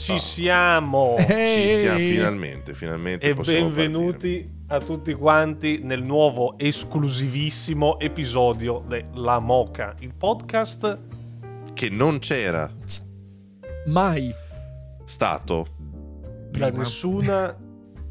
[0.00, 1.16] Ci siamo!
[1.28, 1.68] Ehi.
[1.68, 3.28] Ci siamo finalmente, finalmente.
[3.28, 11.74] E benvenuti a tutti quanti nel nuovo esclusivissimo episodio della Moca, il podcast partire.
[11.74, 12.70] Che non c'era
[13.86, 14.32] Mai
[15.04, 15.66] stato,
[16.50, 17.54] da nessuna...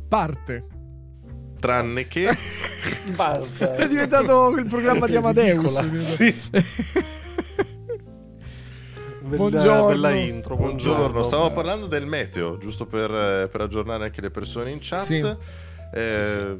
[0.07, 0.67] parte.
[1.59, 2.29] tranne che...
[3.15, 3.75] Basta.
[3.75, 5.97] È diventato il programma di Amadeus.
[5.97, 6.35] Sì.
[9.35, 9.87] Buongiorno.
[9.87, 10.97] Bella intro, buongiorno.
[10.97, 15.01] Buongiorno, stavamo parlando del meteo, giusto per, eh, per aggiornare anche le persone in chat.
[15.01, 15.23] Sì.
[15.93, 16.57] Eh,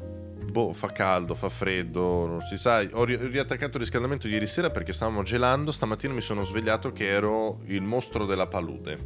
[0.50, 2.84] Boh, fa caldo, fa freddo, non si sa.
[2.92, 5.70] Ho ri- riattaccato il riscaldamento ieri sera perché stavamo gelando.
[5.70, 8.98] Stamattina mi sono svegliato che ero il mostro della palude.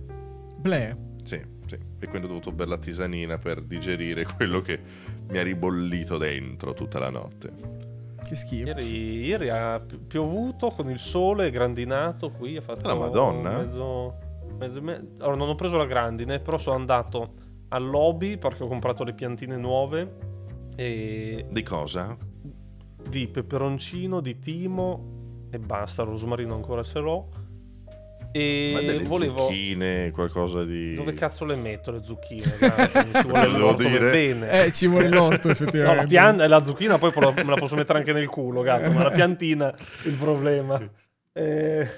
[0.56, 0.96] Ble.
[1.24, 1.78] Sì, sì.
[1.98, 4.80] E quindi ho dovuto bere la tisanina per digerire quello che
[5.28, 7.83] mi ha ribollito dentro tutta la notte.
[8.26, 8.66] Che schifo.
[8.68, 12.56] Ieri, ieri ha pi- piovuto con il sole grandinato qui.
[12.56, 13.58] Ha fatto La Madonna.
[13.58, 14.14] Mezzo,
[14.58, 17.34] mezzo- me- allora, non ho preso la grandine, però sono andato
[17.68, 20.16] al lobby perché ho comprato le piantine nuove.
[20.76, 22.16] E Di cosa?
[23.06, 26.02] di peperoncino, di timo e basta.
[26.02, 27.28] Rosmarino ancora ce l'ho.
[28.36, 29.42] E volevo.
[29.42, 30.92] zucchine, qualcosa di...
[30.94, 32.42] Dove cazzo le metto le zucchine?
[33.22, 34.10] Ci vuole l'orto per dire.
[34.10, 34.64] bene.
[34.64, 36.00] Eh, ci vuole l'orto, No, effettivamente.
[36.02, 39.10] la, pianta, la zucchina poi me la posso mettere anche nel culo, gatto, ma la
[39.12, 40.80] piantina è il problema.
[41.32, 41.88] Eh,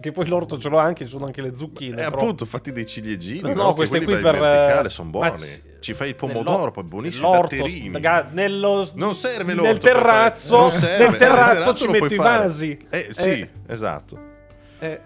[0.00, 1.92] che poi l'orto ce l'ho anche, ci sono anche le zucchine.
[1.98, 3.54] Eh, però- appunto, fatti dei ciliegini.
[3.54, 4.16] No, queste qui per...
[4.34, 5.44] in verticale sono ma buoni.
[5.46, 7.30] c- Ci fai il pomodoro, poi buonissimo.
[7.30, 7.90] datterini.
[7.92, 11.04] raga, nello, Non serve nel l'orto per fare- terrazzo, non serve.
[11.06, 12.38] nel Eh, terrazzo ci metto i fare.
[12.38, 12.86] vasi.
[12.90, 14.18] Eh, sì, Eh, esatto.
[14.78, 15.00] eh,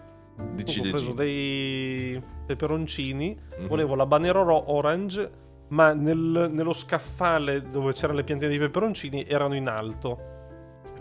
[0.55, 3.67] Di ho preso dei peperoncini, Mhm.
[3.67, 5.31] volevo la banero ro- orange,
[5.69, 10.37] ma nel- nello scaffale dove c'erano le piantine di peperoncini erano in alto.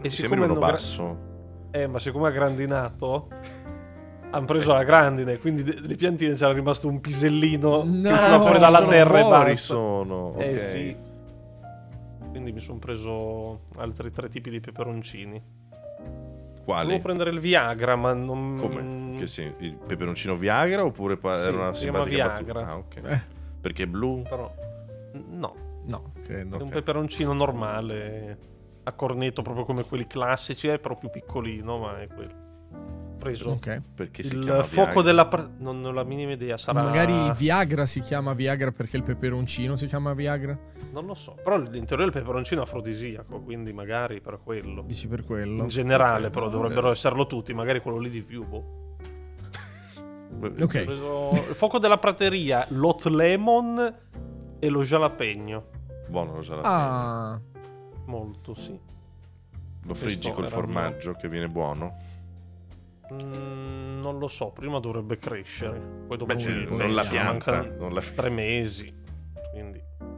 [0.01, 1.17] E siccome uno non gra- basso.
[1.71, 3.27] Eh, ma siccome ha grandinato,
[4.31, 8.09] hanno preso la grandine, quindi de- le piantine c'era rimasto un pisellino No,
[8.41, 9.53] fuori dalla terra e fuori basta.
[9.53, 10.35] sono.
[10.37, 10.59] Eh ok.
[10.59, 10.95] sì.
[12.29, 15.41] Quindi mi sono preso altri tre tipi di peperoncini.
[16.67, 16.83] Quali?
[16.87, 18.57] Volevo prendere il Viagra, ma non...
[18.59, 19.15] Come?
[19.19, 22.53] Che sì, il peperoncino Viagra oppure pa- Sì, era una si chiama simpatica Viagra.
[22.61, 22.71] battuta?
[22.71, 22.95] Ah, ok.
[23.05, 23.21] Eh,
[23.61, 24.21] Perché è blu?
[24.23, 24.53] Però...
[25.29, 25.55] No,
[25.85, 26.59] no, credo.
[26.59, 28.37] è un peperoncino normale,
[28.83, 32.45] a cornetto proprio come quelli classici, è però più piccolino, ma è quello.
[33.33, 33.81] Preso Ok.
[33.95, 35.01] Perché si il fuoco Viagra?
[35.01, 35.27] della...
[35.27, 36.81] pre- Non ho la minima idea, sarà...
[36.83, 40.57] Magari il Viagra si chiama Viagra perché il peperoncino si chiama Viagra.
[40.91, 44.83] Non lo so, però in teoria il peperoncino è afrodisiaco, quindi magari per quello.
[44.85, 45.63] Dici per quello.
[45.63, 46.93] In generale, Ok, però no, dovrebbero vabbè.
[46.93, 48.45] esserlo tutti, magari quello lì di più.
[48.45, 48.75] boh.
[50.39, 50.83] Ok.
[50.83, 53.95] preso il fuoco della prateria, l'hot lemon
[54.59, 55.65] e lo jalapeno.
[56.07, 56.73] Buono lo jalapeno.
[56.73, 57.41] Ah,
[58.05, 58.79] Molto, sì.
[59.85, 61.95] Lo friggi questo col formaggio che viene buono?
[63.13, 65.79] Mm, non lo so, prima dovrebbe crescere.
[66.07, 67.61] Poi dopo Beh, ci- non non la pianta.
[67.61, 68.01] Non la...
[68.01, 68.93] tre mesi.
[69.51, 69.81] Quindi.
[69.97, 70.13] Questo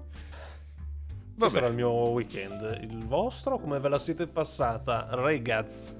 [1.36, 1.58] Vabbè.
[1.58, 2.80] era il mio weekend.
[2.82, 5.98] Il vostro, come ve la siete passata, ragazzi?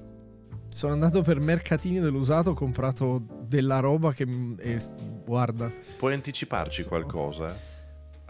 [0.68, 4.24] sono andato per mercatini dell'usato, ho comprato della roba che...
[4.24, 4.76] m- è-
[5.24, 5.68] guarda.
[5.98, 6.88] Puoi anticiparci Sì.
[6.88, 7.52] qualcosa?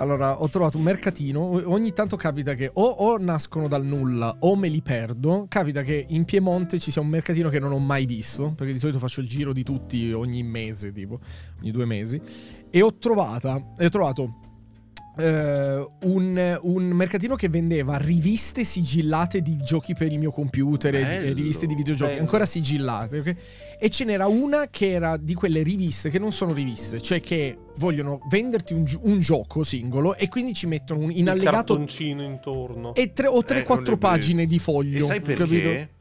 [0.01, 1.41] Allora, ho trovato un mercatino.
[1.71, 5.45] Ogni tanto capita che o, o nascono dal nulla o me li perdo.
[5.47, 8.55] Capita che in Piemonte ci sia un mercatino che non ho mai visto.
[8.57, 11.21] Perché di solito faccio il giro di tutti ogni mese, tipo,
[11.61, 12.21] ogni due mesi.
[12.71, 13.75] E ho trovata.
[13.77, 14.50] E ho trovato.
[15.19, 21.01] Eh, un, un mercatino che vendeva riviste sigillate di giochi per il mio computer e-
[21.01, 21.35] e Bello.
[21.35, 22.23] riviste di videogiochi Bello.
[22.23, 23.35] ancora sigillate ok?
[23.79, 27.59] e ce n'era una che era di quelle riviste che non sono riviste cioè che
[27.77, 32.23] vogliono venderti un, un gioco singolo e quindi ci mettono un- in Il allegato cartoncino
[32.23, 32.95] intorno.
[32.95, 35.43] e tre, o Eh, 3-4 non le- pagine di E foglio sai perché?
[35.45, 35.99] capito?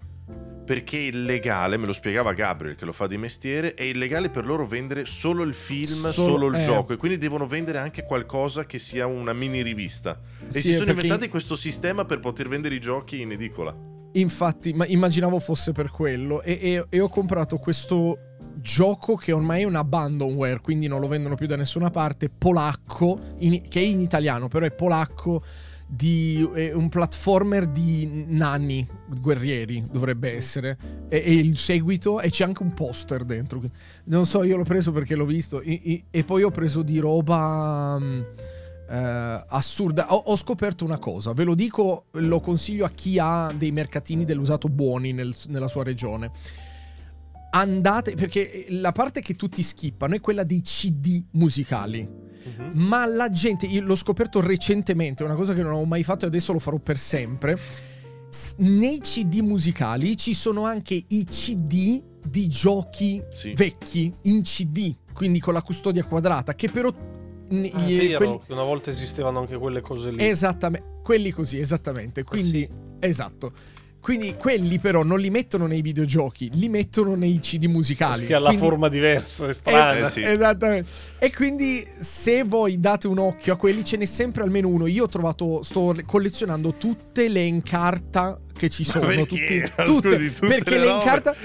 [0.69, 4.45] Perché è illegale, me lo spiegava Gabriel che lo fa di mestiere, è illegale per
[4.45, 6.59] loro vendere solo il film, Solo- solo, il eh.
[6.59, 10.19] gioco e quindi devono vendere anche qualcosa che sia una mini rivista.
[10.47, 13.75] E Sì, si sono perché- inventati questo sistema per poter vendere i giochi in edicola.
[14.11, 16.43] Infatti, ma immaginavo fosse per quello.
[16.43, 18.19] E, e- e ho comprato questo
[18.61, 23.19] gioco che ormai è una abandonware, quindi non lo vendono più da nessuna parte, polacco,
[23.39, 25.41] in- che è in italiano, però è polacco,
[25.91, 28.87] di è un platformer di nani
[29.19, 30.77] guerrieri, dovrebbe essere.
[31.09, 33.61] E, e il seguito, e c'è anche un poster dentro.
[34.05, 35.61] Non so, io l'ho preso perché l'ho visto.
[35.61, 37.97] E, e- e poi ho preso di roba...
[37.99, 38.21] mm,
[38.89, 40.13] eh, assurda.
[40.13, 44.25] Ho, ho scoperto una cosa, ve lo dico, lo consiglio a chi ha dei mercatini
[44.25, 46.31] dell'usato buoni nel- nella sua regione.
[47.51, 52.07] Andate, perché la parte che tutti skippano è quella dei CD musicali.
[52.07, 52.71] Mhm.
[52.73, 56.27] Ma la gente, io l'ho scoperto recentemente, una cosa che non ho mai fatto e
[56.27, 57.59] adesso lo farò per sempre.
[58.57, 63.53] Nei CD musicali ci sono anche i CD di giochi Sì.
[63.53, 64.95] vecchi in CD.
[65.11, 66.89] quindi con la custodia quadrata, che però...
[67.49, 70.23] n- Ah, è gli- vero, quelli- una volta esistevano anche quelle cose lì.
[70.25, 72.23] Esattamente, quelli così, esattamente.
[72.23, 72.65] Quindi,
[72.99, 73.51] esatto.
[74.01, 78.25] Quindi quelli però non li mettono nei videogiochi, li mettono nei CD musicali.
[78.25, 80.07] che ha la forma diversa, è Eh, strana.
[80.07, 80.21] Eh, sì.
[80.21, 80.89] Esattamente.
[81.19, 84.87] E quindi se voi date un occhio a quelli ce n'è sempre almeno uno.
[84.87, 89.05] Io ho trovato, sto collezionando tutte le encarta che ci sono.
[89.07, 89.25] perché?
[89.25, 90.99] tutti- Scusi, tutte, tutte perché le le robe.
[90.99, 91.35] encarta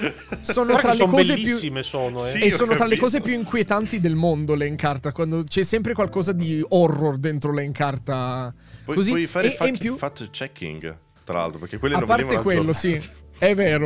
[0.41, 1.81] sono Guarda tra le son cose più...
[1.83, 2.31] sono, eh.
[2.31, 2.39] Sì.
[2.39, 6.31] E sono tra le cose più inquietanti del mondo le encarta, quando c'è sempre qualcosa
[6.31, 8.53] di horror dentro le encarta.
[8.85, 11.97] Puoi, Così, puoi fare e- in fact, più- fact checking, tra l'altro, perché quelli A
[11.97, 12.97] non parte quello, sì.
[13.37, 13.85] È vero.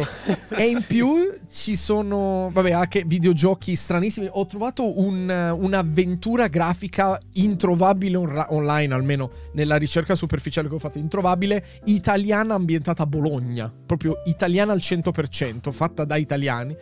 [0.50, 4.28] e in più ci sono, vabbè, anche videogiochi stranissimi.
[4.30, 5.28] Ho trovato un-
[5.60, 13.02] un'avventura grafica introvabile on- online, almeno nella ricerca superficiale che ho fatto, introvabile, italiana ambientata
[13.02, 13.74] a Bologna.
[13.88, 16.76] Proprio italiana al 100%, fatta da italiani.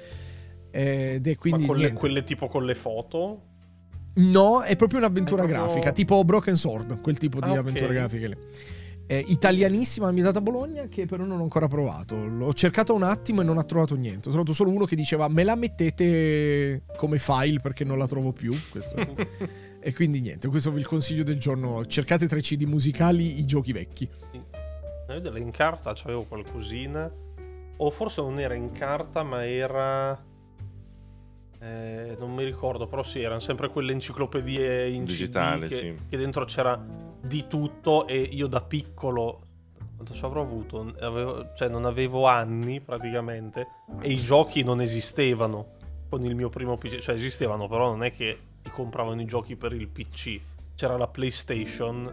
[0.69, 1.99] Ed è quindi Ma quelle, niente.
[1.99, 3.41] quelle tipo con le foto?
[4.15, 7.57] No, è proprio un'avventura È proprio- grafica, tipo Broken Sword, quel tipo di Ah, ok.
[7.59, 8.35] avventura grafica lì.
[9.07, 12.25] È italianissima, ambientata a Bologna, che però non ho ancora provato.
[12.25, 14.27] L'ho cercato un attimo e non ho trovato niente.
[14.27, 18.33] Ho trovato solo uno che diceva me la mettete come file perché non la trovo
[18.33, 18.53] più.
[19.79, 21.85] E quindi niente, questo è il consiglio del giorno.
[21.85, 24.09] Cercate tra i CD musicali i giochi vecchi.
[24.33, 27.09] Io delle in carta c'avevo qualcosina.
[27.77, 30.21] O forse non era in carta, ma era.
[31.59, 35.95] Eh, non mi ricordo, però sì, erano sempre quelle enciclopedie in Digitale, che, sì.
[36.09, 36.79] che dentro c'era
[37.21, 39.41] di tutto e io da piccolo
[39.95, 40.93] quanto ci avrò avuto?
[40.99, 43.67] Avevo- cioè non avevo anni praticamente
[44.01, 45.75] e i giochi non esistevano
[46.09, 49.55] con il mio primo PC, cioè esistevano, però non è che ti compravano i giochi
[49.55, 50.39] per il PC.
[50.75, 52.11] C'era la PlayStation.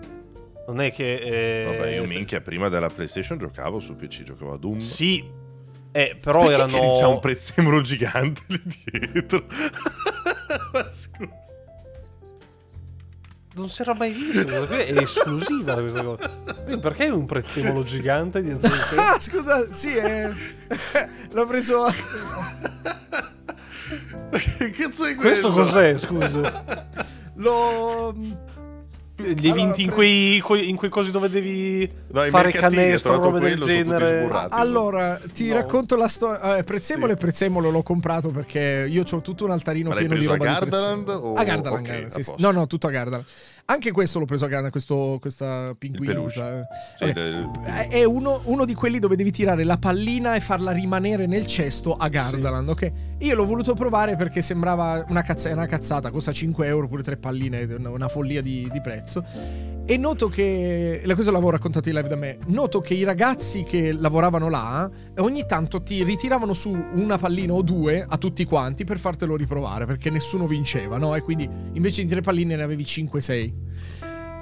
[0.66, 4.56] Non è che eh, Vabbè, io minchia, prima della PlayStation giocavo su PC, giocavo a
[4.56, 4.78] Doom.
[4.78, 5.22] Sì,
[5.96, 6.96] eh, però Perché erano.
[6.98, 8.62] c'è un prezzemolo gigante lì
[9.12, 9.44] dietro.
[10.72, 11.42] Ma scusa.
[13.56, 14.66] Non si era mai visto.
[14.66, 16.28] È esclusiva questa cosa.
[16.80, 18.96] Perché è un prezzemolo gigante dietro di te?
[19.00, 20.28] Ah, scusa, sì, eh.
[21.30, 21.86] l'ho preso.
[24.58, 25.66] che cazzo è Questo quello?
[25.68, 26.86] cos'è, scusa?
[27.34, 28.14] L'ho.
[29.16, 33.22] Li hai Allora, vinti in, quei, quei- in quei cosi dove devi No, fare canestro,
[33.22, 34.22] robe del genere.
[34.22, 34.48] sburrati.
[34.54, 35.54] Allora, ti No.
[35.54, 36.56] racconto la storia.
[36.56, 37.12] Eh, prezzemolo Sì.
[37.12, 40.44] e prezzemolo l'ho comprato perché io ho tutto un altarino Ma pieno di a roba
[40.44, 41.28] di Gardaland prezzemolo.
[41.28, 42.32] o- A Gardaland, ok, Gardaland, sì, a sì.
[42.38, 43.24] No, no, tutto a Gardaland.
[43.66, 46.44] Anche questo l'ho preso a Gardaland, questo, questa pinguinusa.
[46.44, 46.66] peluche.
[46.98, 50.70] Sì, del- È- È uno, uno di quelli dove devi tirare la pallina e farla
[50.70, 52.92] rimanere nel cesto a Gardaland, ok?
[53.20, 57.16] Io l'ho voluto provare perché sembrava una, cazza- una cazzata, costa 5 euro pure tre
[57.16, 59.24] palline, una, una follia di, di prezzo.
[59.86, 63.64] E noto che, la cosa l'avevo raccontato in live da me, noto che i ragazzi
[63.64, 68.46] che lavoravano là eh, ogni tanto ti ritiravano su una pallina o due a tutti
[68.46, 71.14] quanti per fartelo riprovare, perché nessuno vinceva, no?
[71.14, 73.52] E quindi invece di tre palline ne avevi 5-6.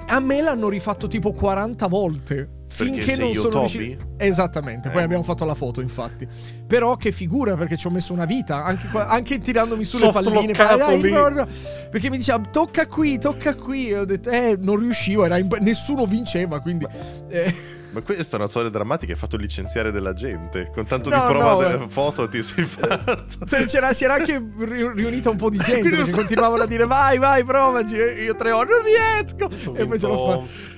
[0.07, 2.49] A me l'hanno rifatto tipo 40 volte.
[2.73, 4.05] Finché non sono riuscito.
[4.17, 5.03] Esattamente, poi Eh.
[5.03, 6.27] abbiamo fatto la foto, infatti.
[6.67, 10.53] Però che figura, perché ci ho messo una vita, anche, anche tirandomi su Soft palline.
[10.53, 11.47] Dai, no, no.
[11.91, 13.89] Perché mi diceva tocca qui, tocca qui.
[13.89, 16.87] E ho detto, eh, non riuscivo, era imp- nessuno vinceva, quindi.
[17.29, 17.53] eh,
[17.93, 20.71] Ma questa è una storia drammatica, hai fatto licenziare della gente.
[20.73, 23.25] Con tanto No, di prova no, delle foto ti sei fatto.
[23.45, 26.15] se c'era, si era anche ri- riunita un po' di gente so.
[26.15, 27.95] continuavano a dire vai, vai, provaci.
[27.97, 29.75] E io tre ore, non riesco.
[29.75, 30.71] E poi ce l'ho fatta.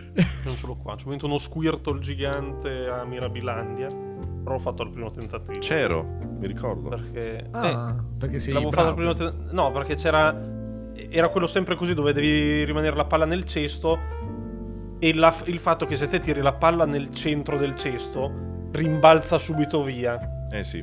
[0.46, 0.96] Non ce l'ho qua.
[0.96, 3.88] Ci ho vinto uno Squirtle gigante a Mirabilandia.
[3.88, 5.60] Però ho fatto al primo tentativo.
[5.60, 6.04] C'ero,
[6.40, 6.90] mi ricordo.
[6.90, 7.48] Perché.
[7.52, 9.10] Ah, perché eh, sei l'avevo fatto bravo.
[9.10, 10.54] al primo ten- No, perché c'era.
[11.10, 13.98] Era quello sempre così dove devi rimanere la palla nel cesto.
[15.00, 18.32] E la- il fatto che se te tiri la palla nel centro del cesto,
[18.72, 20.48] rimbalza subito via.
[20.52, 20.82] Eh sì.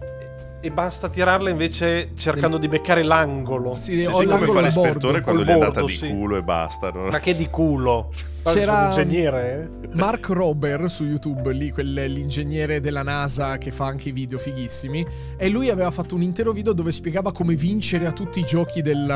[0.64, 3.76] E basta tirarla invece cercando di beccare l'angolo.
[3.78, 6.09] Sì, Sì, sì, come fa l'ispettore quando gli è andata bordo, di sì.
[6.09, 6.90] culo e basta.
[6.90, 7.09] no?
[7.11, 8.11] Ma che di culo.
[8.45, 9.88] C'era- ingegnere, eh.
[9.95, 15.04] Mark Rober su YouTube, lì quel- l'ingegnere della NASA che fa anche i video fighissimi,
[15.37, 18.83] e lui aveva fatto un intero video dove spiegava come vincere a tutti i giochi
[18.83, 19.07] del,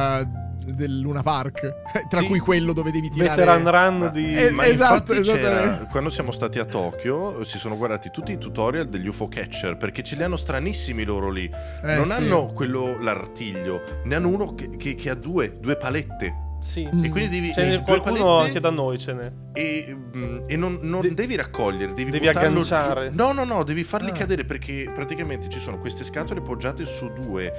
[0.75, 1.73] del Luna Park,
[2.09, 2.27] tra Sì.
[2.27, 4.35] cui quello dove devi tirare Veteran run Ma- di.
[4.35, 5.87] Eh, Ma esatto, esattamente.
[5.91, 10.03] quando siamo stati a Tokyo si sono guardati tutti i tutorial degli UFO catcher perché
[10.03, 11.45] ce li hanno stranissimi loro lì.
[11.83, 12.13] Eh, non sì.
[12.23, 16.45] hanno quello l'artiglio, ne hanno uno che, che- che ha due, due palette.
[16.59, 16.89] Sì.
[16.93, 17.05] Mm.
[17.05, 19.33] E quindi devi n'è due qualcuno anche da noi ce n'è.
[19.53, 23.11] e, mm, e non, non De- devi raccogliere, devi, devi agganciare.
[23.11, 23.17] giù.
[23.17, 24.15] No, no, no, devi farli Ah.
[24.15, 27.53] cadere perché praticamente ci sono queste scatole poggiate su due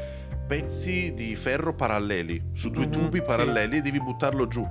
[0.47, 3.23] pezzi di ferro paralleli, su due Mhm, tubi sì.
[3.23, 4.65] paralleli e devi buttarlo giù.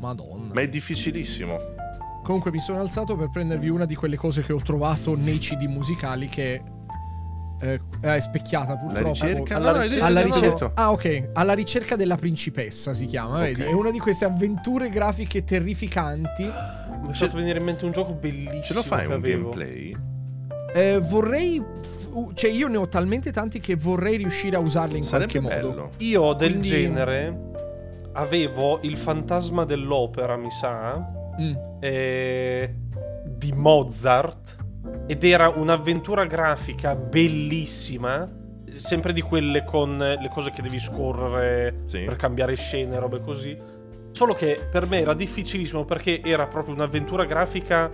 [0.00, 0.52] Madonna.
[0.54, 1.58] Ma è difficilissimo.
[2.22, 5.64] Comunque mi sono alzato per prendervi una di quelle cose che ho trovato nei CD
[5.66, 6.60] musicali che...
[7.60, 9.08] eh, Eh, è specchiata purtroppo.
[9.08, 9.56] ricerca?
[9.56, 11.30] Alla No, ricerca- Alla ricerca, ah, ok.
[11.32, 13.40] Alla ricerca della principessa si chiama.
[13.40, 13.62] Vedi?
[13.62, 13.68] Ok.
[13.68, 16.42] È una di queste avventure grafiche terrificanti.
[16.44, 18.62] Mi è fatto venire in mente un gioco bellissimo.
[18.62, 19.50] Ce lo fai un avevo.
[19.50, 19.96] gameplay?
[20.74, 21.62] Eh, vorrei.
[21.82, 25.56] f- Cioè, io ne ho talmente tanti che vorrei riuscire a usarli in Sarebbe qualche
[25.62, 25.70] modo.
[25.74, 25.90] bello.
[25.98, 27.40] Io del Quindi- genere
[28.12, 30.96] avevo il fantasma dell'opera, mi sa,
[31.40, 31.54] Mm.
[31.80, 32.74] eh,
[33.26, 34.55] di Mozart
[35.06, 38.28] ed era un'avventura grafica bellissima,
[38.76, 42.00] sempre di quelle con le cose che devi scorrere Sì.
[42.00, 43.56] per cambiare scene, robe così.
[44.10, 47.90] Solo che per me era difficilissimo perché era proprio un'avventura grafica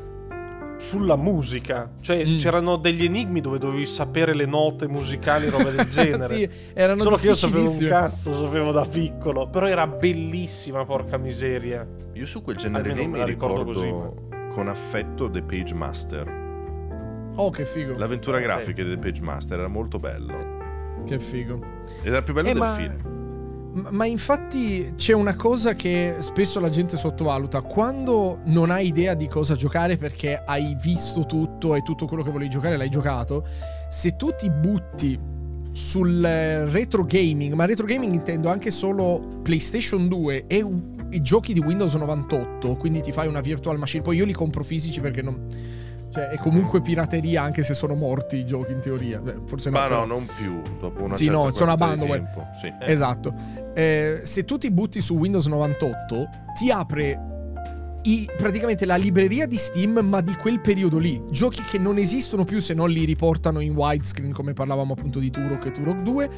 [0.78, 2.38] sulla musica, cioè Mm.
[2.38, 6.26] c'erano degli enigmi dove dovevi sapere le note musicali, robe del genere.
[6.34, 9.49] sì, erano Solo che io sapevo un cazzo, sapevo da piccolo.
[9.49, 11.87] Però era bellissima, porca miseria.
[12.14, 14.14] Io su quel genere lì mi ricordo ricordo
[14.52, 16.41] con affetto The Page Master.
[17.36, 17.96] Oh, che figo.
[17.96, 18.42] L'avventura Ok.
[18.42, 20.60] grafica di The Page Master era molto bello.
[21.06, 21.60] Che figo.
[22.02, 23.10] Ed era più bello Eh, del ma- film.
[23.90, 27.62] Ma, infatti c'è una cosa che spesso la gente sottovaluta.
[27.62, 32.30] Quando non hai idea di cosa giocare perché hai visto tutto e tutto quello che
[32.30, 33.46] volevi giocare l'hai giocato,
[33.88, 35.18] se tu ti butti
[35.72, 40.62] sul retro gaming, ma retro gaming intendo anche solo PlayStation 2 e
[41.08, 44.02] i giochi di Windows 98, quindi ti fai una virtual machine.
[44.02, 45.46] Poi io li compro fisici perché non...
[46.12, 49.19] Cioè, è comunque pirateria anche se sono morti i giochi in teoria.
[49.21, 49.78] Beh, forse no.
[49.78, 50.61] Ma però- no, non più.
[50.78, 52.23] Dopo una Sì, certa no, sono quantità di abandonware.
[52.35, 52.47] tempo.
[52.61, 52.66] Sì.
[52.66, 52.92] Eh.
[52.92, 53.35] Esatto.
[53.75, 56.28] Eh, se tu ti butti su Windows 98,
[56.59, 57.26] ti apre
[58.04, 61.23] i- praticamente la libreria di Steam, ma di quel periodo lì.
[61.31, 65.31] Giochi che non esistono più se non li riportano in widescreen, come parlavamo appunto di
[65.31, 66.28] Turok e Turok 2.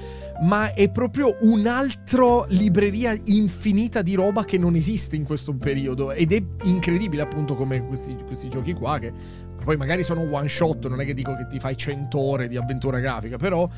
[0.43, 6.13] Ma è proprio un'altra libreria infinita di roba che non esiste in questo periodo.
[6.13, 8.99] Ed è incredibile, appunto, come questi, questi giochi qua.
[8.99, 9.13] Che
[9.65, 12.57] poi magari sono one shot, non è che dico che ti fai 100 ore di
[12.57, 13.69] avventura grafica, però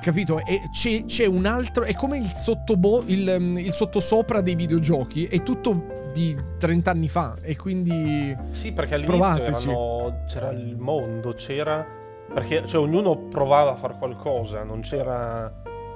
[0.00, 0.38] capito?
[0.44, 1.84] E c'è, c'è un altro.
[1.84, 5.26] È come il, sottobo, il, um, il sottosopra dei videogiochi.
[5.26, 7.36] È tutto di 30 anni fa.
[7.40, 8.36] E quindi.
[8.50, 11.86] Sì, perché all'inizio erano- c'era il mondo, c'era...
[12.32, 15.52] Perché cioè, ognuno provava a fare qualcosa, non c'era...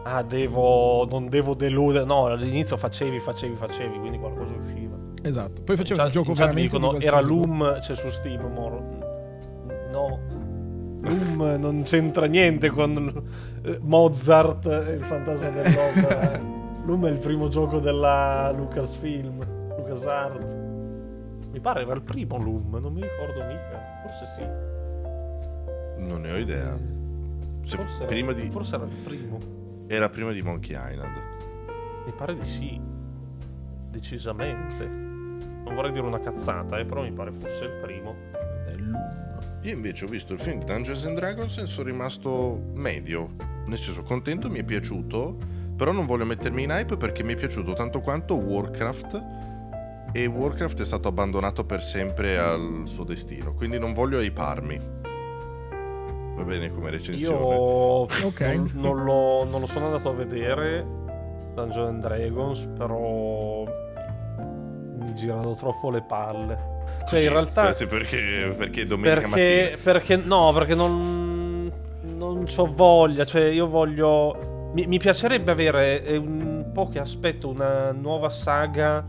[0.06, 1.06] Ah, devo...
[1.08, 2.04] non devo deludere.
[2.04, 4.96] No, all'inizio facevi, facevi, facevi, quindi qualcosa usciva.
[5.22, 5.62] Esatto.
[5.62, 6.76] Poi faceva In un gioco veramente.
[6.76, 8.93] dicono, di era Loom, c'è su Steam, moro.
[9.94, 10.18] No.
[11.02, 13.22] Loom non c'entra niente con
[13.62, 16.40] eh, Mozart e il fantasma dell'opera.
[16.84, 19.38] Loom è il primo gioco della Lucasfilm,
[19.76, 20.62] LucasArt.
[21.52, 24.02] Mi pare era il primo Loom, non mi ricordo mica.
[24.02, 26.02] Forse sì.
[26.02, 26.76] Non ne ho idea.
[27.62, 29.38] Se Forse era, prima di, forse era il primo.
[29.86, 31.16] era prima di Monkey Island.
[32.04, 32.80] Mi pare di sì.
[33.90, 34.84] Decisamente.
[34.86, 38.14] Non vorrei dire una cazzata, eh, però mi pare fosse il primo.
[39.64, 43.30] Io invece ho visto il film di Dungeons and Dragons e sono rimasto medio.
[43.66, 45.36] Nel senso, contento, mi è piaciuto.
[45.74, 49.22] Però non voglio mettermi in hype perché mi è piaciuto tanto quanto Warcraft.
[50.12, 53.54] E Warcraft è stato abbandonato per sempre al suo destino.
[53.54, 54.80] Quindi non voglio hyparmi.
[56.36, 57.38] Va bene come recensione.
[57.38, 57.54] Io
[58.26, 58.40] Ok.
[58.40, 60.84] non, non lo, non lo sono andato a vedere
[61.54, 63.64] Dungeons and Dragons, però
[64.98, 66.72] mi girano troppo le palle.
[66.84, 69.78] Cioè, Così, in realtà perché- Perché, perché domenica perché, mattina.
[69.82, 71.52] perché no, perché non
[72.16, 77.48] non ho voglia, cioè io voglio mi, mi piacerebbe avere è un po' che aspetto
[77.48, 79.06] una nuova saga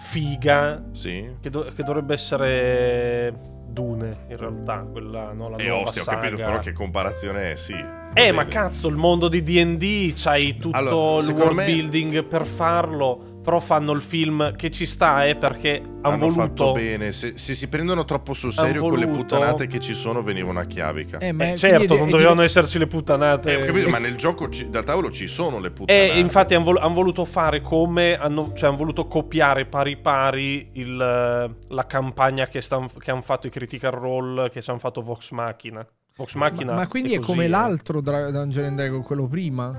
[0.00, 1.26] figa Sì.
[1.40, 3.34] che, do- che dovrebbe essere
[3.66, 6.18] Dune in realtà, quella no, la E nuova ostia, ho saga.
[6.20, 7.72] capito però che comparazione è, sì.
[7.74, 8.32] Eh, bene.
[8.32, 13.27] ma cazzo, il mondo di D&D c'hai tutto Allora, il world me- building per farlo,
[13.48, 17.12] però fanno il film che ci sta, eh, perché hanno Hanno voluto fatto bene.
[17.12, 20.60] Se, se si prendono troppo sul serio con le voluto- puttanate che ci sono, venivano
[20.60, 21.16] a chiavica.
[21.16, 23.52] Eh, ma Eh, certo, non dovevano dire- esserci le puttanate.
[23.58, 26.12] Eh, ho capito, ma nel gioco ci- dal tavolo ci sono le puttanate.
[26.12, 30.68] E infatti hanno vol- han voluto fare come hanno, cioè, han voluto copiare pari pari
[30.74, 35.86] il, la campagna che, hanno fatto i Critical Role che ci hanno fatto Vox Machina.
[36.16, 37.48] Vox Machina Ma, ma quindi è, così, come eh.
[37.48, 39.70] l'altro Dra- Dungeon and Dragon, quello prima?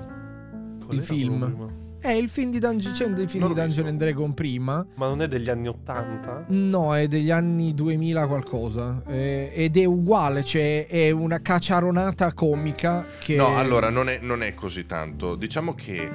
[0.83, 1.45] Qual il film.
[1.45, 1.87] prima?
[2.01, 3.89] Eh, il film di Dungeon, c'è dei film Non di Dungeon visto.
[3.89, 4.85] and Dragon prima.
[4.95, 6.45] Ma non è degli anni 80?
[6.49, 9.01] No, è degli anni 2000 qualcosa.
[9.07, 13.35] Eh, ed è uguale, cioè è una cacciaronata comica che...
[13.35, 15.35] No, allora non è, non è così tanto.
[15.35, 16.09] Diciamo che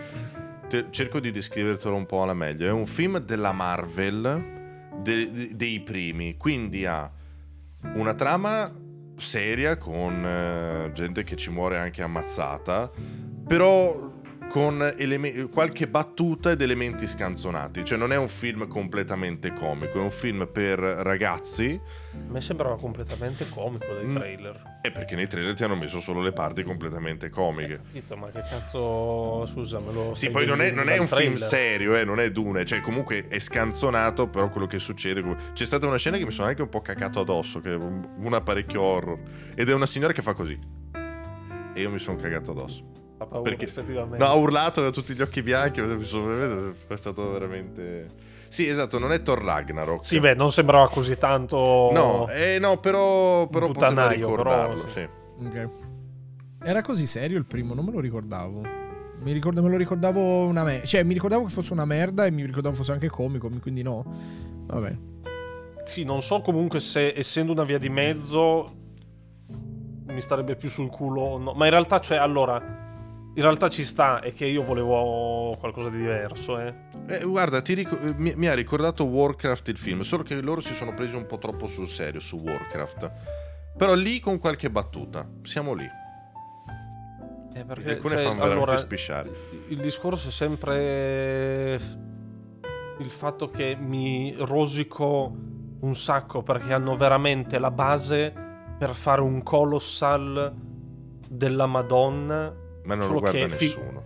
[0.68, 2.66] te- cerco di descrivertelo un po' alla meglio.
[2.66, 4.44] È un film della Marvel
[5.02, 7.10] de- de- dei primi, quindi ha
[7.94, 8.72] una trama
[9.16, 12.90] seria con eh, gente che ci muore anche ammazzata,
[13.46, 14.12] però
[14.54, 17.84] con eleme- qualche battuta ed elementi scanzonati.
[17.84, 21.80] Cioè non è un film completamente comico, è un film per ragazzi.
[22.12, 24.14] A me sembrava completamente comico dai Mm.
[24.14, 24.62] trailer.
[24.80, 27.78] E perché nei trailer ti hanno messo solo le parti completamente comiche.
[27.82, 31.34] Capito, ma che cazzo, scusa, me lo Sì, poi non è, non è un film
[31.34, 31.38] trailer?
[31.38, 35.20] serio, eh, non è Dune, cioè comunque è scanzonato, però quello che succede...
[35.52, 38.08] C'è stata una scena che mi sono anche un po' cacato addosso, che è un-
[38.18, 39.18] una parecchio horror,
[39.56, 40.56] ed è una signora che fa così.
[41.74, 43.02] E io mi sono cagato addosso.
[43.16, 44.18] Fa paura, Perché- effettivamente.
[44.18, 48.32] No, ha urlato, aveva tutti gli occhi bianchi, è stato veramente...
[48.48, 50.04] Sì, esatto, non è Thor Ragnarok.
[50.04, 51.90] Sì, beh, non sembrava così tanto...
[51.92, 55.08] No, eh, no, però, però puttanaio, ricordarlo, però, sì.
[55.44, 55.68] Ok.
[56.62, 58.62] Era così serio il primo, non me lo ricordavo.
[59.20, 60.86] Mi ricordo, me lo ricordavo una merda.
[60.86, 64.04] Cioè, mi ricordavo che fosse una merda e mi ricordavo fosse anche comico, quindi no.
[64.66, 64.96] Vabbè.
[65.84, 68.66] Sì, non so comunque se essendo una via di mezzo
[70.06, 71.52] mi starebbe più sul culo o no.
[71.54, 72.82] Ma in realtà, cioè, allora...
[73.36, 76.72] In realtà ci sta, è che io volevo qualcosa di diverso, eh.
[77.06, 80.60] Eh, guarda, ti ric- eh, mi, mi ha ricordato Warcraft il film, solo che loro
[80.60, 83.10] si sono presi un po' troppo sul serio su Warcraft.
[83.76, 85.88] Però lì con qualche battuta, siamo lì.
[87.54, 89.30] Eh, perché, Alcune cioè, fanno veramente allora, spisciare.
[89.68, 91.74] Il discorso è sempre
[92.98, 95.34] il fatto che mi rosico
[95.80, 98.32] un sacco perché hanno veramente la base
[98.78, 100.54] per fare un colossal
[101.28, 104.02] della Madonna Ma non solo lo guarda fi- nessuno.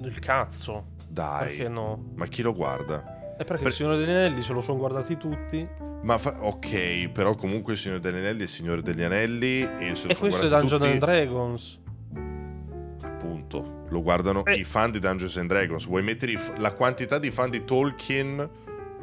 [0.00, 0.94] nel cazzo.
[1.08, 2.10] Dai, Perché no?
[2.14, 3.34] ma chi lo guarda?
[3.38, 5.66] È perché Per- il Signore degli Anelli se lo sono guardati tutti.
[6.02, 9.94] Ma fa- ok, però comunque il Signore degli Anelli è il Signore degli Anelli e
[9.94, 11.80] se lo E questo è guardati Dungeon tutti, and Dragons.
[13.02, 14.54] appunto, lo guardano Eh.
[14.56, 15.86] i fan di Dungeons and Dragons.
[15.86, 18.48] Vuoi mettere f- la quantità di fan di Tolkien,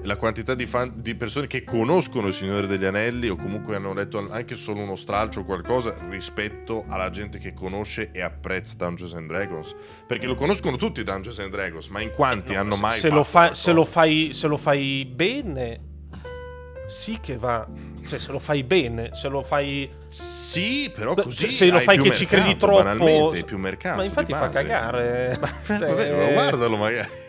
[0.03, 3.93] la quantità di, fan, di persone che conoscono il Signore degli Anelli o comunque hanno
[3.93, 9.13] letto anche solo uno stralcio o qualcosa rispetto alla gente che conosce e apprezza Dungeons
[9.13, 9.75] and Dragons.
[10.05, 13.23] Perché lo conoscono tutti Dungeons and Dragons, ma in quanti hanno mai se fatto lo,
[13.23, 15.79] fa- se, lo fai, se lo fai bene,
[16.87, 17.65] sì che va.
[18.05, 19.89] Cioè, se lo fai bene, se lo fai.
[20.09, 22.83] Sì, però così se lo fai che ci mercato, credi troppo.
[22.83, 25.39] banalmente, hai più mercato Ma infatti fa cagare.
[25.65, 27.22] Cioè, Vabbè, ma guardalo magari.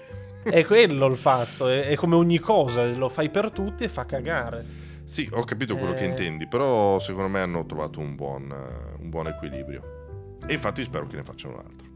[0.44, 1.68] È quello il fatto.
[1.68, 4.64] È, è come ogni cosa, lo fai per tutti e fa cagare.
[5.04, 6.08] Sì, ho capito quello che Eh.
[6.08, 8.50] intendi, però secondo me hanno trovato un buon,
[8.98, 10.38] un buon equilibrio.
[10.46, 11.92] E infatti spero che ne facciano un altro.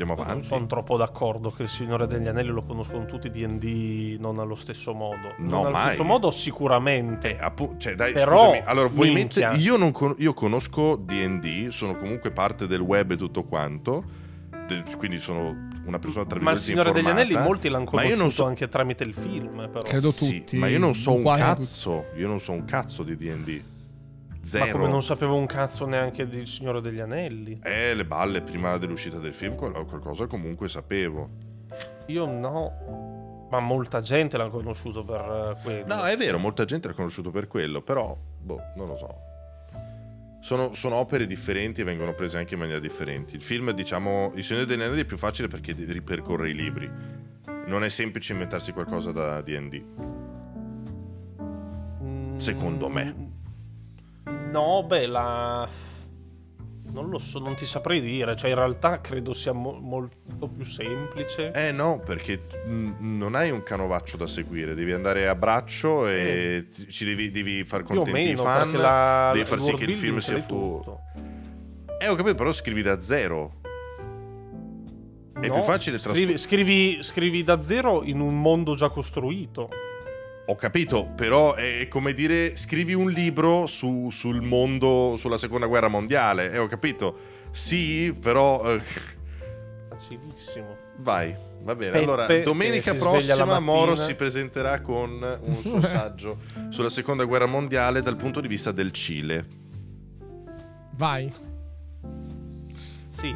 [0.00, 0.46] Andiamo Non avanti.
[0.46, 4.94] sono troppo d'accordo che il Signore degli Anelli lo conoscono tutti DD non allo stesso
[4.94, 5.34] modo.
[5.38, 5.86] No, non allo mai.
[5.88, 7.36] stesso modo sicuramente.
[7.36, 8.62] Eh, appu- cioè, dai, Però, scusami.
[8.64, 9.48] Allora, minchia.
[9.50, 14.04] mettere- io, non con- io conosco DD, sono comunque parte del web e tutto quanto.
[14.96, 18.18] Quindi sono una persona tra Ma il Signore degli Anelli molti l'hanno ma io non
[18.18, 19.68] conosciuto so- anche tramite il film.
[19.70, 19.82] Però.
[19.82, 22.06] Credo Sì, tutti, ma io non so un cazzo.
[22.16, 23.62] Io non so un cazzo di DD.
[24.42, 24.64] Zero.
[24.64, 27.60] Ma come non sapevo un cazzo neanche del Signore degli Anelli.
[27.62, 31.28] Eh, le balle prima dell'uscita del film, qual- qualcosa comunque sapevo.
[32.06, 33.48] Io no.
[33.50, 35.94] Ma molta gente l'ha conosciuto per eh, quello.
[35.94, 39.29] No, è vero, molta gente l'ha conosciuto per quello, però, boh, non lo so.
[40.40, 43.34] Sono, sono opere differenti e vengono prese anche in maniera differenti.
[43.34, 46.90] Il film, diciamo, Il Signore degli Anelli è più facile perché ripercorre i libri.
[47.66, 49.82] Non è semplice inventarsi qualcosa da D&D.
[52.02, 53.28] Mm, secondo me.
[54.50, 55.68] No, beh, la...
[56.92, 58.34] Non lo so, non ti saprei dire.
[58.36, 61.52] Cioè, in realtà credo sia mo- molto più semplice.
[61.52, 66.66] Eh no, perché mm, non hai un canovaccio da seguire, devi andare a braccio e
[66.74, 69.84] ti- ci devi, devi far contenti i meno, fan, perché la, devi far sì che
[69.84, 70.46] il film sia fu...
[70.48, 71.00] tutto.
[72.00, 73.58] Eh, ho capito, però scrivi da zero.
[75.40, 79.68] È No, più facile scrivi, scrivi, scrivi da zero in un mondo già costruito.
[80.50, 85.86] Ho capito, però è come dire scrivi un libro su- sul mondo, sulla seconda guerra
[85.86, 86.50] mondiale.
[86.50, 87.16] Eh, ho capito.
[87.52, 88.68] Sì, però...
[88.74, 88.82] eh,
[89.90, 90.76] Facilissimo.
[90.96, 91.32] vai,
[91.62, 91.92] va bene.
[91.92, 96.38] Peppe, allora, domenica prossima Moro si presenterà con un suo saggio
[96.70, 99.46] sulla seconda guerra mondiale dal punto di vista del Cile.
[100.96, 101.32] Vai,
[103.08, 103.32] Sì,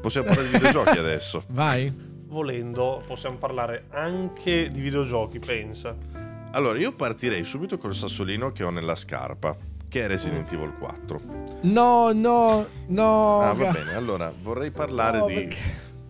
[0.00, 1.44] Possiamo parlare di videogiochi adesso.
[1.50, 1.92] vai.
[2.26, 6.15] volendo possiamo parlare anche di videogiochi, pensa.
[6.52, 9.54] Allora, io partirei subito col sassolino che ho nella scarpa,
[9.88, 11.20] che è Resident Evil 4.
[11.62, 13.40] No, no, no.
[13.40, 13.94] Ah, va bene.
[13.94, 15.34] Allora, vorrei parlare no, di...
[15.34, 15.56] perché-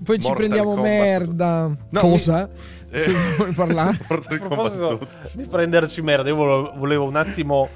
[0.05, 0.91] Poi ci Mortal prendiamo Kombat.
[0.91, 1.77] merda.
[1.91, 2.49] No, Cosa?
[2.89, 3.99] Eh, Cosa vuoi parlare?
[4.09, 4.87] Mortal Kombat proposito
[5.21, 5.37] 12.
[5.39, 7.69] di prenderci merda, io volevo, volevo un attimo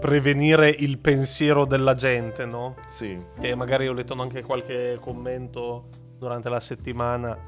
[0.00, 2.74] prevenire il pensiero della gente, no?
[2.88, 3.16] Sì.
[3.40, 7.38] Che magari ho letto anche qualche commento durante la settimana.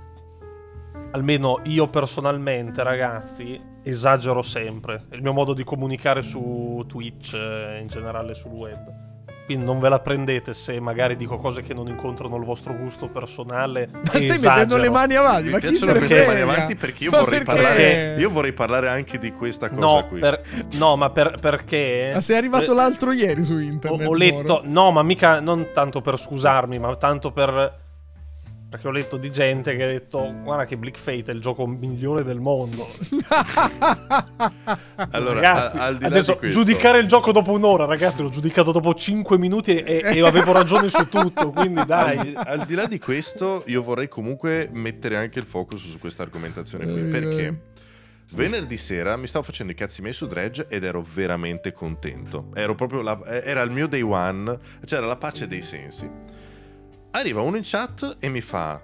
[1.12, 5.04] Almeno io personalmente, ragazzi, esagero sempre.
[5.08, 9.06] È il mio modo di comunicare su Twitch, eh, in generale sul web.
[9.46, 13.08] Quindi non ve la prendete se magari dico cose che non incontrano il vostro gusto
[13.08, 13.88] personale.
[13.90, 14.50] Ma stai esagero.
[14.50, 17.20] mettendo le mani avanti, Mi ma chi se ne queste mani avanti perché io Ma
[17.20, 17.62] vorrei, perché?
[17.62, 20.20] Parlare, io vorrei parlare anche di questa cosa No, qui.
[20.20, 22.10] per- no, ma per- perché...
[22.12, 24.06] Ma sei arrivato Eh, l'altro ieri su Ho, internet.
[24.06, 24.62] ho letto, Moro.
[24.66, 27.86] no, ma mica non tanto per scusarmi, ma tanto per.
[28.70, 31.66] Perché ho letto di gente che ha detto: Guarda che Bleak Fate è il gioco
[31.66, 32.86] migliore del mondo.
[35.10, 39.38] Allora, ragazzi, a- al adesso giudicare il gioco dopo un'ora, ragazzi, l'ho giudicato dopo 5
[39.38, 41.50] minuti e, e avevo ragione su tutto.
[41.50, 42.20] Quindi Al dai.
[42.20, 46.22] di, al di là di questo, io vorrei comunque mettere anche il focus su questa
[46.22, 47.02] argomentazione qui.
[47.02, 47.60] Perché
[48.34, 52.50] venerdì sera mi stavo facendo i cazzi miei su Dredge ed ero veramente contento.
[52.54, 56.36] Ero proprio la- era il mio day one, c'era la pace dei sensi.
[57.12, 58.80] Arriva uno in chat e mi fa.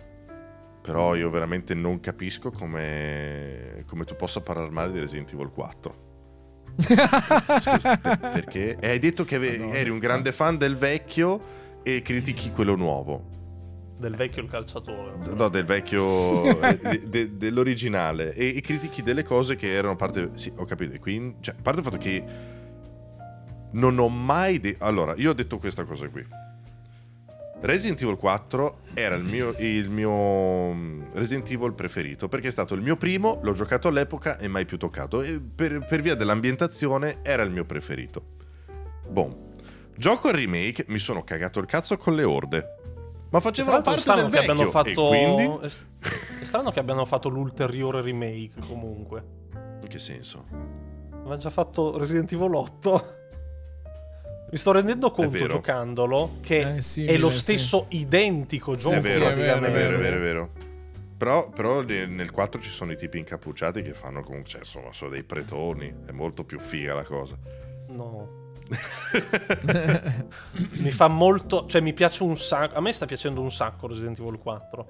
[0.82, 6.02] Però io veramente non capisco come, come tu possa parlare male di Resident Evil 4.
[6.76, 8.76] Scusa, per- perché?
[8.78, 11.40] E hai detto che ave- eri un grande fan del vecchio
[11.82, 13.30] e critichi quello nuovo.
[13.96, 15.14] Del vecchio il calciatore.
[15.34, 18.34] No, del vecchio, eh, de- de- dell'originale.
[18.34, 20.30] E, e critichi delle cose che erano parte.
[20.34, 20.98] Sì, ho capito.
[20.98, 22.24] Quindi, cioè, a parte il fatto che
[23.72, 24.58] non ho mai.
[24.60, 26.26] de- allora, io ho detto questa cosa qui.
[27.64, 32.74] Resident Evil 4 era il mio, il mio mm, Resident Evil preferito perché è stato
[32.74, 35.22] il mio primo, l'ho giocato all'epoca e mai più toccato.
[35.22, 38.22] E per, per via dell'ambientazione era il mio preferito.
[39.08, 39.34] Boom.
[39.96, 42.76] Gioco il remake, mi sono cagato il cazzo con le orde.
[43.30, 44.70] Ma facevano parte del che abbiano vecchio.
[44.70, 45.12] fatto.
[45.14, 45.66] E quindi?
[45.66, 45.70] È
[46.40, 49.24] è strano che abbiano fatto l'ulteriore remake comunque.
[49.80, 50.44] In che senso?
[51.12, 53.22] Avevano già fatto Resident Evil 8.
[54.54, 57.38] Mi sto rendendo conto giocandolo che Eh, simile, è lo sì.
[57.40, 59.78] stesso identico Sì, gioco è sì, vero, è vero, è praticamente.
[59.80, 60.50] vero, è vero, è vero.
[61.18, 64.92] Però, però ne- nel 4 ci sono i tipi incappucciati che fanno comunque, cioè, insomma,
[64.92, 65.92] sono dei pretoni.
[66.06, 67.36] È molto più figa la cosa.
[67.88, 68.52] No.
[70.78, 74.20] mi fa molto, cioè mi piace un sacco, a me sta piacendo un sacco Resident
[74.20, 74.86] Evil 4.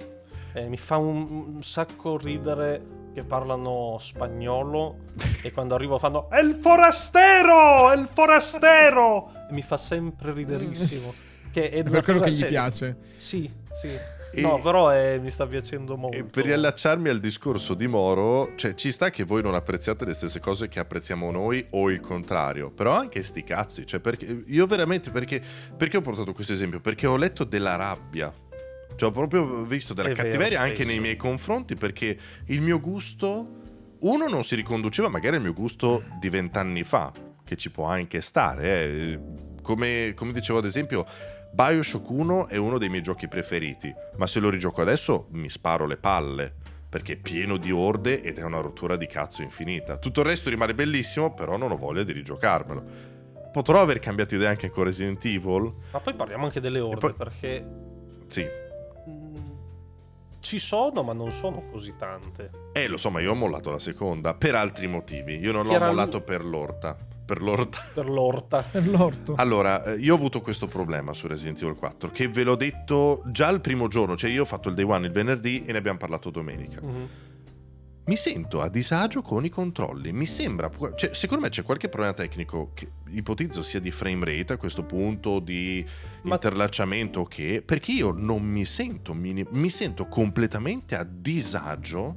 [0.53, 2.83] Eh, mi fa un, un sacco ridere
[3.15, 4.97] che parlano spagnolo
[5.43, 7.91] e quando arrivo fanno È il forastero!
[7.91, 9.31] È il forastero!
[9.49, 11.15] E mi fa sempre riderissimo.
[11.55, 12.97] Che è È per quello cosa- che gli cioè, piace.
[13.17, 13.87] Sì, sì.
[14.33, 16.17] E- No, però eh, mi sta piacendo molto.
[16.17, 20.15] E per riallacciarmi al discorso di Moro, cioè ci sta che voi non apprezziate le
[20.15, 24.67] stesse cose che apprezziamo noi o il contrario, però anche sti cazzi, cioè perché io
[24.67, 25.41] veramente perché,
[25.77, 26.81] perché ho portato questo esempio?
[26.81, 28.35] Perché ho letto della rabbia.
[28.97, 32.81] Cioè ho proprio visto della È vero, cattiveria anche nei miei confronti perché il mio
[32.81, 33.63] gusto
[34.01, 37.13] uno non si riconduceva magari al mio gusto di vent'anni fa,
[37.45, 39.21] che ci può anche stare, eh.
[39.63, 41.07] come, come dicevo ad esempio
[41.53, 45.87] Bioshock 1 è uno dei miei giochi preferiti, ma se lo rigioco adesso mi sparo
[45.87, 46.53] le palle,
[46.89, 49.97] perché è pieno di orde ed è una rottura di cazzo infinita.
[49.97, 53.13] Tutto il resto rimane bellissimo, però non ho voglia di rigiocarmelo.
[53.53, 55.73] Potrò aver cambiato idea anche con Resident Evil?
[55.93, 57.65] Ma poi parliamo anche delle orde poi- perché
[58.27, 58.45] Sì.
[60.45, 62.51] Ci sono, ma non sono così tante.
[62.73, 65.39] Eh, lo so, ma io ho mollato la seconda, per altri motivi.
[65.39, 66.27] Io non Chi l'ho era mollato lui?
[66.27, 66.97] per l'orta.
[67.25, 67.81] Per l'orta.
[67.95, 68.63] Per l'orta.
[68.71, 69.35] Per l'orto.
[69.39, 73.23] Allora, eh, io ho avuto questo problema su Resident Evil 4, che ve l'ho detto
[73.27, 75.79] già il primo giorno, cioè io ho fatto il day one il venerdì e ne
[75.79, 76.81] abbiamo parlato domenica.
[76.83, 77.09] Mhm.
[78.07, 80.13] Mi sento a disagio con i controlli.
[80.13, 80.71] Mi sembra.
[80.95, 84.83] Cioè, secondo me c'è qualche problema tecnico che ipotizzo sia di frame rate a questo
[84.83, 85.83] punto, di
[86.23, 87.63] Ma- interlacciamento o che.
[87.65, 89.15] Perché io non mi sento.
[89.15, 92.17] mini- mi sento completamente a disagio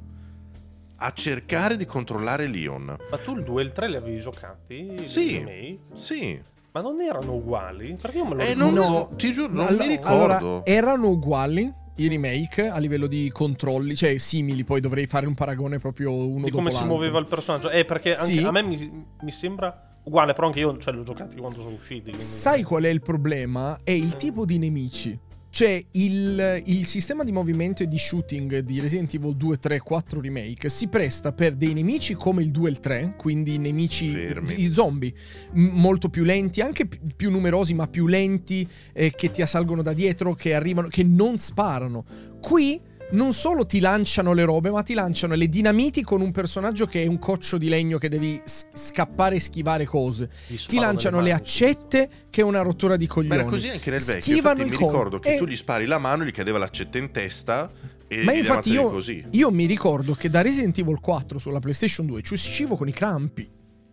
[0.96, 2.94] a cercare di controllare Leon.
[3.10, 5.06] Ma tu il 2 e il 3 li avevi giocati?
[5.06, 5.78] Sì.
[5.94, 6.38] Sì.
[6.72, 7.96] Ma non erano uguali?
[7.98, 8.70] Perché io me lo Eh, ricordo.
[8.78, 9.10] non, No.
[9.16, 10.22] ti giuro, non Allora- mi ricordo.
[10.36, 15.34] Allora, erano uguali i remake a livello di controlli, cioè simili, poi dovrei fare un
[15.34, 16.92] paragone proprio uno di come si l'altro.
[16.94, 17.70] muoveva il personaggio.
[17.70, 18.38] Eh, perché anche Sì.
[18.42, 21.74] a me mi, mi sembra uguale, però anche io cioè, li ho giocati quando sono
[21.74, 22.02] usciti.
[22.10, 23.78] quindi- Sai qual è il problema?
[23.82, 25.18] È il tipo di nemici.
[25.50, 30.20] Cioè, il, il sistema di movimento e di shooting di Resident Evil 2, 3, 4
[30.20, 34.62] Remake si presta per dei nemici come il 2 e il 3, quindi nemici, Fermi.
[34.62, 35.12] i zombie,
[35.52, 39.92] molto più lenti, anche pi- più numerosi ma più lenti, eh, che ti assalgono da
[39.92, 42.04] dietro, che arrivano, che non sparano.
[42.40, 46.86] Qui non solo ti lanciano le robe, ma ti lanciano le dinamiti con un personaggio
[46.86, 50.28] che è un coccio di legno che devi s- scappare e schivare cose
[50.66, 53.34] ti lanciano le accette che è una rottura di Ma coglioni.
[53.40, 54.20] era così anche nel vecchio.
[54.20, 56.98] Schivano Infatti, i mi ricordo che e- tu gli spari la mano, gli cadeva l'accetta
[56.98, 57.70] in testa
[58.06, 59.24] e Ma infatti io, così.
[59.30, 62.92] io mi ricordo che da Resident Evil 4 sulla PlayStation 2 ci uscivo con i
[62.92, 63.48] crampi.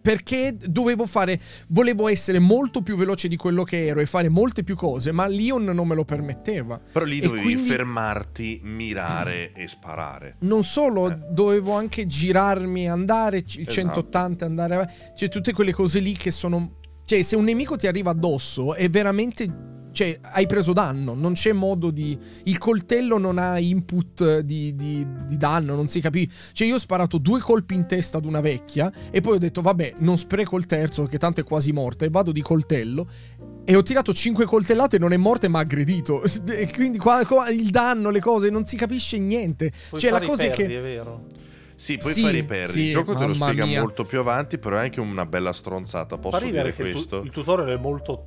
[0.05, 1.41] Perché dovevo fare.
[1.69, 5.25] Volevo essere molto più veloce di quello che ero e fare molte più cose, ma
[5.25, 6.79] Leon non me lo permetteva.
[6.91, 10.35] Però lì E dovevi quindi- fermarti, mirare e sparare.
[10.41, 11.17] Non solo, Eh.
[11.31, 13.71] dovevo anche girarmi, andare Esatto.
[13.71, 14.93] 180, andare.
[15.17, 18.89] Cioè, tutte quelle cose lì che sono Cioè, se un nemico ti arriva addosso, è
[18.89, 19.63] veramente.
[19.95, 22.17] Cioè, hai preso danno, non c'è modo di.
[22.43, 26.51] Il coltello non ha input di, di- di danno, non si capisce.
[26.51, 29.61] Cioè, io ho sparato due colpi in testa ad una vecchia e poi ho detto,
[29.61, 33.07] vabbè, non spreco il terzo, che tanto è quasi morta, e vado di coltello.
[33.63, 36.23] E ho tirato cinque coltellate, non è morta e mi ha aggredito.
[36.47, 39.71] E quindi qua, qua il danno, le cose, non si capisce niente.
[39.89, 40.77] Puoi cioè, la cosa è perdi, che.
[40.77, 41.25] è vero.
[41.75, 42.71] Sì, puoi Sì, fare i perri.
[42.71, 43.81] sì, il gioco te lo spiega mia.
[43.81, 46.17] molto più avanti, però è anche una bella stronzata.
[46.17, 47.21] Posso Fa dire che tu- questo?
[47.21, 48.25] il tutorial è molto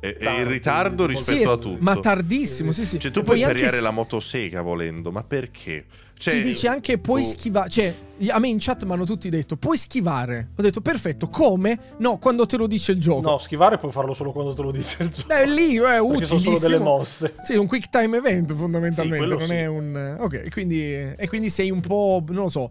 [0.00, 1.76] È, è in ritardo rispetto Sì, a tutto.
[1.80, 2.98] ma tardissimo, sì, sì.
[2.98, 5.84] Cioè, tu E puoi poi anche la motosega volendo, ma perché?
[6.18, 7.68] Cioè, ti dice anche puoi tu- schivare.
[7.70, 7.94] Cioè,
[8.28, 10.48] a me in chat mi hanno tutti detto puoi schivare.
[10.56, 11.78] Ho detto perfetto, come?
[11.98, 13.20] No, quando te lo dice il gioco.
[13.20, 15.32] No, schivare puoi farlo solo quando te lo dice il gioco.
[15.32, 16.38] Eh, lì è perché utilissimo.
[16.38, 17.34] sono solo delle mosse.
[17.42, 19.54] Sì, un quick time event fondamentalmente, Sì, quello non sì.
[19.54, 20.16] è un...
[20.20, 22.70] Ok, quindi, e quindi sei un po', non lo so,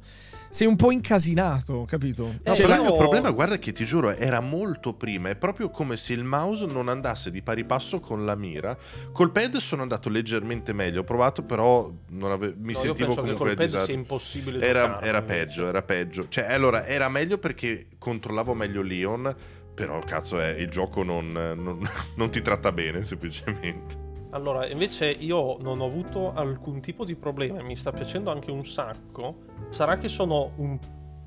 [0.56, 2.28] sei un po' incasinato, capito?
[2.28, 5.28] Eh, No, Cioè, però il problema, guarda che ti giuro, era molto prima.
[5.28, 8.78] È proprio come se il mouse non andasse di pari passo con la mira.
[9.12, 11.02] Col pad sono andato leggermente meglio.
[11.02, 13.86] Ho provato, però non ave- mi No, io sentivo penso che comunque col pad disagio.
[13.86, 16.28] sia impossibile Era, giocarlo, era peggio, era peggio.
[16.30, 19.36] Cioè, allora, era meglio perché controllavo meglio Leon.
[19.76, 24.05] Però, cazzo, è, il gioco non, non- non ti tratta bene, semplicemente.
[24.36, 28.66] Allora, invece io non ho avuto alcun tipo di problema, mi sta piacendo anche un
[28.66, 29.38] sacco.
[29.70, 30.78] Sarà che sono un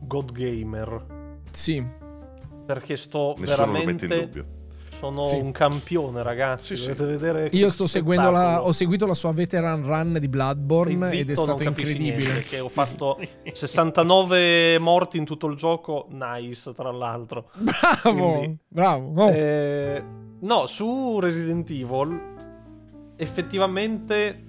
[0.00, 1.82] god gamer, Sì,
[2.66, 4.44] perché sto Nessuno lo mette in veramente dubbio.
[4.98, 5.36] sono Sì.
[5.36, 6.88] un campione, ragazzi, Sì, sì.
[6.88, 11.20] dovete vedere io sto seguendo la, ho seguito la sua veteran run di Bloodborne Stai
[11.20, 12.16] ed è zitto, stato incredibile.
[12.16, 13.18] niente, che ho fatto
[13.50, 17.48] 69 morti in tutto il gioco, nice tra l'altro.
[17.54, 19.22] Bravo, Quindi- bravo.
[19.24, 19.30] oh.
[19.30, 20.04] Eh,
[20.40, 22.36] no, su Resident Evil
[23.18, 24.44] effettivamente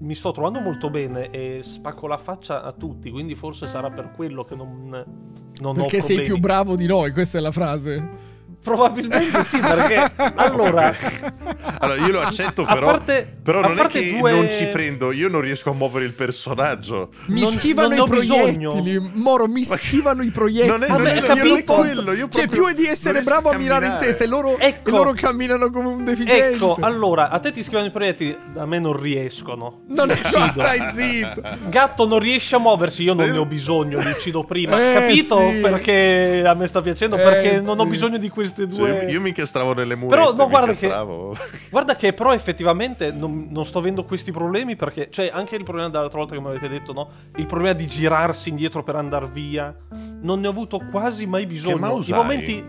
[0.00, 4.12] mi sto trovando molto bene e spacco la faccia a tutti, quindi forse sarà per
[4.12, 6.22] quello che non, non ho perché sei problemi.
[6.22, 8.27] più bravo di noi, questa è la frase.
[8.62, 10.94] Probabilmente sì, perché allora
[11.78, 12.86] Allora, io lo accetto, A però.
[12.86, 16.04] parte- però a non è che due- non ci prendo, io non riesco a muovere
[16.04, 17.10] il personaggio.
[17.28, 18.70] Mi Non- schivano non i ho bisogno.
[18.70, 19.10] proiettili.
[19.14, 20.68] Moro, mi schivano i proiettili.
[20.68, 21.80] Non è- non è- io capito non posso.
[21.80, 24.26] quello, io cioè, più è di essere non bravo a a mirare in testa e
[24.26, 24.88] loro, Ecco.
[24.88, 26.54] e loro camminano come un deficiente.
[26.54, 29.80] ecco, allora a te ti scrivono i proiettili, a me non riescono.
[29.86, 31.42] non è no, stai zitto.
[31.68, 34.76] Gatto non riesce a muoversi, io non ne ho bisogno, li uccido prima.
[34.78, 35.36] Eh, Capito?
[35.36, 35.58] sì.
[35.60, 37.16] Perché a me sta piacendo?
[37.16, 37.88] Eh, perché non ho sì.
[37.88, 39.04] bisogno di queste Cioè, due.
[39.04, 40.16] io, io mi incastravo nelle mura.
[40.16, 40.88] Però, no, guarda che- che.
[41.70, 45.88] Guarda che però effettivamente non, non sto avendo questi problemi perché, cioè, anche il problema
[45.88, 47.10] dell'altra volta che mi avete detto, no?
[47.36, 49.74] Il problema di girarsi indietro per andare via,
[50.20, 51.76] non ne ho avuto quasi mai bisogno.
[51.78, 52.20] mouse I hai?
[52.20, 52.64] momenti...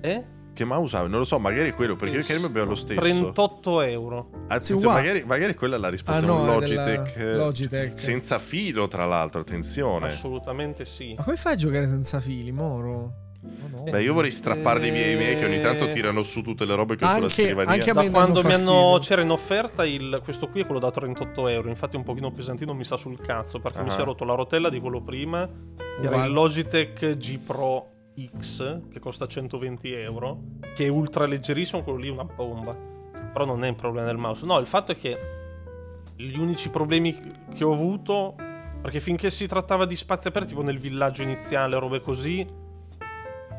[0.00, 0.24] Eh?
[0.54, 1.08] Che mouse hai?
[1.08, 2.98] Non lo so, magari è quello, perché io Karim abbiamo lo stesso.
[3.00, 4.30] 38 euro.
[4.48, 5.00] Attenzione, uguale.
[5.00, 6.20] magari, magari quella è la risposta.
[6.20, 8.00] Ah, no, Logitech, della eh, Logitech.
[8.00, 10.08] Senza filo, tra l'altro, attenzione.
[10.08, 11.14] Assolutamente sì.
[11.16, 13.26] Ma come fai a giocare senza fili, Moro?
[13.70, 13.82] No, no.
[13.90, 16.96] Beh, io vorrei strapparli via i miei che ogni tanto tirano su tutte le robe
[16.96, 17.72] che ho sulla Anche- scrivania.
[17.72, 20.64] anche a Da me quando danno mi hanno, c'era in offerta il, questo qui è
[20.64, 21.68] quello da 38 euro.
[21.68, 23.92] Infatti, un pochino pesantino mi sta sul cazzo perché mi Ah.
[23.92, 25.40] si è rotto la rotella di quello prima.
[25.40, 26.26] Era Uguale.
[26.26, 27.90] il Logitech G Pro
[28.38, 30.38] X che costa 120 euro.
[30.74, 32.74] Che è ultra leggerissimo, quello lì è una bomba.
[33.32, 34.44] Però non è un problema del mouse.
[34.44, 35.16] No, il fatto è che
[36.16, 37.16] gli unici problemi
[37.54, 38.34] che ho avuto.
[38.80, 42.46] Perché finché si trattava di spazi aperti, tipo nel villaggio iniziale, robe così.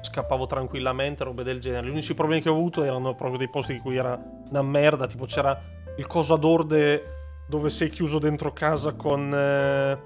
[0.01, 1.87] Scappavo tranquillamente, robe del genere.
[1.87, 5.07] Gli unici problemi che ho avuto erano proprio dei posti in cui era una merda.
[5.07, 5.59] Tipo c'era
[5.97, 9.97] il coso ad orde dove sei chiuso dentro casa con eh,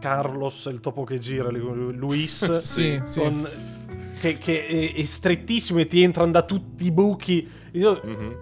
[0.00, 2.44] Carlos, il topo che gira, Lu- Luis.
[2.64, 3.20] Sì, sì.
[3.20, 3.48] con-
[4.20, 7.48] che, che è, è strettissimo e ti entrano da tutti i buchi.
[7.72, 8.36] Io- Mhm.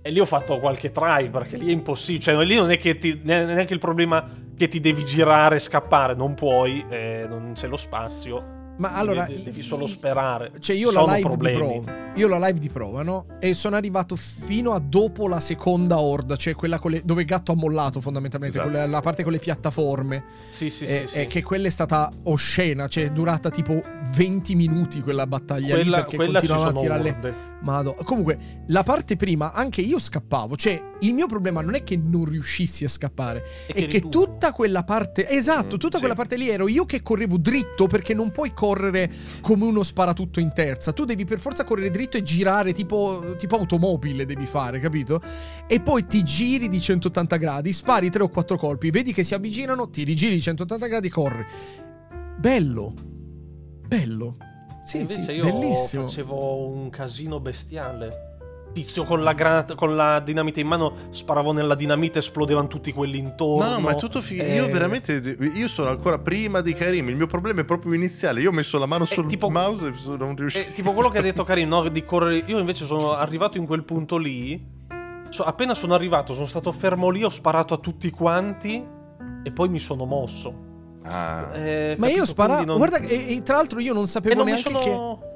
[0.00, 2.22] e lì ho fatto qualche try perché lì è impossibile.
[2.22, 4.26] Cioè, lì non è che ti, ne- neanche il problema
[4.56, 8.60] che ti devi girare e scappare, non puoi, eh, non c'è lo spazio.
[8.78, 10.52] Ma allora, devi, solo sperare.
[10.58, 11.56] Cioè, io Sono la live problemi.
[11.74, 12.00] di prova.
[12.14, 13.26] Io la live di prova, no?
[13.40, 17.54] E sono arrivato fino a dopo la seconda horda, cioè quella le- dove Gatto ha
[17.54, 18.72] mollato fondamentalmente, Esatto.
[18.72, 20.24] quella- la parte con le piattaforme.
[20.50, 21.18] Sì, sì, e, sì, sì.
[21.20, 23.80] e che quella è stata oscena, cioè è durata tipo
[24.14, 27.50] 20 minuti quella battaglia lì quella, perché quella ci continuavano a tirare le...
[27.62, 27.94] Mado.
[28.02, 30.56] Comunque, la parte prima, anche io scappavo.
[30.56, 34.08] Cioè, il mio problema non è che non riuscissi a scappare, E è che tu.
[34.08, 35.28] tutta quella parte.
[35.28, 35.98] Esatto, Mm, tutta sì.
[36.00, 40.38] quella parte lì ero io che correvo dritto perché non puoi correre come uno sparatutto
[40.38, 40.92] in terza.
[40.92, 45.20] Tu devi per forza correre dritto e girare tipo, tipo automobile, devi fare, capito?
[45.66, 49.34] E poi ti giri di 180 gradi, spari 3 o 4 colpi, vedi che si
[49.34, 51.44] avvicinano, ti rigiri di 180 gradi, corri.
[52.38, 52.94] Bello.
[53.88, 54.36] Bello.
[54.84, 56.06] Sì, sì, bellissimo.
[56.06, 58.31] facevo un casino bestiale.
[58.72, 63.18] Tizio con la, granata, con la dinamite in mano sparavo nella dinamite esplodevano tutti quelli
[63.18, 63.64] intorno.
[63.68, 64.42] No, no, ma è tutto figo.
[64.42, 65.12] Eh, Io veramente.
[65.54, 67.08] Io sono ancora prima di Karim.
[67.08, 68.40] Il mio problema è proprio iniziale.
[68.40, 70.68] Io ho messo la mano sul tipo- mouse e sono- non riuscito.
[70.68, 71.86] È tipo quello che ha detto Karim, no?
[71.88, 72.44] Di correre.
[72.46, 74.80] Io invece sono arrivato in quel punto lì.
[75.28, 78.84] so- appena sono arrivato, sono stato fermo lì, ho sparato a tutti quanti
[79.42, 80.54] e poi mi sono mosso.
[81.04, 81.48] Ah.
[81.54, 82.24] Eh, Ma io capito?
[82.26, 82.64] sparavo.
[82.64, 84.78] Quindi non- Guarda, e, e tra l'altro io non e sapevo non mi neanche che.
[84.78, 84.94] sono.
[84.96, 85.31] Non Io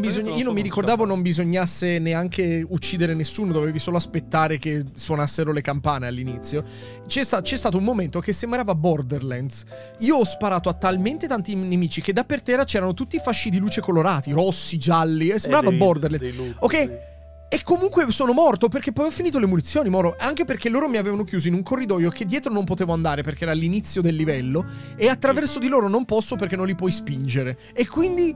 [0.00, 5.52] bisogna- io non mi ricordavo non bisognasse neanche uccidere nessuno, dovevi solo aspettare che suonassero
[5.52, 6.62] le campane all'inizio.
[7.06, 9.64] C'è, sta- c'è stato un momento che sembrava Borderlands.
[10.00, 13.58] Io ho sparato a talmente tanti nemici che da per terra c'erano tutti fasci di
[13.58, 16.36] luce colorati, rossi, gialli, e sembrava Eh, Borderlands.
[16.36, 16.74] loot, Ok.
[16.74, 17.08] sì.
[17.52, 20.14] E comunque sono morto perché poi ho finito le munizioni, Moro.
[20.20, 23.42] Anche perché loro mi avevano chiuso in un corridoio che dietro non potevo andare perché
[23.42, 24.64] era l'inizio del livello.
[24.94, 27.58] E attraverso di loro non posso perché non li puoi spingere.
[27.74, 28.32] E quindi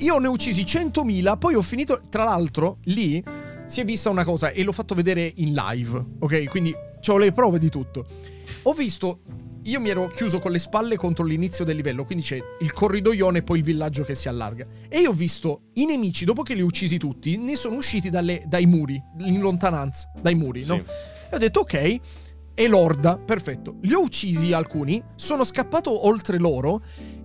[0.00, 1.38] io ne ho uccisi 100.000.
[1.38, 2.00] Poi ho finito.
[2.08, 3.22] Tra l'altro, lì
[3.66, 6.04] si è vista una cosa e l'ho fatto vedere in live.
[6.20, 6.48] Ok?
[6.48, 6.74] Quindi
[7.06, 8.06] ho le prove di tutto.
[8.64, 9.20] Ho visto.
[9.64, 13.38] Io mi ero chiuso con le spalle contro l'inizio del livello, quindi c'è il corridoione
[13.38, 14.66] e poi il villaggio che si allarga.
[14.88, 18.08] E io ho visto i nemici, dopo che li ho uccisi tutti, ne sono usciti
[18.08, 20.76] dalle- dai muri, in lontananza, dai muri, no?
[20.76, 20.82] Sì.
[21.30, 22.00] E ho detto, ok,
[22.54, 23.76] è l'orda, perfetto.
[23.82, 26.82] Li ho uccisi alcuni, sono scappato oltre loro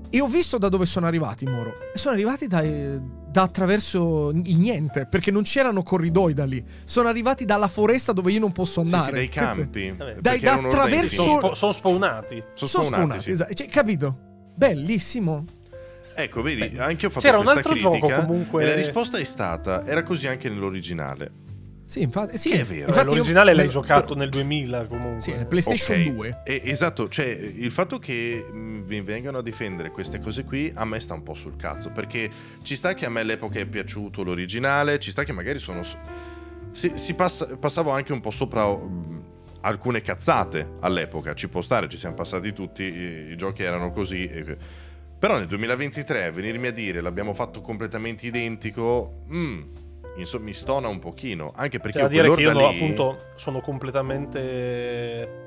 [0.10, 1.74] e ho visto da dove sono arrivati, Moro.
[1.94, 6.64] Sono arrivati da, da attraverso il niente, perché non c'erano corridoi da lì.
[6.84, 9.12] Sono arrivati dalla foresta dove io non posso Sì, sì, andare.
[9.14, 9.96] dai campi.
[10.20, 12.44] Dai, da attraverso- Sono, spo- sono spawnati.
[12.54, 13.32] Sono Sono spawnati, spawnati, sì.
[13.32, 13.54] esatto.
[13.54, 14.18] Cioè, capito?
[14.56, 15.44] Bellissimo.
[16.18, 19.18] Ecco, vedi, anche io ho fatto C'era un altro gioco, critica comunque- e la risposta
[19.18, 21.30] è stata era così anche nell'originale.
[21.88, 22.88] Sì, infatti, sì, Che è vero.
[22.88, 25.22] infatti io- L'originale l'hai però- giocato nel 2000 comunque.
[25.22, 26.42] Sì, nel PlayStation Ok, 2.
[26.44, 30.84] e- esatto, cioè il fatto che mh, vi vengano a difendere queste cose qui a
[30.84, 32.28] me sta un po' sul cazzo, perché
[32.64, 35.82] ci sta che a me all'epoca è piaciuto l'originale, ci sta che magari sono...
[36.72, 39.24] Si, si passa- passavo anche un po' sopra mh,
[39.62, 44.26] alcune cazzate all'epoca, ci può stare, ci siamo passati tutti, i, i giochi erano così.
[44.26, 44.58] e-
[45.18, 49.62] però nel 2023 venirmi a dire l'abbiamo fatto completamente identico, mm,
[50.18, 53.62] insomma mi stona un pochino, anche perché Cioè, da dire che io lì- appunto sono
[53.62, 55.44] completamente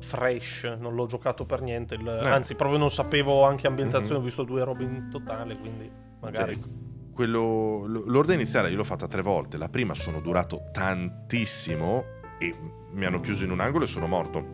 [0.00, 2.28] fresh, non l'ho giocato per niente, il- Eh.
[2.28, 4.20] anzi proprio non sapevo anche ambientazione, Mhm.
[4.20, 5.90] ho visto due robe in totale, quindi
[6.20, 6.54] magari...
[6.54, 6.70] Cioè,
[7.12, 9.56] quello, l- l'orda iniziale io l'ho fatta tre volte.
[9.56, 12.04] La prima sono durato tantissimo
[12.38, 12.54] e
[12.92, 14.44] mi hanno chiuso in un angolo e sono morto.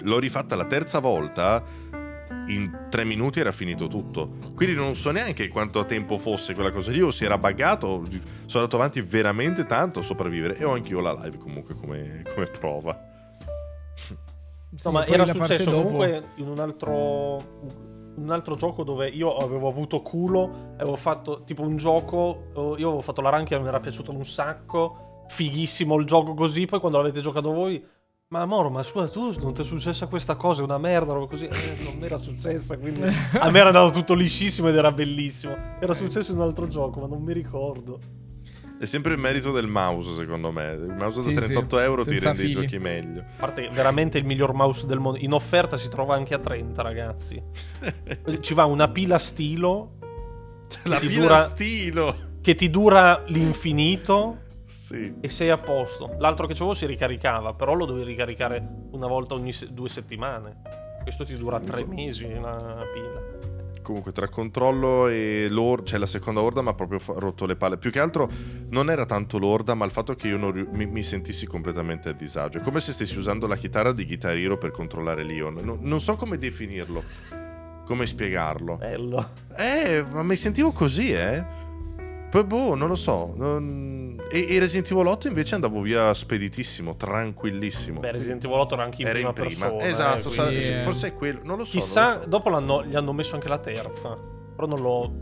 [0.00, 1.62] L'ho rifatta la terza volta.
[2.48, 4.30] In tre minuti era finito tutto.
[4.54, 7.00] Quindi non so neanche quanto tempo fosse quella cosa lì.
[7.02, 8.02] O si era buggato.
[8.46, 10.56] Sono andato avanti veramente tanto a sopravvivere.
[10.56, 12.98] E ho anch'io la live comunque come, come prova.
[13.94, 14.14] Sì,
[14.84, 16.92] No, ma poi era la parte successo dopo- comunque in un altro,
[18.16, 23.00] un altro gioco dove io avevo avuto culo, avevo fatto tipo un gioco, io avevo
[23.00, 27.20] fatto la ranchia, mi era piaciuto un sacco, fighissimo il gioco così, poi quando l'avete
[27.22, 27.82] giocato voi,
[28.28, 31.26] ma Moro, ma scusa, tu non ti è successa questa cosa, è una merda, roba
[31.28, 33.02] così, Eh, non era successa, quindi
[33.38, 35.56] a me era andato tutto liscissimo ed era bellissimo.
[35.80, 38.00] Era successo in un altro gioco, ma non mi ricordo.
[38.78, 40.72] È sempre il merito del mouse, secondo me.
[40.72, 42.60] Il mouse Sì, da sì, 38 euro ti senza rende i fili.
[42.62, 43.20] giochi meglio.
[43.20, 45.18] A parte veramente il miglior mouse del mondo.
[45.20, 47.40] In offerta si trova anche a 30, ragazzi.
[48.40, 49.92] Ci va una pila stilo
[50.82, 52.16] La Ti pila dura- stilo.
[52.42, 54.40] che ti dura l'infinito
[54.86, 55.14] Sì.
[55.20, 56.14] e sei a posto.
[56.18, 60.58] L'altro che c'avevo si ricaricava, però lo devi ricaricare una volta ogni se- due settimane.
[61.02, 63.54] Questo ti dura tre mesi una pila.
[63.82, 67.78] Comunque, tra controllo e l'orda, cioè la seconda orda mi ha proprio rotto le palle.
[67.78, 68.30] Più che altro
[68.68, 72.12] non era tanto l'orda, ma il fatto che io non mi, mi sentissi completamente a
[72.12, 72.58] disagio.
[72.58, 75.58] È come se stessi usando la chitarra di Guitar Hero per controllare Leon.
[75.64, 77.02] Non, non so come definirlo,
[77.84, 78.76] come spiegarlo.
[78.76, 79.30] Bello.
[79.56, 81.64] Eh, ma mi sentivo così, eh.
[82.30, 83.32] Poi, boh, non lo so.
[83.36, 88.00] non- E, e Resident Evil 8 invece andavo via speditissimo, tranquillissimo.
[88.00, 89.66] Beh, Resident Evil 8 era anche in Era prima, in prima.
[89.76, 89.88] persona.
[89.88, 90.82] esatto, eh, quindi- eh.
[90.82, 91.40] forse è quello.
[91.44, 91.70] Non lo so.
[91.78, 92.28] Chissà, lo so.
[92.28, 94.18] dopo l'hanno- gli hanno messo anche la terza.
[94.56, 95.12] Però non l'ho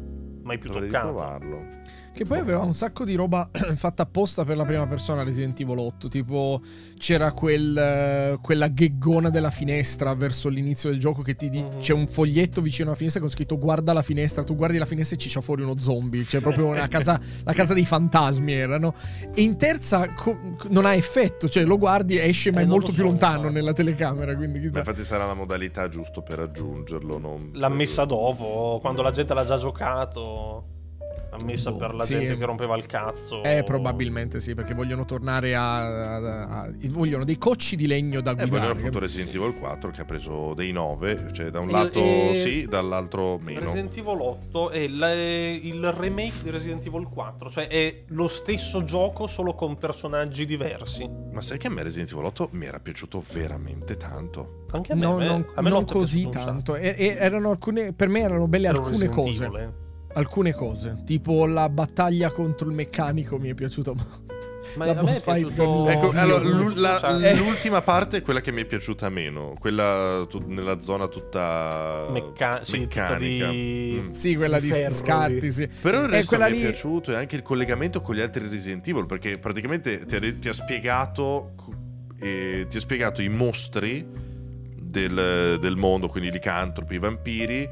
[0.43, 1.09] mai più Dovrei toccato.
[1.09, 1.67] riprovarlo.
[2.15, 5.79] Che poi aveva un sacco di roba fatta apposta per la prima persona Resident Evil
[5.79, 6.07] 8.
[6.07, 6.61] Tipo,
[6.97, 11.81] c'era quel, quella gheggona della finestra verso l'inizio del gioco che ti di- Mhm.
[11.81, 14.45] c'è un foglietto vicino alla finestra con scritto guarda la finestra.
[14.45, 16.23] Tu guardi la finestra e ci c'è fuori uno zombie.
[16.23, 18.95] Cioè, proprio una casa, la casa dei fantasmi erano.
[19.35, 21.49] E in terza co- non ha effetto.
[21.49, 23.55] Cioè, lo guardi e esce, ma Eh, è molto più lontano infatti.
[23.55, 24.37] nella telecamera.
[24.37, 24.79] Quindi Beh, chissà.
[24.79, 27.19] infatti sarà la modalità giusto per aggiungerlo.
[27.19, 27.51] Non...
[27.55, 30.69] L'ha messa dopo, quando la gente l'ha già giocato.
[31.41, 32.15] Ammessa Boh, per la sì.
[32.19, 33.43] gente che rompeva il cazzo.
[33.43, 38.33] Eh, probabilmente sì, perché vogliono tornare a, a- a- vogliono dei cocci di legno da
[38.33, 38.71] E poi guidare.
[38.73, 41.99] abbiamo appunto Resident Evil 4 che ha preso dei 9, cioè da un E- lato
[42.01, 43.61] e- sì, dall'altro meno.
[43.61, 48.85] Resident Evil 8 è la- il remake di Resident Evil 4, cioè è lo stesso
[48.85, 51.09] gioco solo con personaggi diversi.
[51.33, 54.63] Ma sai che a me Resident Evil 8 mi era piaciuto veramente tanto.
[54.71, 56.75] Anche a me, No, me- non, a me non così tanto.
[56.77, 58.89] E- e erano alcune, per me erano belle sacco.
[58.89, 59.73] Era un alcune Resident cose.
[60.15, 60.19] Eh.
[60.19, 61.03] Alcune cose.
[61.05, 63.95] Tipo la battaglia contro il meccanico mi è piaciuto.
[64.77, 65.89] Ma La a me boss è fight piaciuto...
[65.91, 69.55] Ecco, Sì, allora, l'u- la- Cioè, l'ultima parte è quella che mi è piaciuta meno,
[69.61, 73.49] quella tu- nella zona tutta Mecca- sì, tutta meccanica.
[73.51, 74.09] di- Mm.
[74.09, 75.69] sì, quella di Ferro scarti, sì.
[75.83, 78.89] Però il resto mi è lì- piaciuto e anche il collegamento con gli altri Resident
[78.89, 81.53] Evil perché praticamente ti ha, ti ha spiegato
[82.21, 84.07] eh, ti ha spiegato i mostri
[84.95, 87.69] del, del mondo, quindi i licantropi, i vampiri,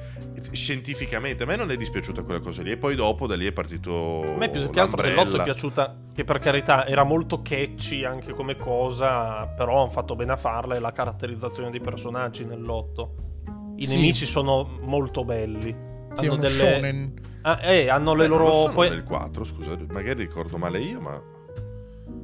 [0.50, 1.44] scientificamente.
[1.44, 4.22] A me non è dispiaciuta quella cosa lì e poi dopo da lì è partito
[4.26, 8.32] A me più che altro dell'otto è piaciuta, che per carità era molto catchy anche
[8.32, 13.14] come cosa, però hanno fatto bene a farla e la caratterizzazione dei personaggi nell'otto.
[13.76, 13.96] I Sì.
[13.96, 15.74] nemici sono molto belli.
[16.14, 16.48] Sì, hanno delle...
[16.48, 17.20] shonen.
[17.42, 18.56] Ah, eh, hanno le Beh, non lo loro...
[18.56, 21.20] sono poi- nel 4, scusa, magari ricordo male io, ma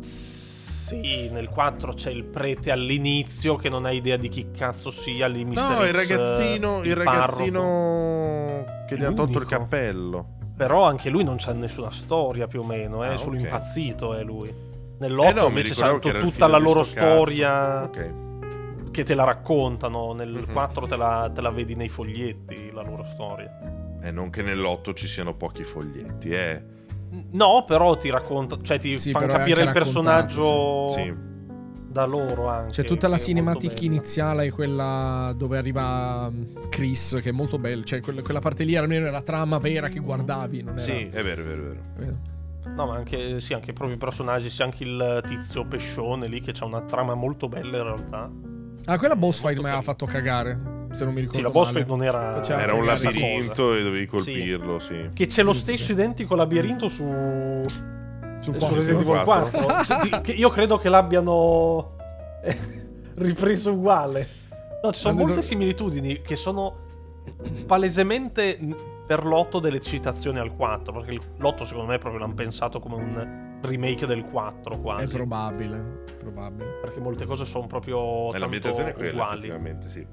[0.01, 0.28] Sì,
[0.97, 5.45] nel 4 c'è il prete all'inizio che non ha idea di chi cazzo sia lì
[5.45, 5.55] Mr.
[5.55, 10.36] No, il X, ragazzino, il il ragazzino che gli ha tolto il cappello.
[10.57, 14.24] Però anche lui non c'ha nessuna storia più o meno, è Ah, solo impazzito è
[14.24, 14.53] lui.
[15.01, 18.91] Nell'8 Eh no, invece il tutta la loro storia Ok.
[18.91, 20.12] che te la raccontano.
[20.14, 20.53] Nel Mhm.
[20.53, 23.49] 4 te la, te la vedi nei foglietti, la loro storia.
[24.03, 26.62] E non che nell'otto ci siano pochi foglietti, eh.
[27.33, 31.13] No, però ti racconta, cioè ti Sì, è capire il personaggio Sì.
[31.91, 32.73] da loro anche.
[32.73, 33.87] C'è tutta la che è molto cinematic bella.
[33.87, 37.83] iniziale e quella dove arriva mm, Chris, che è molto bella.
[37.83, 40.63] Cioè, quella, quella parte lì almeno era trama vera che guardavi.
[40.63, 40.83] Non era...
[40.83, 42.17] Sì, è vero, è vero, è vero.
[42.65, 42.71] Eh.
[42.71, 46.53] No, ma anche, sì, anche proprio i personaggi, c'è anche il tizio pescione lì che
[46.59, 48.31] ha una trama molto bella in realtà.
[48.85, 49.83] Ah, quella boss fight mi carino.
[49.83, 50.77] fatto cagare.
[50.91, 51.78] Se non mi ricordo Sì, la boss male.
[51.78, 52.34] fight non era...
[52.34, 55.11] Faceva Era un labirinto e dovevi colpirlo, sì.
[55.12, 55.93] Che c'è lo Sì, sì, stesso sì.
[55.93, 57.05] identico labirinto su...
[58.41, 58.76] Su quattro.
[58.76, 59.59] Resident Evil 4.
[59.59, 59.84] 4.
[59.84, 61.97] Cioè, di- che io credo che l'abbiano
[62.43, 62.57] eh,
[63.16, 64.26] ripreso uguale.
[64.82, 66.86] No, ci sono Hanno molte do- similitudini che sono
[67.66, 68.59] palesemente
[69.07, 70.93] per l'otto delle citazioni al 4.
[70.93, 75.05] Perché il- l'otto, secondo me, proprio l'hanno pensato come un remake del 4 quasi.
[75.05, 76.05] È probabile.
[76.18, 76.78] Probabile.
[76.80, 79.39] perché molte cose sono proprio E l'ambientazione è quella, uguali.
[79.39, 80.07] effettivamente, sì.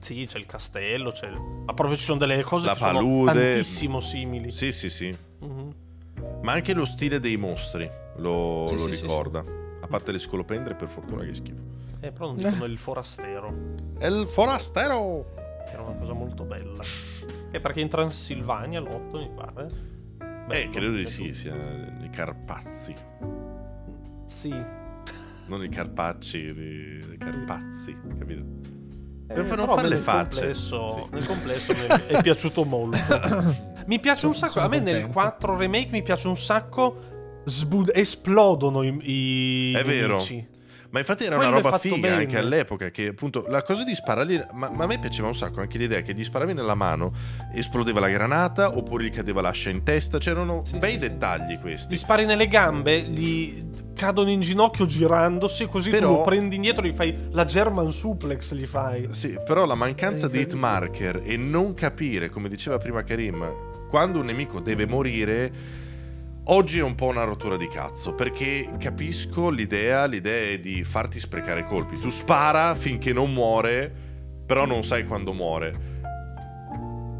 [0.00, 1.30] Sì, c'è il castello, c'è...
[1.30, 3.32] ma proprio ci sono delle cose La che sono palude.
[3.32, 4.50] tantissimo simili.
[4.50, 5.14] Sì, sì, sì.
[5.40, 5.74] Mhm.
[6.42, 9.44] Ma anche lo stile dei mostri lo, Sì, lo sì, sì, ricorda.
[9.82, 11.60] A parte le scolopendre, per fortuna che schifo.
[12.00, 13.54] Eh, però non dicono il forastero.
[13.98, 15.32] È il forastero!
[15.70, 16.82] Era una cosa molto bella.
[17.50, 19.66] E perché in Transilvania l'8 mi pare.
[20.20, 22.94] Eh, Bello, credo di è sì, sia i Carpazzi.
[24.24, 24.54] Sì.
[25.48, 28.44] Non i Carpacci, i Carpazzi, capito?
[29.30, 30.40] Eh, Per non però fare le nel facce.
[30.40, 31.04] Complesso, Sì.
[31.12, 32.98] Nel complesso mi è, piaciuto molto.
[33.86, 34.52] mi piace un Sono- sacco.
[34.52, 35.12] sono a me nel contento.
[35.20, 36.96] 4 remake mi piace un sacco.
[37.44, 40.18] sbud- esplodono i, i È vero.
[40.90, 42.14] Ma infatti era Quello una roba figa bene.
[42.16, 45.60] anche all'epoca che appunto la cosa di sparargli ma, ma a me piaceva un sacco
[45.60, 47.12] anche l'idea che gli sparavi nella mano
[47.54, 51.08] esplodeva la granata oppure gli cadeva l'ascia in testa c'erano Sì, bei sì, sì.
[51.08, 53.64] dettagli questi Gli spari nelle gambe, gli
[53.94, 58.54] cadono in ginocchio girandosi, così Però- tu lo prendi indietro gli fai la German suplex.
[58.54, 59.08] Gli fai.
[59.12, 60.60] Sì, però la mancanza di hit incredibile.
[60.80, 63.46] marker e non capire, come diceva prima Karim,
[63.90, 65.52] quando un nemico deve morire,
[66.44, 71.20] oggi è un po' una rottura di cazzo, perché capisco l'idea, l'idea è di farti
[71.20, 71.98] sprecare colpi.
[71.98, 73.92] Tu spara finché non muore,
[74.46, 75.98] però non sai quando muore.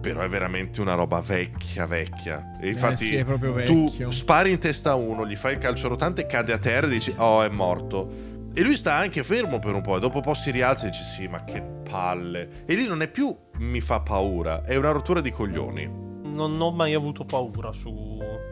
[0.01, 2.53] Però è veramente una roba vecchia, vecchia.
[2.61, 4.11] E infatti eh sì, è proprio tu vecchio.
[4.11, 7.15] spari in testa a uno, gli fai il calcio rotante, cade a terra e dici,
[7.19, 8.29] oh, è morto.
[8.53, 10.91] E lui sta anche fermo per un po', e dopo un po' si rialza e
[10.91, 12.65] dice, sì, ma che palle.
[12.65, 16.10] E lì non è più mi fa paura, è una rottura di coglioni.
[16.49, 17.89] Non ho mai avuto paura su.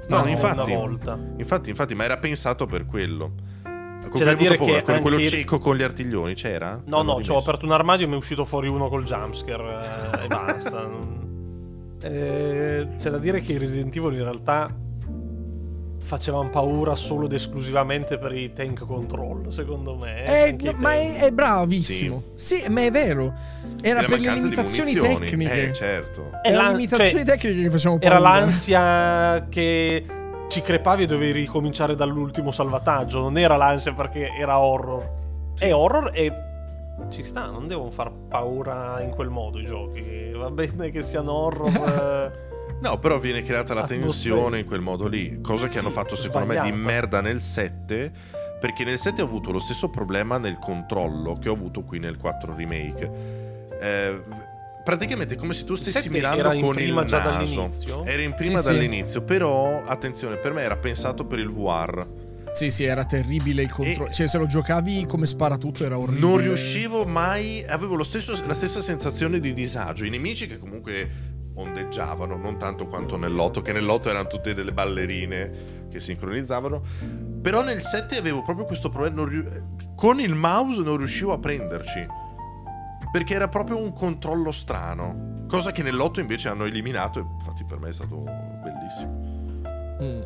[0.09, 0.73] No, una infatti.
[0.75, 1.19] volta.
[1.37, 3.33] Infatti, infatti, ma era pensato per quello.
[3.63, 4.77] Con C'è da dire paura?
[4.79, 6.81] che Quello, quello anche- cieco con gli artiglioni c'era?
[6.87, 9.05] No, L'hanno no, ci ho aperto un armadio e mi è uscito fuori uno col
[9.05, 9.85] jumpscare
[10.21, 10.81] eh, e basta.
[10.83, 11.17] Non-
[12.01, 14.73] Eh, c'è da dire che i Resident Evil in realtà
[15.99, 20.25] facevano paura solo ed esclusivamente per i tank control, secondo me.
[20.47, 22.23] Eh, no, ma è, è bravissimo.
[22.35, 22.65] Sì.
[22.69, 23.35] ma è vero.
[23.83, 25.69] Era per le limitazioni tecniche.
[25.69, 26.31] Eh, certo.
[26.43, 28.17] È Erano la- limitazioni cioè, tecniche che facevano paura.
[28.17, 30.07] Era l'ansia che
[30.49, 33.21] ci crepavi e dovevi ricominciare dall'ultimo salvataggio.
[33.21, 35.17] Non era l'ansia perché era horror.
[35.59, 36.33] È horror e
[37.11, 40.31] ci sta, non devono far paura in quel modo i giochi.
[40.35, 41.71] Va bene che siano horror.
[42.43, 42.47] eh,
[42.81, 46.15] No, però viene creata la tensione in quel modo lì, cosa che Sì, hanno fatto
[46.15, 48.13] secondo me di merda nel 7,
[48.61, 52.17] perché nel 7 ho avuto lo stesso problema nel controllo che ho avuto qui nel
[52.17, 53.47] 4 remake.
[53.81, 54.21] Eh,
[54.85, 57.31] praticamente è come se tu stessi 7 mirando era in con prima il già naso.
[57.55, 58.05] dall'inizio?
[58.05, 58.73] Era in prima Sì, sì.
[58.73, 62.07] dall'inizio, però attenzione, per me era pensato per il VR.
[62.53, 64.11] Sì, sì, era terribile il controllo.
[64.11, 66.27] Cioè, se lo giocavi come sparatutto era orribile.
[66.27, 70.05] Non riuscivo mai, avevo lo stesso- la stessa sensazione di disagio.
[70.05, 75.87] I nemici che comunque ondeggiavano, non tanto quanto nell'otto, che nell'otto erano tutte delle ballerine
[75.91, 76.81] che sincronizzavano.
[77.43, 79.17] Però nel 7 avevo proprio questo problema.
[79.17, 79.63] non riu-
[79.95, 82.07] con il mouse non riuscivo a prenderci.
[83.11, 85.47] Perché era proprio un controllo strano.
[85.49, 87.19] Cosa che nell'8 invece hanno eliminato.
[87.19, 88.17] E infatti per me è stato
[88.63, 89.37] bellissimo.
[90.03, 90.23] Mm.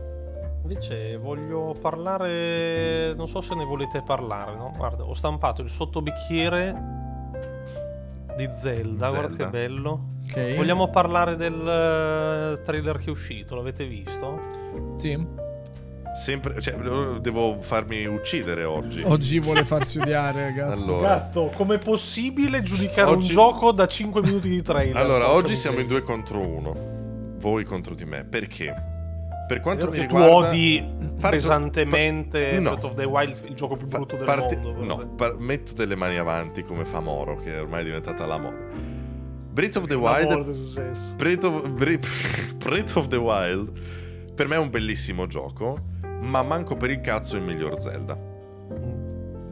[0.62, 3.14] Invece voglio parlare.
[3.14, 4.72] Non so se ne volete parlare, no?
[4.76, 7.00] Guarda, ho stampato il sottobicchiere
[8.36, 9.44] di Zelda, guarda Zelda.
[9.44, 10.00] che bello.
[10.24, 10.56] Ok.
[10.56, 13.54] Vogliamo parlare del eh, trailer che è uscito?
[13.54, 14.40] L'avete visto?
[14.96, 15.50] Sì.
[16.14, 16.74] Sempre, cioè,
[17.20, 19.02] devo farmi uccidere oggi.
[19.04, 20.72] Oggi vuole farsi odiare, gatto.
[20.72, 21.08] Allora.
[21.08, 24.96] Gatto, com'è possibile giudicare Oggi- un gioco da 5 minuti di trailer?
[24.96, 26.04] Allora, oggi siamo in miseria.
[26.04, 26.90] due contro uno.
[27.38, 28.24] Voi contro di me.
[28.24, 28.90] Perché?
[29.48, 30.26] Per quanto mi riguarda...
[30.28, 30.84] tu odi
[31.18, 32.70] Parto- pesantemente pa- no.
[32.70, 34.84] Breath of the Wild, il gioco più Pa- brutto del parte- mondo.
[34.84, 38.66] No, par- metto delle mani avanti come fa Moro, che ormai è diventata la moda.
[39.50, 40.76] Breath of the Wild...
[40.78, 40.90] è.
[41.16, 41.98] Breath of, Bre-
[42.56, 43.70] Breath of the Wild
[44.34, 45.76] per me è un bellissimo gioco,
[46.22, 48.16] ma manco per il cazzo il miglior Zelda.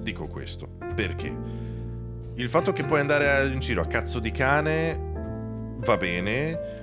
[0.00, 1.34] Dico questo perché
[2.34, 4.98] il fatto che puoi andare in giro a cazzo di cane
[5.78, 6.78] va bene.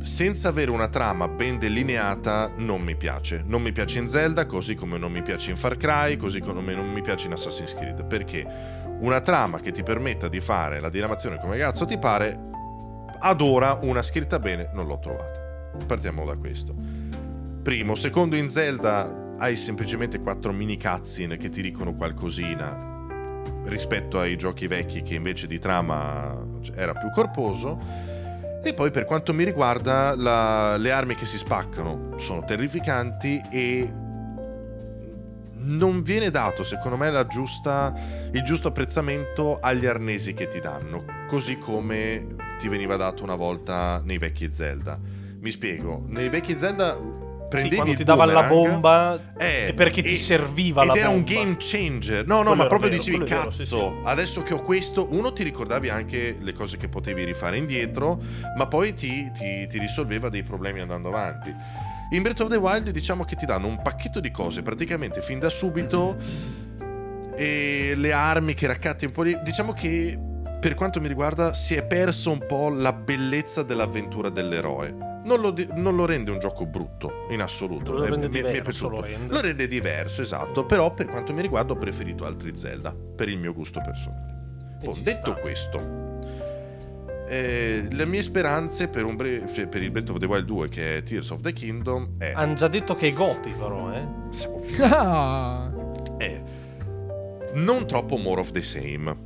[0.00, 3.42] Senza avere una trama ben delineata non mi piace.
[3.44, 6.74] Non mi piace in Zelda, così come non mi piace in Far Cry, così come
[6.74, 8.04] non mi piace in Assassin's Creed.
[8.04, 8.46] Perché
[9.00, 12.38] una trama che ti permetta di fare la diramazione come cazzo ti pare,
[13.18, 15.40] ad ora una scritta bene non l'ho trovata.
[15.86, 16.95] Partiamo da questo.
[17.66, 24.36] Primo, secondo in Zelda hai semplicemente quattro mini cutscene che ti dicono qualcosina rispetto ai
[24.36, 26.46] giochi vecchi che invece di trama
[26.76, 27.76] era più corposo.
[28.62, 33.92] E poi per quanto mi riguarda la- le armi che si spaccano sono terrificanti e
[35.54, 37.92] non viene dato secondo me giusta,
[38.30, 42.26] il giusto apprezzamento agli arnesi che ti danno, così come
[42.60, 44.96] ti veniva dato una volta nei vecchi Zelda.
[45.40, 50.02] Mi spiego, nei vecchi Zelda Sì, prendevi quando il ti dava la bomba eh, perché
[50.02, 51.32] ti e- serviva ed la era un bomba.
[51.32, 52.26] game changer.
[52.26, 53.90] No, no, Quello ma era proprio vero, dicevi, è vero, cazzo, sì, sì.
[54.04, 58.20] adesso che ho questo, uno ti ricordavi anche le cose che potevi rifare indietro,
[58.56, 61.54] ma poi ti, ti- ti risolveva dei problemi andando avanti.
[62.10, 65.38] In Breath of the Wild diciamo che ti danno un pacchetto di cose praticamente fin
[65.38, 66.16] da subito
[67.34, 69.36] e le armi che raccatti un po' di...
[69.42, 70.18] Diciamo che
[70.60, 75.14] per quanto mi riguarda si è perso un po' la bellezza dell'avventura dell'eroe.
[75.26, 77.92] Non lo, non lo rende un gioco brutto in assoluto.
[77.92, 78.88] Lo Eh, rende mi- mi è diverso, piaciuto.
[78.94, 79.32] lo rende.
[79.34, 80.64] Lo rende diverso, esatto.
[80.64, 84.34] Però per quanto mi riguarda ho preferito altri Zelda per il mio gusto personale.
[84.84, 85.40] Oh, detto sta.
[85.40, 85.80] questo,
[87.28, 90.68] eh, le mie speranze per, un bre- cioè, per il Breath of the Wild 2
[90.68, 94.04] che è Tears of the Kingdom è, Hanno già detto che è Goti, però, eh.
[94.82, 95.70] Ah,
[96.18, 96.40] è
[97.54, 99.24] non troppo more of the same.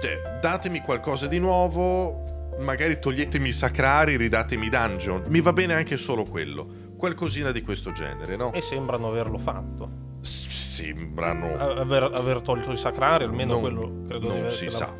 [0.00, 2.22] Cioè, datemi qualcosa di nuovo,
[2.58, 5.24] magari toglietemi i sacrari, ridatemi i dungeon.
[5.28, 6.66] Mi va bene anche solo quello.
[6.96, 8.52] Qualcosina di questo genere, no?
[8.52, 9.90] E sembrano averlo fatto.
[10.20, 11.56] Sembrano...
[11.56, 14.94] Aver, aver tolto i sacrari, almeno non, quello credo non si la- sa.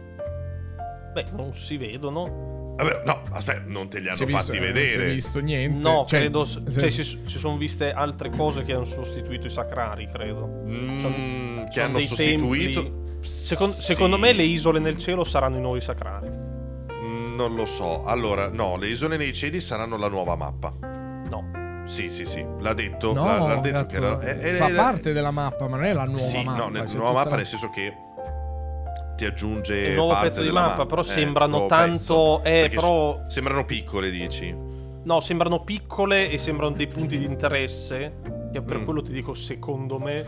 [1.12, 2.50] Beh, non si vedono.
[2.76, 4.82] Vabbè, no, aspetta, non te li hanno si è visto, fatti eh, Non si è
[4.82, 5.12] vedere.
[5.12, 5.88] visto niente.
[5.88, 6.46] No, Cioè, credo.
[6.46, 10.46] Cioè, senso- si, si sono viste altre cose che hanno sostituito i sacrari, credo.
[10.66, 12.82] Mm, Sono- che sono hanno sostituito.
[12.82, 13.26] templi.
[13.26, 13.82] Secon- Sì.
[13.82, 16.30] Secondo me le isole nel cielo saranno i nuovi sacrari.
[17.42, 18.04] Non lo so.
[18.04, 20.72] Allora, no, le isole nei cieli saranno la nuova mappa.
[21.28, 21.84] No.
[21.86, 22.44] Sì, sì, sì.
[22.60, 23.12] L'ha detto.
[23.12, 24.20] No, l'ha, l'ha detto gatto, che era.
[24.20, 26.62] è- è- fa è- parte della mappa, ma non è la nuova sì, mappa.
[26.62, 27.92] no, nel- c'è nuova mappa la- nel senso che
[29.16, 32.42] ti aggiunge È un nuovo parte pezzo di della mappa, però Eh, sembrano tanto- pezzo.
[32.44, 34.54] eh, però- sembrano piccole, dici.
[35.04, 38.20] No, sembrano piccole e sembrano dei punti di interesse.
[38.52, 38.84] Che per Mm.
[38.84, 40.20] quello ti dico, secondo me,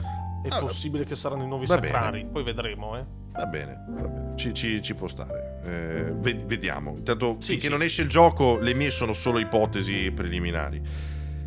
[0.42, 2.20] è Ah, possibile che saranno i nuovi sacrari.
[2.22, 2.30] bene.
[2.32, 3.04] Poi vedremo, eh.
[3.36, 4.32] Va bene, va bene.
[4.36, 5.58] Ci, ci- ci può stare.
[5.64, 6.94] Eh, ved- vediamo.
[6.96, 7.70] Intanto, Sì, finché sì.
[7.70, 10.80] non esce il gioco, le mie sono solo ipotesi preliminari.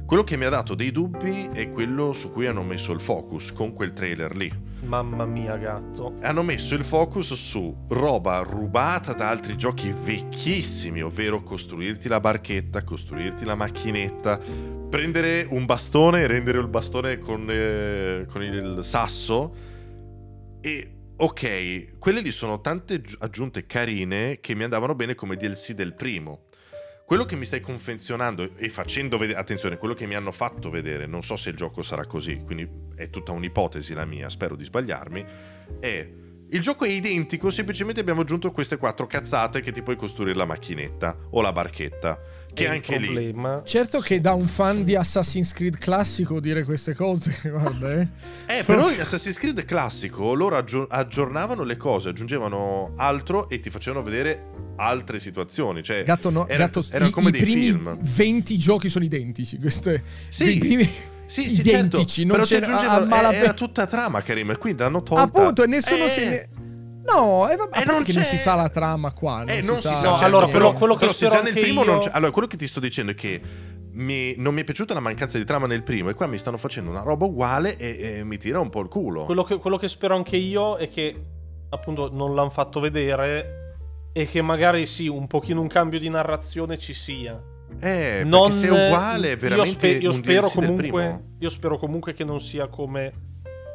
[0.05, 3.51] Quello che mi ha dato dei dubbi è quello su cui hanno messo il focus
[3.51, 4.49] con quel trailer lì.
[4.85, 6.13] Mamma mia, gatto.
[6.21, 12.83] Hanno messo il focus su roba rubata da altri giochi vecchissimi, ovvero costruirti la barchetta,
[12.83, 14.39] costruirti la macchinetta,
[14.89, 19.53] prendere un bastone e rendere il bastone con, eh, con il sasso.
[20.61, 25.73] E ok, quelle lì sono tante gi- aggiunte carine che mi andavano bene come DLC
[25.73, 26.45] del primo.
[27.07, 31.05] quello che mi stai confezionando e facendo vedere, attenzione, quello che mi hanno fatto vedere,
[31.05, 34.65] non so se il gioco sarà così, quindi è tutta un'ipotesi la mia, spero di
[34.65, 35.25] sbagliarmi,
[35.79, 36.09] è
[36.49, 40.45] il gioco è identico, semplicemente abbiamo aggiunto queste quattro cazzate che ti puoi costruire la
[40.45, 42.17] macchinetta o la barchetta.
[42.57, 43.05] Che il anche lì.
[43.05, 48.07] problema- Certo che da un fan di Assassin's Creed classico dire queste cose, guarda, eh.
[48.47, 53.69] Eh, però in Assassin's Creed classico loro aggior- aggiornavano le cose, aggiungevano altro e ti
[53.69, 54.45] facevano vedere
[54.77, 55.83] altre situazioni.
[55.83, 57.97] Cioè, Gatto no, era- gatto, erano i, come i dei primi film.
[57.99, 59.57] 20 giochi sono identici.
[59.59, 60.55] Questo è, Sì.
[60.55, 60.83] i primi
[61.27, 63.43] Sì, sì, identici, certo, non però ti c'era aggiungevano- a eh, malapena.
[63.43, 65.21] era tutta trama, Karim, e quindi l'hanno tolta.
[65.23, 66.49] Appunto, e nessuno Eh, se ne.
[67.13, 69.37] No, e vabbè, a Eh, parte non che non si sa la trama qua.
[69.39, 70.01] Non Eh, si non sa, si sa.
[70.01, 71.99] No, certo, allora, però- quello- quello che però se spero già nel anche primo non
[72.11, 73.41] Allora, quello che ti sto dicendo è che
[73.93, 76.57] mi- non mi è piaciuta la mancanza di trama nel primo e qua mi stanno
[76.57, 79.23] facendo una roba uguale e, e mi tira un po' il culo.
[79.25, 81.15] Quello che, quello che spero anche io è che
[81.69, 83.75] appunto non l'hanno fatto vedere
[84.13, 87.39] e che magari sì, un pochino un cambio di narrazione ci sia.
[87.81, 91.35] Eh, non, perché se è uguale è io veramente spe- io un spero comunque primo.
[91.39, 93.11] io spero comunque che non sia come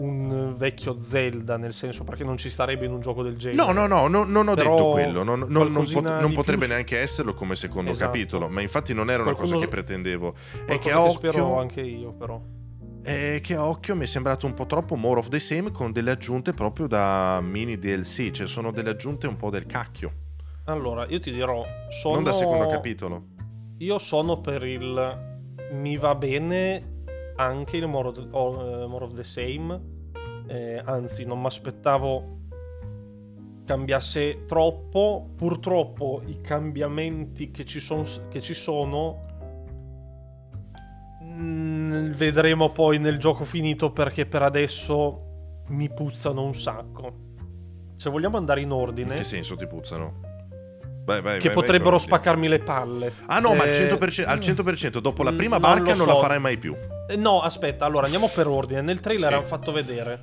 [0.02, 3.64] un vecchio Zelda, nel senso perché non ci starebbe in un gioco del genere.
[3.64, 5.22] No, no, no, no, non ho Però detto quello.
[5.22, 8.10] Non, non- non pot- non potrebbe più- neanche esserlo come secondo Esatto.
[8.10, 8.48] capitolo.
[8.48, 10.34] Ma infatti non era una Qualcuno- cosa che pretendevo.
[10.66, 12.40] È Qualcosa che a spero occhio, anche io però.
[13.02, 15.92] è che a occhio mi è sembrato un po' troppo more of the same con
[15.92, 18.30] delle aggiunte proprio da mini DLC.
[18.30, 20.12] Cioè, sono delle aggiunte un po' del cacchio.
[20.66, 23.24] Allora, io ti dirò, sono Non da secondo capitolo.
[23.78, 25.30] Io sono per il
[25.72, 26.90] mi va bene
[27.36, 29.80] anche il More of the, eh, More of the Same.
[30.46, 32.40] Eh, anzi, non mi aspettavo
[33.64, 35.30] cambiasse troppo.
[35.36, 39.26] Purtroppo i cambiamenti che ci, son- che ci sono
[41.22, 47.30] mm, vedremo poi nel gioco finito perché per adesso mi puzzano un sacco.
[47.96, 50.31] Se vogliamo andare in In ordine, che senso ti puzzano?
[51.04, 53.12] Vai, vai, che vai, potrebbero spaccarmi le palle.
[53.26, 55.96] Ah no, ma al Eh, 100%, al 100% dopo la mm, prima non barca lo
[55.96, 56.20] non la so.
[56.20, 56.76] farai mai più.
[57.08, 58.80] Eh, No, aspetta, allora andiamo per ordine.
[58.82, 59.34] Nel trailer Sì.
[59.34, 60.20] hanno fatto vedere.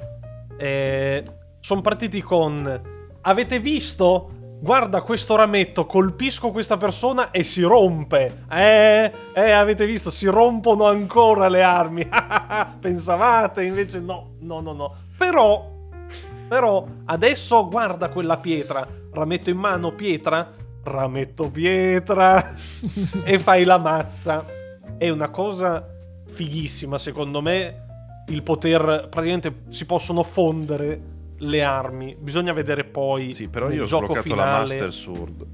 [1.60, 2.82] sono partiti con.
[3.22, 4.30] Avete visto?
[4.62, 8.44] Guarda questo rametto, colpisco questa persona e si rompe.
[8.52, 10.12] Eh, eh, avete visto?
[10.12, 12.08] Si rompono ancora le armi.
[12.80, 13.64] Pensavate?
[13.64, 14.96] Invece no, no, no, no.
[15.18, 15.66] Però,
[16.48, 18.86] però, adesso guarda quella pietra.
[19.14, 20.52] Rametto in mano pietra.
[20.84, 22.56] Rametto pietra.
[23.24, 24.46] e fai la mazza.
[24.98, 25.86] È una cosa
[26.30, 27.86] fighissima, secondo me.
[28.28, 31.02] Il poter praticamente si possono fondere
[31.38, 32.16] le armi.
[32.20, 34.52] Bisogna vedere poi Sì, però io ho gioco sbloccato finale.
[34.52, 35.46] la Master Sword.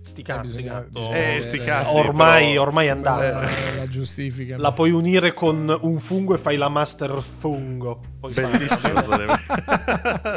[0.00, 0.88] Sti cazzi, bisogna- gatto.
[0.90, 1.96] bisogna Eh, vedere- sti cazzi.
[1.96, 3.40] ormai, però- ormai è andata.
[3.40, 3.48] La,
[3.78, 4.56] la giustifica.
[4.58, 8.00] La puoi unire con un fungo e fai la master fungo.
[8.20, 9.00] Poi Bellissimo.
[9.00, 9.40] sarebbe.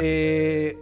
[0.00, 0.78] e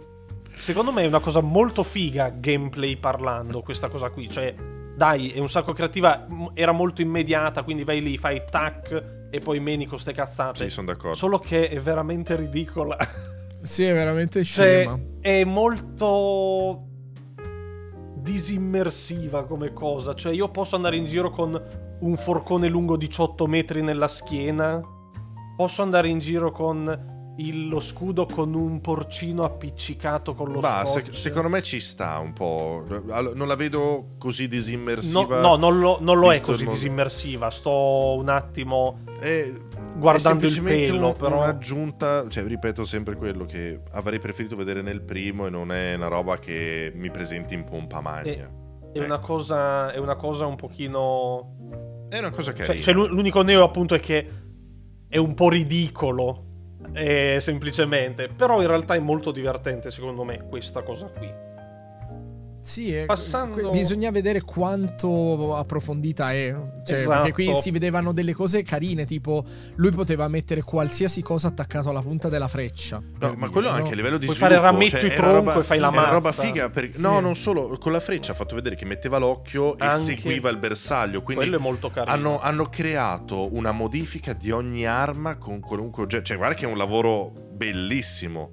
[0.57, 4.53] secondo me è una cosa molto figa gameplay parlando questa cosa qui, cioè
[4.95, 9.59] dai, è un sacco creativa, era molto immediata, quindi vai lì, fai tac e poi
[9.59, 10.63] meni con ste cazzate.
[10.63, 11.15] Sì, sono d'accordo.
[11.15, 12.97] Solo che è veramente ridicola.
[13.59, 14.99] Sì, è veramente Cioè, scema.
[15.19, 16.83] è molto
[18.15, 20.13] disimmersiva come cosa.
[20.13, 21.59] Cioè, io posso andare in giro con
[21.99, 24.79] un forcone lungo 18 metri nella schiena.
[25.55, 30.85] Posso andare in giro con il- lo scudo con un porcino appiccicato con lo Bah,
[30.85, 32.83] se- secondo me ci sta un po'.
[33.33, 35.39] Non la vedo così No, disimmersiva.
[35.41, 37.49] no, non lo, non lo è così modo- disimmersiva.
[37.51, 39.51] Sto un attimo È,
[39.97, 41.37] guardando è il pelo, un- però.
[41.37, 46.07] un'aggiunta, cioè ripeto sempre quello che avrei preferito vedere nel primo e non è una
[46.07, 48.49] roba che mi presenti in pompa magna.
[48.93, 51.53] È una, cosa, è una cosa un pochino
[52.09, 52.83] È una cosa Cioè, carina.
[52.83, 54.25] cioè, l'u- l'unico neo appunto è che
[55.07, 56.45] è un po' ridicolo.
[56.93, 58.27] Eh, semplicemente.
[58.27, 61.31] Però in realtà è molto divertente, secondo me, questa cosa qui.
[62.67, 66.53] Sì, è- Passando- bisogna vedere quanto approfondita è.
[66.85, 67.21] Cioè, Esatto.
[67.23, 69.43] Perché qui si vedevano delle cose carine, tipo
[69.75, 72.97] lui poteva mettere qualsiasi cosa attaccato alla punta della freccia.
[72.97, 73.75] No, per ma dire, quello no?
[73.75, 75.79] anche a livello di Puoi sviluppo fare rametto cioè, e una tronco roba e fai
[75.79, 76.41] la È una roba mazza.
[76.41, 77.01] figa perché Sì.
[77.01, 80.49] no, non solo con la freccia ha fatto vedere che metteva l'occhio e Anche- seguiva
[80.49, 82.11] il bersaglio, quindi Quello è molto carino.
[82.13, 86.23] hanno, hanno creato una modifica di ogni arma con qualunque oggetto.
[86.25, 88.51] Cioè, guarda che è un lavoro bellissimo.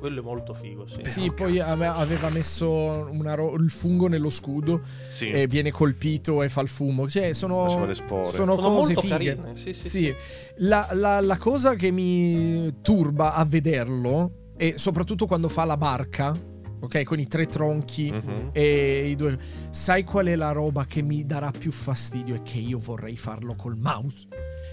[0.00, 1.02] Quello è molto figo, sì.
[1.02, 1.70] Sì, Oh, poi cazzo.
[1.72, 2.70] ave- aveva messo
[3.10, 5.30] una ro- il fungo nello scudo Sì.
[5.30, 7.08] e viene colpito e fa il fumo.
[7.08, 8.24] Cioè, sono, spore.
[8.24, 9.12] sono Sono cose molto fighe.
[9.36, 9.52] carine.
[9.56, 10.14] Sì, sì, Sì,
[10.58, 16.34] la, la- la cosa che mi turba a vederlo, e soprattutto quando fa la barca,
[16.80, 17.02] ok?
[17.04, 18.50] Con i tre tronchi Mhm.
[18.52, 19.38] e i due.
[19.68, 22.34] Sai qual è la roba che mi darà più fastidio?
[22.36, 24.26] È che io vorrei farlo col mouse.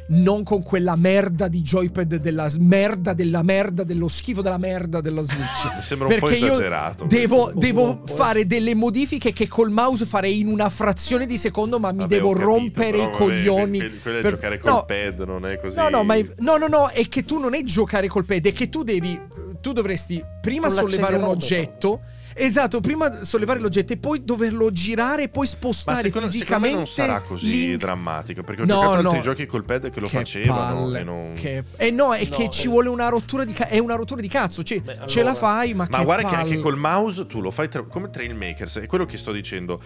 [0.09, 5.21] Non con quella merda di joypad della merda della merda dello schifo della merda dello
[5.21, 5.75] Switch.
[5.75, 7.05] Mi sembra un po' Perché io esagerato.
[7.05, 11.91] Devo, devo fare delle modifiche che col mouse farei in una frazione di secondo, ma
[11.91, 13.79] mi Vabbè, devo capito, rompere però i coglioni.
[13.79, 15.75] que- Quello è per- giocare col no, pad, non è così.
[15.75, 18.45] No, no, ma è- no, no, no, è che tu non è giocare col pad,
[18.45, 19.19] è che tu devi.
[19.59, 21.99] Tu dovresti prima Con sollevare un oggetto.
[22.39, 26.67] Esatto, prima sollevare l'oggetto e poi doverlo girare e poi Ma spostare secondo, secondo me
[26.71, 26.75] fisicamente.
[26.75, 28.43] non sarà così Link- drammatico.
[28.43, 29.21] Perché ho No, giocato altri no.
[29.23, 30.79] giochi col pad che lo Che facevano.
[30.81, 31.33] palle, E non...
[31.35, 32.69] che- Eh no, è No, che ci eh.
[32.69, 34.63] vuole una rottura di ca- è una rottura di cazzo.
[34.63, 36.49] Cioè, Beh, ce la allora- fai, ma, Ma che guarda che palle.
[36.49, 39.81] anche col mouse tu lo fai tra- come Trailmakers, è quello che sto dicendo.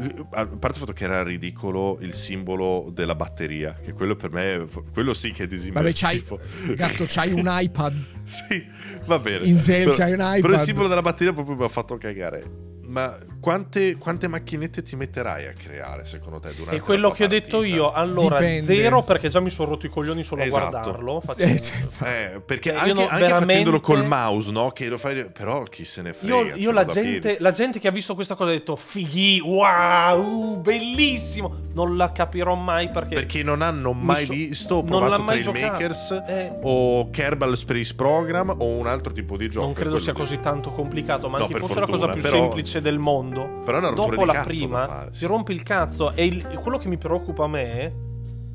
[0.00, 4.30] Eh, A parte il fatto che era ridicolo il simbolo della batteria, che quello per
[4.32, 6.40] me, quello sì che è Vabbè, c'hai, disimmersivo.
[6.74, 7.94] gatto, c'hai un iPad.
[8.24, 8.64] sì,
[9.04, 9.44] va bene.
[9.46, 10.64] In Zelda Però- c'hai un Però il iPad.
[10.64, 12.42] simbolo della batteria proprio mi ha fatto cagare.
[12.82, 17.24] Ma quante, quante macchinette ti metterai a creare secondo te durante E quello la che
[17.24, 18.72] ho detto io, allora Dipende.
[18.72, 20.64] zero perché già mi sono rotto i coglioni solo Esatto.
[20.64, 21.20] a guardarlo.
[21.20, 21.72] Sì, facendo- sì.
[22.04, 24.70] Eh, perché Cioè, io anche, no, anche veramente- facendolo col mouse, no?
[24.70, 25.24] Che lo fai.
[25.30, 26.34] Però chi se ne frega.
[26.36, 30.60] Io, io la, gente, la gente che ha visto questa cosa ha detto fighi, wow,
[30.60, 31.56] bellissimo.
[31.74, 33.14] Non la capirò mai perché...
[33.16, 36.30] Perché non hanno mai so- visto o non l'ha provato mai Trailmakers giocato.
[36.30, 36.52] Eh.
[36.62, 39.64] o Kerbal Space Program o un altro tipo di gioco.
[39.64, 42.12] non credo quello sia così tanto complicato, ma No, anche per fosse la cosa fortuna,
[42.20, 43.31] più però- semplice del mondo.
[43.64, 45.20] Però è una rottura Dopo la prima fare, sì.
[45.20, 47.92] ti rompi il cazzo e, il- quello che mi preoccupa a me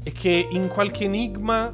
[0.04, 1.74] è che in qualche enigma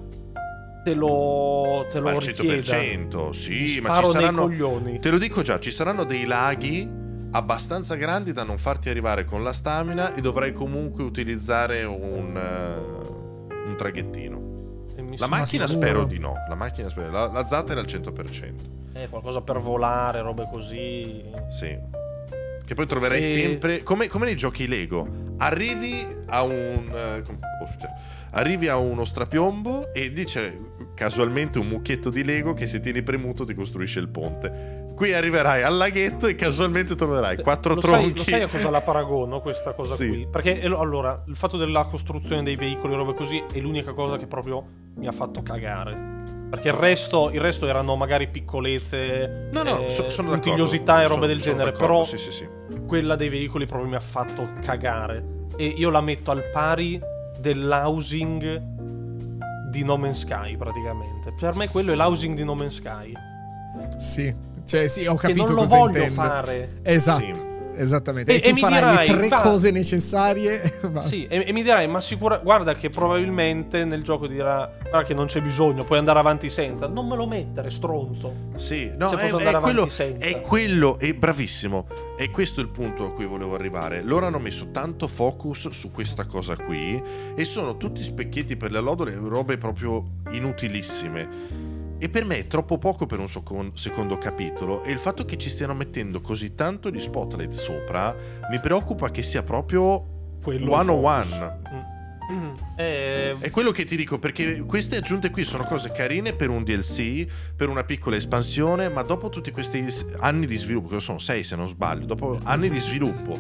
[0.84, 2.78] te lo, te lo al richieda.
[2.78, 4.42] 100%, Mi sì, ma ci saranno.
[4.44, 5.00] coglioni.
[5.00, 7.02] Te lo dico già, ci saranno dei laghi
[7.32, 13.68] abbastanza grandi da non farti arrivare con la stamina e dovrai comunque utilizzare un, eh,
[13.70, 14.42] un traghettino.
[15.18, 15.88] La macchina sicuro.
[15.88, 16.34] spero di no.
[16.50, 17.12] La macchina spero.
[17.12, 18.54] La, la zattera al 100%.
[18.94, 21.24] eh, qualcosa per volare, robe così.
[21.50, 21.78] Sì.
[22.74, 23.40] Che poi troverai Sì.
[23.42, 23.84] sempre.
[23.84, 25.08] Come, come nei giochi Lego.
[25.38, 26.90] Arrivi a un.
[26.92, 27.88] eh, scusa.
[28.32, 30.52] arrivi a uno strapiombo e lì c'è
[30.96, 34.92] casualmente un mucchietto di Lego che se tieni premuto ti costruisce il ponte.
[34.96, 38.18] Qui arriverai al laghetto e casualmente troverai quattro lo sai, tronchi.
[38.18, 40.08] lo sai a cosa la paragono questa cosa Sì.
[40.08, 40.28] qui?
[40.32, 44.18] Perché eh, allora, il fatto della costruzione dei veicoli e robe così è l'unica cosa
[44.18, 44.66] che proprio
[44.96, 46.22] mi ha fatto cagare.
[46.54, 51.08] Perché il resto, il resto erano magari piccolezze, No, no, eh, so- sono puntigliosità e
[51.08, 51.72] robe Sono- del sono genere.
[51.76, 52.48] Però Sì, sì, sì.
[52.86, 55.24] quella dei veicoli proprio mi ha fatto cagare.
[55.58, 57.02] E io la metto al pari
[57.40, 58.62] dell'housing
[59.72, 61.34] di No Man's Sky, praticamente.
[61.40, 63.12] Per me quello è l'housing di No Man's Sky.
[63.98, 64.32] Sì,
[64.68, 66.14] cioè sì, ho Che capito non lo cosa voglio intende.
[66.14, 66.70] fare.
[66.84, 67.42] Esatto, Sì.
[67.76, 68.32] Esattamente.
[68.32, 70.80] E- E, tu e mi farai dirai, le tre va- cose necessarie.
[71.02, 75.14] Sì, e, e mi dirai, ma sicura, guarda che probabilmente nel gioco dirà, guarda che
[75.14, 76.88] non c'è bisogno, puoi andare avanti senza.
[76.88, 78.34] Non me lo mettere, stronzo.
[78.56, 80.26] Sì, no, Se è, posso è quello, avanti senza.
[80.26, 81.88] è quello, è bravissimo.
[82.18, 84.02] E questo è il punto a cui volevo arrivare.
[84.04, 87.02] Loro hanno messo tanto focus su questa cosa qui
[87.36, 91.63] e sono tutti specchietti per le lodole, robe proprio inutilissime.
[92.04, 95.50] E per me è troppo poco per un secondo capitolo e il fatto che ci
[95.50, 98.14] stiano mettendo così tanto di spotlight sopra
[98.52, 101.62] mi preoccupa che sia proprio Quello one on one.
[102.76, 106.66] Eh, È quello che ti dico, perché queste aggiunte qui sono cose carine per un
[106.66, 107.26] DLC,
[107.56, 109.88] per una piccola espansione, ma dopo tutti questi
[110.20, 113.34] anni di sviluppo, che sono sei se non sbaglio, dopo anni di sviluppo,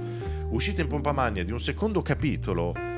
[0.51, 2.92] uscita in pompa magna di un secondo capitolo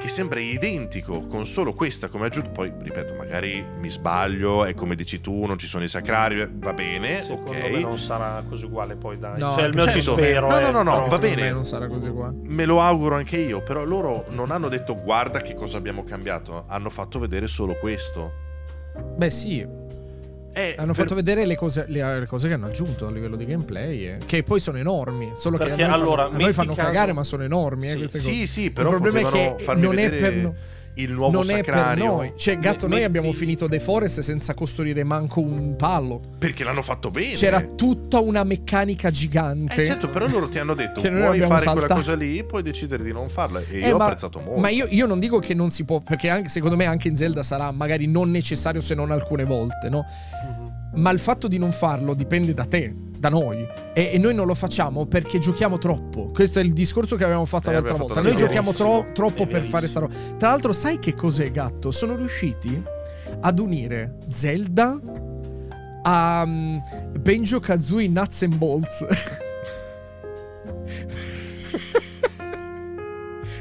[0.00, 4.94] che sembra identico con solo questa come aggiunta, poi ripeto, magari mi sbaglio, è come
[4.94, 7.70] dici tu, non ci sono i sacrari, va bene, secondo ok.
[7.70, 9.38] me non sarà così uguale poi dai.
[9.38, 10.48] No, cioè, almeno ci spero.
[10.48, 11.42] No, no, no, no, va bene.
[11.42, 12.32] me non sarà così qua.
[12.34, 16.64] Me lo auguro anche io, però loro non hanno detto guarda che cosa abbiamo cambiato,
[16.66, 18.32] hanno fatto vedere solo questo.
[19.16, 19.66] Beh, sì,
[20.52, 23.36] Eh, hanno per- fatto vedere le cose, le, le cose che hanno aggiunto a livello
[23.36, 25.32] di gameplay, eh, che poi sono enormi.
[25.34, 27.90] Solo che a Perché, noi, allora, fanno, a noi fanno caso- cagare, ma sono enormi.
[27.90, 30.54] Eh, Sì, Sì, sì, però il problema è che non è vedere per no-
[30.94, 32.04] il nuovo non è per sacrario.
[32.04, 32.32] noi.
[32.36, 36.20] Cioè, gatto, noi metti- abbiamo finito The Forest senza costruire manco un pallo.
[36.38, 37.32] Perché l'hanno fatto bene.
[37.34, 39.80] C'era tutta una meccanica gigante.
[39.82, 42.62] Eh, certo, però loro ti hanno detto noi puoi fare quella saltato." cosa lì, puoi
[42.62, 43.60] decidere di non farla.
[43.60, 44.60] E Eh, io ho ma- apprezzato molto.
[44.60, 47.16] Ma io, io non dico che non si può, perché anche, secondo me anche in
[47.16, 50.04] Zelda sarà magari non necessario se non alcune volte, no?
[50.44, 50.68] Mhm.
[51.00, 53.66] Ma il fatto di non farlo dipende da te, da noi.
[53.92, 56.30] E, e noi non lo facciamo perché giochiamo troppo.
[56.32, 58.22] Questo è il discorso che avevamo fatto Eh, l'altra abbiamo volta.
[58.22, 60.14] fatto Noi giochiamo tro- troppo per fare sta roba.
[60.38, 61.90] Tra l'altro, sai che cos'è, gatto?
[61.90, 62.82] Sono riusciti
[63.42, 64.98] ad unire Zelda
[66.02, 66.80] a um,
[67.20, 69.04] Benjo Kazooie Nuts and Bolts.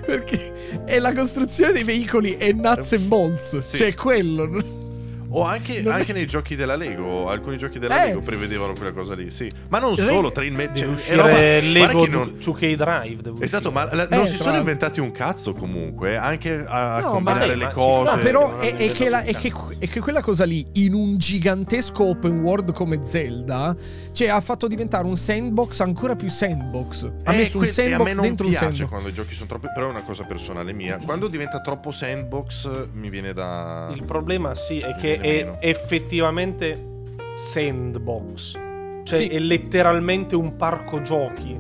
[0.06, 3.58] Perché è la costruzione dei veicoli è nuts and bolts.
[3.60, 3.78] Sì.
[3.78, 4.88] Cioè, quello.
[5.32, 8.08] O anche, Non anche nei giochi della Lego, alcuni giochi della Eh.
[8.08, 9.50] Lego prevedevano quella cosa lì, sì.
[9.70, 10.72] Ma non Re- solo, Train Match.
[10.72, 13.22] Deve cioè, uscire è roba- guarda Lego che non- 2K Drive.
[13.22, 13.86] devo Esatto, dire.
[13.86, 14.72] ma la- Eh, non si tra sono l'altro.
[14.72, 18.12] inventati un cazzo comunque, anche a, a No, combinare ma- le cose.
[18.16, 20.94] No, però non è, è che la- è che- è che quella cosa lì, in
[20.94, 23.76] un gigantesco open world come Zelda,
[24.12, 27.04] cioè ha fatto diventare un sandbox ancora più sandbox.
[27.24, 28.90] Ha Eh, messo un e a me sandbox non dentro un piace sandbox.
[28.90, 30.98] quando i giochi sono troppi, però è una cosa personale mia.
[31.04, 36.88] Quando diventa troppo sandbox mi viene da Il problema sì è che è effettivamente
[37.36, 38.58] sandbox.
[39.04, 39.28] Cioè Sì.
[39.28, 41.58] è letteralmente un parco giochi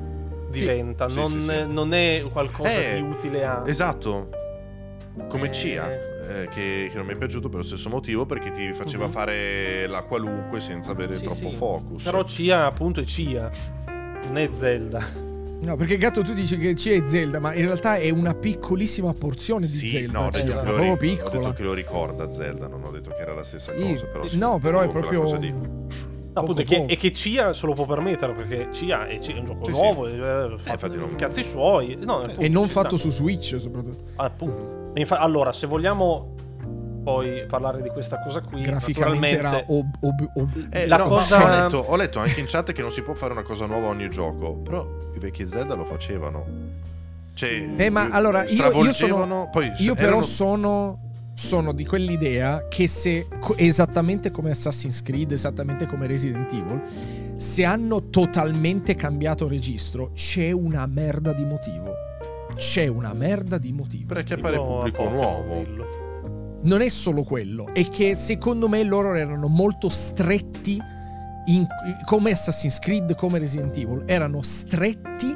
[0.52, 3.64] diventa, Sì, non, sì, non è qualcosa Eh, di utile a...
[3.66, 4.30] Esatto.
[5.28, 5.52] Come Eh.
[5.52, 9.06] Cia, eh, che, che non mi è piaciuto per lo stesso motivo, perché ti faceva
[9.06, 9.12] Mhm.
[9.12, 12.04] fare la qualunque senza avere troppo focus.
[12.04, 13.52] Però CIA appunto è CIA,
[14.28, 15.28] non è Zelda.
[15.62, 19.66] No, perché Gatto tu dici che c'è Zelda, ma in realtà è una piccolissima porzione
[19.66, 20.20] di sì, Zelda.
[20.20, 21.38] no, ho cioè, detto, è che lo, proprio ri- ho piccola.
[21.40, 24.06] detto che lo ricorda Zelda, non ho detto che era la stessa Sì, cosa.
[24.06, 25.24] Però sì, no, però è proprio.
[25.24, 26.92] No, appunto, poco che, poco.
[26.94, 29.82] è che CIA se lo può permettere perché CIA è, è un gioco Sì, sì.
[29.82, 31.98] nuovo, e, eh, fa infatti non- i cazzi suoi.
[32.00, 33.10] No, appunto, E non fatto sta.
[33.10, 34.04] su Switch, soprattutto.
[34.16, 34.92] Appunto.
[34.94, 36.36] E infa- allora, se vogliamo
[37.12, 41.44] poi parlare di questa cosa qui, Graficamente era ob- ob- ob- Eh, La no, cosa-
[41.44, 43.88] ho, letto, ho letto anche in chat che non si può fare una cosa nuova
[43.88, 44.54] a ogni gioco.
[44.56, 46.46] Però i vecchi Zelda lo facevano.
[47.34, 51.00] Cioè, Eh, ma allora, io- io sono- poi Io però erano- sono,
[51.34, 56.82] sono di quell'idea che se, esattamente come Assassin's Creed, esattamente come Resident Evil,
[57.38, 61.94] se hanno totalmente cambiato registro, c'è una merda di motivo.
[62.56, 64.14] C'è una merda di motivo.
[64.14, 65.64] perché appare pubblico nuovo.
[66.62, 70.78] Non è solo quello, è che secondo me loro erano molto stretti,
[71.46, 71.68] in-
[72.06, 75.34] come Assassin's Creed, come Resident Evil, erano stretti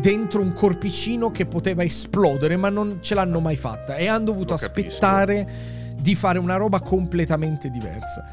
[0.00, 4.54] dentro un corpicino che poteva esplodere, ma non ce l'hanno mai fatta e hanno dovuto
[4.54, 4.88] Lo capisco.
[4.88, 5.48] aspettare
[6.00, 8.24] di fare una roba completamente diversa.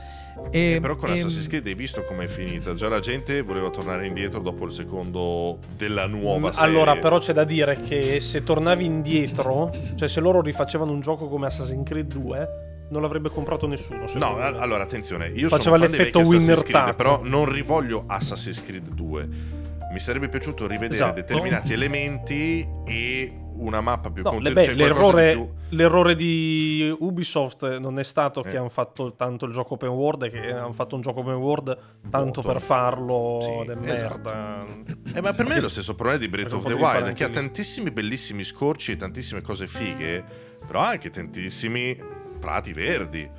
[0.50, 2.74] E, Eh, però con ehm, Assassin's Creed hai visto com'è finita.
[2.74, 6.70] Già la gente voleva tornare indietro dopo il secondo della nuova Mm, serie.
[6.70, 11.28] Allora, però c'è da dire che se tornavi indietro, cioè se loro rifacevano un gioco
[11.28, 12.50] come Assassin's Creed 2,
[12.89, 14.06] non l'avrebbe comprato nessuno.
[14.16, 14.44] No, me.
[14.44, 19.30] allora attenzione, io Faceva sono fan l'effetto winner Creed, però non rivoglio Assassin's Creed 2.
[19.92, 21.14] Mi sarebbe piaciuto rivedere Esatto.
[21.16, 26.16] determinati elementi e una mappa più No, conte- le- beh, cioè l'errore, di più- l'errore
[26.16, 28.58] di Ubisoft non è stato che Eh.
[28.58, 31.78] hanno fatto tanto il gioco open world, che hanno fatto un gioco open world
[32.10, 32.54] tanto Vuoto.
[32.58, 34.30] per farlo Sì, de esatto.
[34.30, 34.66] merda.
[35.14, 37.30] Eh, ma per me è lo stesso problema di Breath of the Wild, che ha
[37.30, 40.24] tantissimi bellissimi scorci e tantissime cose fighe,
[40.66, 41.96] però ha anche tantissimi
[42.39, 43.30] prati verdi.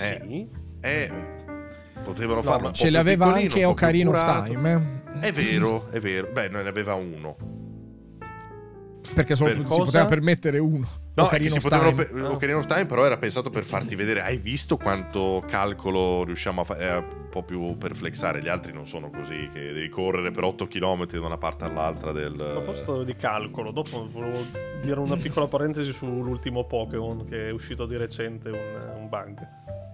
[0.00, 0.48] Eh, Sì.
[0.80, 1.10] eh,
[2.12, 4.44] potevano No, farlo ma un ce l'aveva anche Ocarina of.
[4.46, 5.00] Time.
[5.20, 5.28] eh?
[5.28, 6.28] È vero, è vero.
[6.32, 7.36] Beh, non ne aveva uno.
[9.14, 9.82] Perché solo Per si cosa?
[9.84, 10.86] poteva permettere uno.
[11.14, 12.04] No, Ocarina of potevano Time.
[12.04, 12.30] pe- Ah.
[12.30, 16.64] Ocarina of Time però era pensato per farti vedere hai visto quanto calcolo riusciamo a
[16.64, 20.30] fare è un po' più per flexare gli altri non sono così che devi correre
[20.30, 24.44] per 8 km da una parte all'altra del A proposito di calcolo, dopo volevo
[24.82, 29.48] dire una piccola parentesi sull'ultimo Pokémon che è uscito di recente, un, un bug.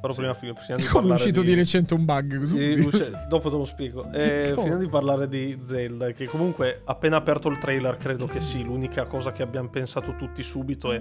[0.05, 1.49] Però prima, prima di Come è uscito di...
[1.49, 2.39] di recente un bug?
[2.39, 2.83] Così?
[2.91, 4.11] Sì, dopo te lo spiego.
[4.13, 4.63] Eh, Come?
[4.67, 9.07] prima di parlare di Zelda, che comunque appena aperto il trailer, credo che sì, l'unica
[9.07, 11.01] cosa che abbiamo pensato tutti subito è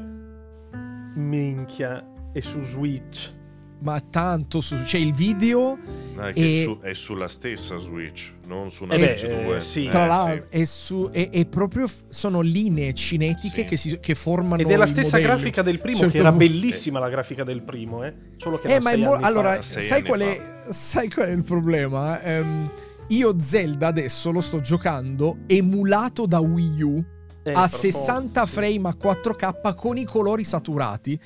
[1.15, 3.41] minchia, è su Switch.
[3.83, 4.81] Ma tanto su...
[4.83, 5.77] C'è il video,
[6.15, 9.55] No, è, che E- su- è sulla stessa Switch non su una Eh Switch 2
[9.55, 9.87] eh, sì.
[9.89, 11.85] tra Eh, l'altro, è, su, è, è proprio...
[12.09, 13.67] Sono linee cinetiche Sì.
[13.67, 15.33] che, si, che formano Ed è la stessa modello.
[15.33, 18.13] grafica del primo, Certo che era bellissima la grafica del primo, eh.
[18.37, 22.21] Solo che Eh, ma è mo- allora, sai qual, è, sai qual è il problema?
[22.21, 22.71] Ehm,
[23.09, 27.05] io Zelda adesso lo sto giocando emulato da Wii U Eh,
[27.51, 28.51] a per 60 forza, sì.
[28.53, 31.19] frame a 4K con i colori saturati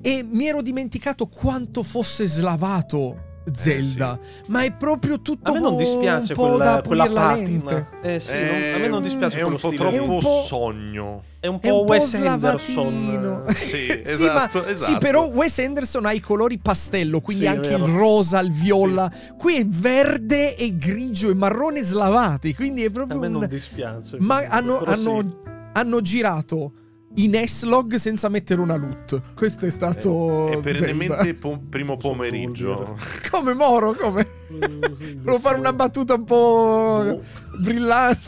[0.00, 5.76] e mi ero dimenticato quanto fosse slavato Zelda, ma è proprio tutto A me non
[5.78, 7.86] dispiace un po' quella, da quella la lente.
[8.02, 9.82] Eh sì, non- a me non dispiace è un quello po' stile.
[9.90, 12.82] troppo È un po'- sogno È un È po' un po' Wes slavatino.
[12.82, 13.44] Anderson.
[13.56, 14.90] sì, Sì, esatto, ma- esatto.
[14.92, 19.10] sì, però Wes Anderson ha i colori pastello, quindi Sì, anche il rosa, il viola.
[19.38, 23.32] Qui è verde e grigio e marrone slavati, quindi è A proprio me un...
[23.32, 24.16] non dispiace.
[24.18, 24.88] Ma hanno, sì.
[24.90, 25.42] hanno-
[25.78, 26.72] hanno girato
[27.14, 29.34] in S-Log senza mettere una loot.
[29.34, 30.48] Questo è stato.
[30.50, 31.38] è perennemente Zelda.
[31.38, 32.96] po- primo pomeriggio
[33.30, 34.26] Come Moro, come.
[35.18, 37.22] Volevo fare una battuta un po' Boh.
[37.62, 38.20] brillante.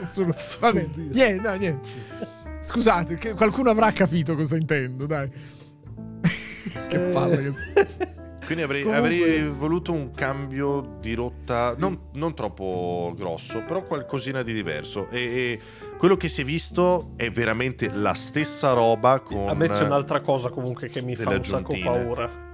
[0.00, 0.34] Nessuno.
[0.60, 1.88] Vabbè, niente, no, niente.
[2.60, 5.28] Scusate, che qualcuno avrà capito cosa intendo, dai.
[6.88, 13.12] che palle che Quindi avrei, Comunque- avrei voluto un cambio di rotta non, non troppo
[13.16, 15.08] grosso, però qualcosina di diverso.
[15.10, 15.60] E, e
[15.96, 20.20] quello che si è visto è veramente la stessa roba con A me c'è un'altra
[20.20, 22.50] cosa comunque che mi fa un sacco paura.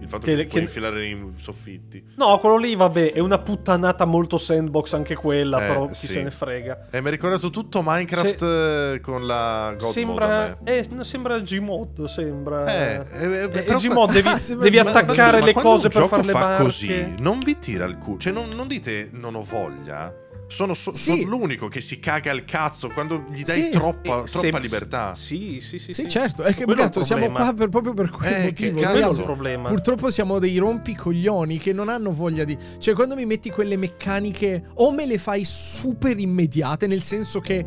[0.00, 2.02] Il fatto che- che, puoi che- infilare nei soffitti.
[2.16, 6.06] No, quello lì, vabbè, è una puttanata molto sandbox anche quella, Eh, però chi sì.
[6.06, 6.86] se ne frega.
[6.90, 12.64] E mi ha ricordato tutto Minecraft eh, con la God Sembra, eh, sembra Gmod, sembra...
[12.66, 14.92] Eh, eh, Eh, però Gmod, devi, Ah, sembra devi Gmod.
[14.92, 16.62] Ma- attaccare ma le quando cose un per gioco fare le fa barche.
[16.62, 18.18] così, non vi tira il culo.
[18.18, 20.12] Cioè, non, non dite non ho voglia.
[20.50, 21.20] Sono, so- Sì.
[21.20, 23.70] sono l'unico che si caga il cazzo quando gli dai Sì.
[23.70, 25.14] troppa, Eh, troppa sem- libertà.
[25.14, 25.92] Sì, sì, sì.
[25.92, 28.74] Sì, certo, è che Quello è siamo qua per- proprio per quel Eh, motivo.
[28.76, 28.90] che cazzo.
[28.92, 29.68] Quello è abbiamo- il problema.
[29.68, 32.56] Purtroppo siamo dei rompicoglioni che non hanno voglia di.
[32.78, 37.64] Cioè, quando mi metti quelle meccaniche, o me le fai super immediate, nel senso che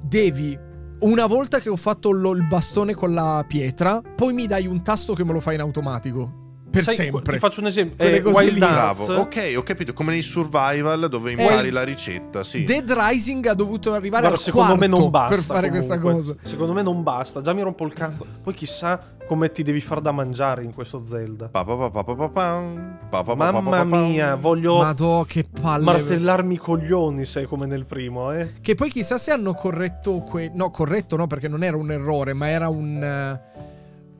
[0.00, 0.56] devi.
[1.00, 4.82] Una volta che ho fatto lo- il bastone con la pietra, poi mi dai un
[4.82, 6.38] tasto che me lo fa in automatico.
[6.70, 7.32] Per Sai, sempre.
[7.32, 7.96] Ti faccio un esempio.
[7.96, 8.58] Quelle Eh, cose Wild.
[8.58, 9.92] Bravo, ok, ho capito.
[9.92, 12.62] Come nei survival dove impari la ricetta, sì.
[12.62, 16.34] Dead Rising ha dovuto arrivare Guarda, al secondo me non basta per fare questa comunque.
[16.36, 16.48] cosa.
[16.48, 17.40] Secondo me non basta.
[17.40, 18.24] Già mi rompo il cazzo.
[18.42, 21.48] Poi chissà come ti devi far da mangiare in questo Zelda.
[21.48, 25.22] Pa pa pa pa pa pa pam, pa pa pa pa Mamma mia, voglio Madò,
[25.24, 25.84] che palle.
[25.84, 28.54] martellarmi i coglioni, sai come nel primo, eh?
[28.60, 32.32] Che poi chissà se hanno corretto que- No, corretto no, perché non era un errore,
[32.32, 33.38] ma era un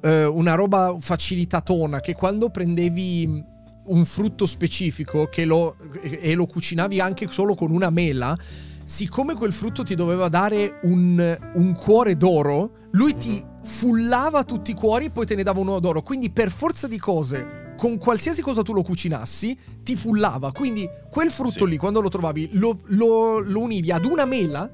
[0.02, 3.44] eh, una roba facilitatona che quando prendevi
[3.82, 8.36] un frutto specifico che lo, e lo cucinavi anche solo con una mela,
[8.84, 14.74] siccome quel frutto ti doveva dare un, un cuore d'oro, lui ti fullava tutti i
[14.74, 16.02] cuori e poi te ne dava uno d'oro.
[16.02, 20.52] Quindi per forza di cose, con qualsiasi cosa tu lo cucinassi, ti fullava.
[20.52, 21.70] Quindi quel frutto Sì.
[21.70, 24.70] lì, quando lo trovavi, lo, lo- lo univi ad una mela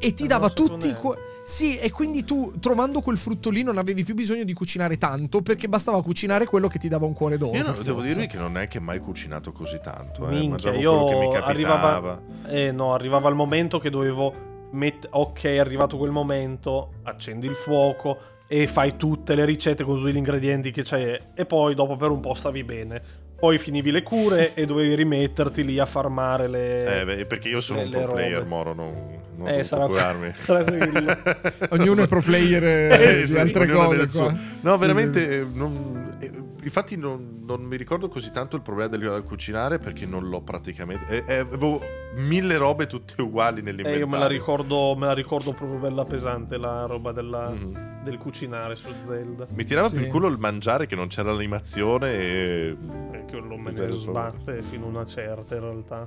[0.00, 1.20] e ti dava tutti i cuori.
[1.48, 5.40] Sì, e quindi tu trovando quel frutto lì non avevi più bisogno di cucinare tanto
[5.40, 7.56] perché bastava cucinare quello che ti dava un cuore d'oro.
[7.56, 10.26] Io non- per devo dirvi che non è che mai cucinato così tanto.
[10.26, 10.30] Eh.
[10.30, 11.48] Minchia, Mangiavo io quello che mi capitava.
[11.48, 14.32] arrivava, eh, no, arrivava il momento che dovevo
[14.72, 15.08] mettere.
[15.14, 16.92] Ok, è arrivato quel momento.
[17.04, 21.16] Accendi il fuoco e fai tutte le ricette con tutti gli ingredienti che c'è.
[21.34, 23.02] E poi dopo per un po' stavi bene.
[23.40, 27.00] Poi finivi le cure e dovevi rimetterti lì a farmare le.
[27.00, 28.48] Eh, beh, perché io sono le- un pro player, robe.
[28.48, 30.32] Moro, non, non Eh, sarà- curarmi.
[30.44, 31.16] tranquillo.
[31.70, 34.36] Ognuno è pro player eh, Eh, sì, altre cose.
[34.60, 35.40] No, Sì, veramente.
[35.40, 36.30] eh, non- eh,
[36.62, 41.24] infatti, non, non mi ricordo così tanto il problema del cucinare perché non l'ho praticamente.
[41.24, 41.80] eh, eh, avevo
[42.16, 44.00] mille robe tutte uguali Eh, nell'inventario.
[44.06, 48.02] io me la, ricordo, me la ricordo proprio bella pesante la roba della- Mhm.
[48.02, 49.46] del cucinare su Zelda.
[49.50, 49.94] Mi tirava Sì.
[49.96, 52.76] per il culo il mangiare che non c'era l'animazione e.
[53.10, 56.06] Perché quello me ne sbatte fino a una certa in realtà.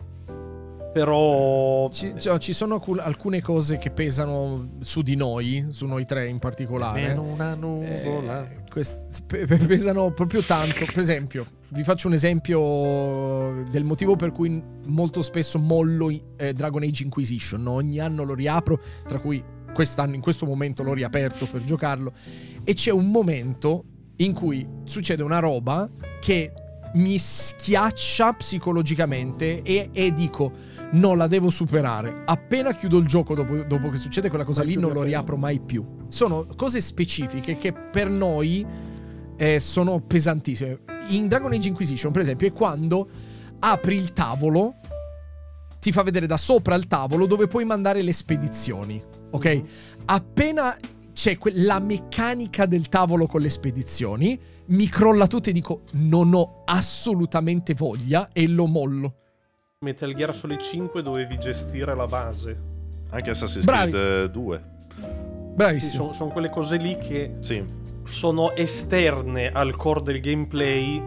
[0.94, 6.06] Però Ci, cioè, ci sono alcun- alcune cose che pesano su di noi, su noi
[6.06, 7.08] tre in particolare.
[7.08, 8.44] Meno una nuvola.
[8.50, 10.84] Eh, quest- pe- pe- pesano proprio tanto.
[10.86, 16.84] Per esempio, vi faccio un esempio del motivo per cui molto spesso mollo eh, Dragon
[16.84, 17.64] Age Inquisition.
[17.64, 17.72] no?
[17.72, 19.42] Ogni anno lo riapro, tra cui
[19.74, 22.12] quest'anno, in questo momento l'ho riaperto per giocarlo.
[22.66, 23.86] E c'è un momento
[24.18, 25.90] in cui succede una roba
[26.20, 26.52] che
[26.94, 30.52] mi schiaccia psicologicamente e, e dico
[30.94, 32.24] no la devo superare.
[32.26, 35.60] Appena chiudo il gioco dopo, dopo che succede quella cosa lì non lo riapro mai
[35.60, 35.86] più.
[36.08, 38.66] Sono cose specifiche che per noi
[39.38, 40.82] eh, sono pesantissime.
[41.10, 43.10] In Dragon Age Inquisition per esempio è quando
[43.60, 44.76] apri il tavolo
[45.80, 49.46] ti fa vedere da sopra il tavolo dove puoi mandare le spedizioni ok?
[49.46, 49.64] Mhm.
[50.06, 50.78] appena
[51.14, 56.34] c'è que- la meccanica del tavolo con le spedizioni, mi crolla tutto e dico non
[56.34, 59.16] ho assolutamente voglia e lo mollo.
[59.84, 62.56] Metal Gear Solid 5 dovevi gestire la base.
[63.10, 63.90] Anche Assassin's Bravi.
[63.92, 64.64] Creed 2.
[65.56, 66.14] Bravissimo.
[66.14, 67.64] sono quelle cose lì che Sì.
[68.06, 71.02] sono esterne al core del gameplay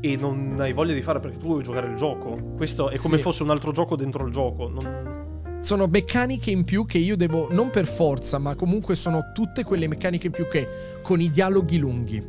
[0.00, 2.34] e non hai voglia di fare perché tu vuoi giocare il gioco.
[2.56, 3.22] Questo è come Sì.
[3.22, 4.66] fosse un altro gioco dentro il gioco.
[4.66, 9.62] Non- Sono meccaniche in più che io devo, non per forza, ma comunque sono tutte
[9.62, 10.66] quelle meccaniche in più che
[11.02, 12.22] con i dialoghi lunghi,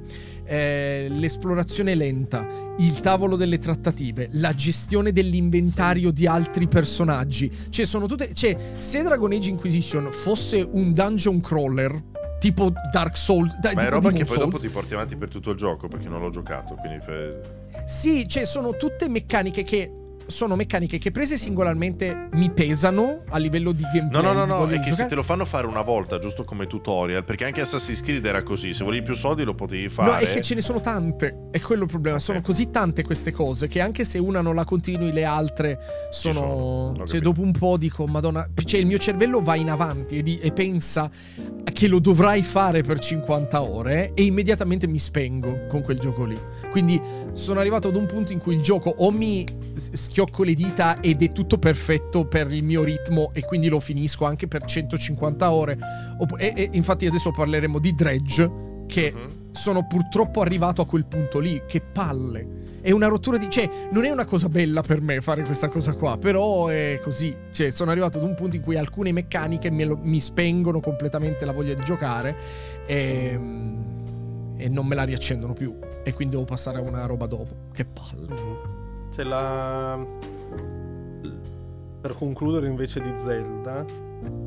[0.45, 7.51] eh, l'esplorazione lenta, il tavolo delle trattative, la gestione dell'inventario di altri personaggi.
[7.69, 8.33] Cioè, sono tutte.
[8.33, 12.13] Cioè, se Dragon Age Inquisition fosse un dungeon crawler.
[12.37, 13.57] Tipo Dark Souls.
[13.59, 15.57] da- Ma è roba Demon che poi dopo Souls, ti porti avanti per tutto il
[15.57, 16.75] gioco perché non l'ho giocato.
[16.75, 16.99] Quindi
[17.85, 19.91] Sì, cioè sono tutte meccaniche che
[20.27, 24.21] sono meccaniche che prese singolarmente mi pesano a livello di gameplay.
[24.21, 26.67] No, no, no, no, è che se te lo fanno fare una volta, giusto come
[26.67, 30.11] tutorial, perché anche Assassin's Creed era così, se volevi più soldi lo potevi fare.
[30.11, 31.47] No, è che ce ne sono tante.
[31.51, 32.17] È quello il problema.
[32.17, 32.23] Ok.
[32.23, 36.93] Sono così tante queste cose che anche se una non la continui, le altre sono.
[36.95, 38.47] sono, cioè, dopo un po' dico, Madonna.
[38.63, 41.09] Cioè, il mio cervello va in avanti e, di- e pensa
[41.71, 46.37] che lo dovrai fare per 50 ore e immediatamente mi spengo con quel gioco lì.
[46.71, 46.99] Quindi
[47.33, 49.45] sono arrivato ad un punto in cui il gioco o mi
[49.75, 54.25] schiocco le dita ed è tutto perfetto per il mio ritmo e quindi lo finisco
[54.25, 55.77] anche per 150 ore.
[56.37, 59.49] E, e infatti adesso parleremo di Dredge che uh-huh.
[59.51, 61.61] sono purtroppo arrivato a quel punto lì.
[61.67, 62.63] Che palle.
[62.81, 63.49] È una rottura di...
[63.49, 67.35] Cioè, non è una cosa bella per me fare questa cosa qua, però è così.
[67.51, 71.51] Cioè, sono arrivato ad un punto in cui alcune meccaniche lo, mi spengono completamente la
[71.51, 72.35] voglia di giocare
[72.85, 75.75] e, ehm, e non me la riaccendono più.
[76.03, 77.55] E quindi devo passare a una roba dopo.
[77.73, 78.74] Che palle.
[79.15, 79.97] C'è la...
[82.01, 83.85] Per concludere invece di Zelda,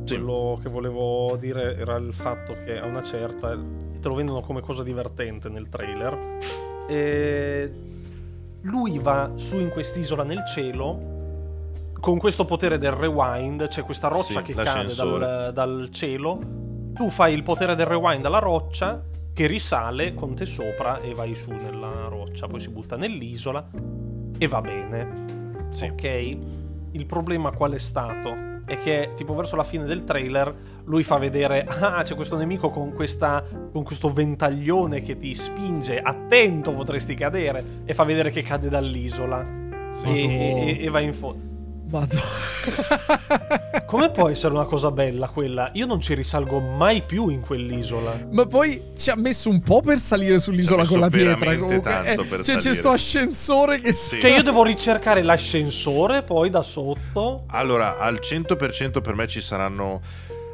[0.04, 0.14] sì.
[0.14, 4.60] quello che volevo dire era il fatto che a una certa te lo vendono come
[4.60, 6.18] cosa divertente nel trailer.
[6.86, 7.72] E
[8.60, 11.16] lui va su in quest'isola nel cielo
[11.98, 16.38] con questo potere del rewind, c'è questa roccia sì, che cade dal, dal, cielo,
[16.92, 19.02] tu fai il potere del rewind alla roccia
[19.32, 23.96] che risale con te sopra e vai su nella roccia, poi si butta nell'isola
[24.38, 25.26] e va bene.
[25.70, 25.86] Sì.
[25.86, 26.38] Ok?
[26.92, 28.46] Il problema qual è stato?
[28.64, 32.70] È che tipo verso la fine del trailer lui fa vedere, ah c'è questo nemico
[32.70, 38.42] con, questa, con questo ventaglione che ti spinge, attento potresti cadere, e fa vedere che
[38.42, 39.44] cade dall'isola.
[39.92, 40.06] Sì.
[40.06, 41.47] E, e, e va in fondo.
[41.90, 42.22] Madonna.
[43.86, 45.70] Come può essere una cosa bella quella?
[45.74, 48.28] Io non ci risalgo mai più in quell'isola.
[48.30, 51.56] Ma poi ci ha messo un po' per salire sull'isola con la pietra.
[51.56, 51.90] Comunque.
[52.04, 52.60] Eh, cioè, salire.
[52.60, 53.92] c'è sto ascensore che.
[53.92, 54.20] Sì.
[54.20, 57.44] Cioè, io devo ricercare l'ascensore poi da sotto.
[57.48, 60.00] Allora, al 100% per me ci saranno.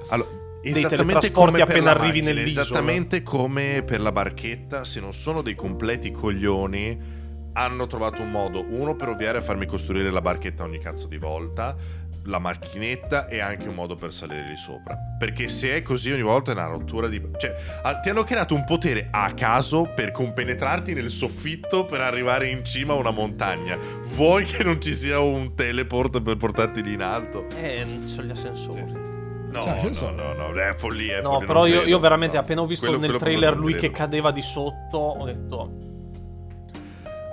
[0.08, 0.28] Allora,
[0.62, 2.64] esattamente come appena arrivi macchina, nell'isola.
[2.64, 7.22] Esattamente come per la barchetta, se non sono dei completi coglioni
[7.54, 11.18] hanno trovato un modo, uno per ovviare a farmi costruire la barchetta ogni cazzo di
[11.18, 11.76] volta,
[12.24, 14.96] la macchinetta e anche un modo per salire lì sopra.
[15.18, 17.20] Perché se è così ogni volta è una rottura di...
[17.36, 17.54] Cioè,
[18.02, 22.94] ti hanno creato un potere a caso per compenetrarti nel soffitto per arrivare in cima
[22.94, 23.76] a una montagna.
[24.14, 27.46] Vuoi che non ci sia un teleport per portarti lì in alto?
[27.56, 29.02] Eh, sono gli ascensori.
[29.50, 31.18] No, cioè, no, no, no, è follia.
[31.18, 32.42] È no, follia, però io, io, veramente no.
[32.42, 35.92] appena ho visto quello, nel quello trailer lui che cadeva di sotto, ho detto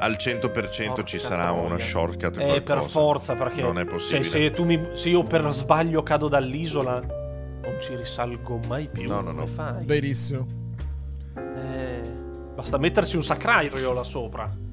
[0.02, 2.38] al 100% Porca ci sarà una shortcut.
[2.40, 4.24] Eh, per forza, perché non è possibile.
[4.24, 9.08] Cioè, se, mi, se, io per sbaglio cado dall'isola, non ci risalgo mai più.
[9.08, 9.46] No, no, no.
[9.46, 9.86] Fai?
[9.86, 10.48] Verissimo.
[11.36, 12.02] Eh,
[12.56, 14.70] basta metterci un sacrario là sopra.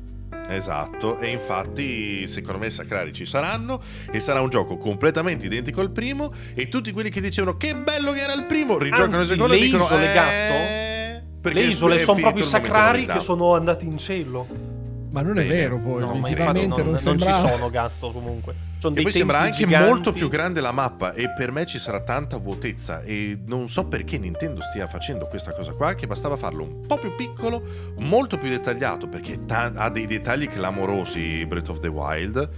[0.50, 5.82] Esatto, e infatti secondo me i sacrari ci saranno e sarà un gioco completamente identico
[5.82, 9.32] al primo e tutti quelli che dicevano che bello che era il primo rigiocano Anzi,
[9.32, 10.14] il secondo e dicono isole, eh...
[10.14, 11.50] gatto?
[11.50, 14.67] Le isole sono proprio i sacrari che sono andati in cielo.
[15.10, 15.46] Ma non Bene.
[15.46, 17.30] è vero, poi no, visivamente non, non, sembra...
[17.30, 18.54] non ci sono gatto comunque.
[18.78, 19.88] Sono e poi sembra anche giganti.
[19.88, 23.86] molto più grande la mappa e per me ci sarà tanta vuotezza e non so
[23.86, 27.60] perché Nintendo stia facendo questa cosa qua che bastava farlo un po' più piccolo,
[27.96, 32.48] molto più dettagliato perché ta- ha dei dettagli clamorosi Breath of the Wild.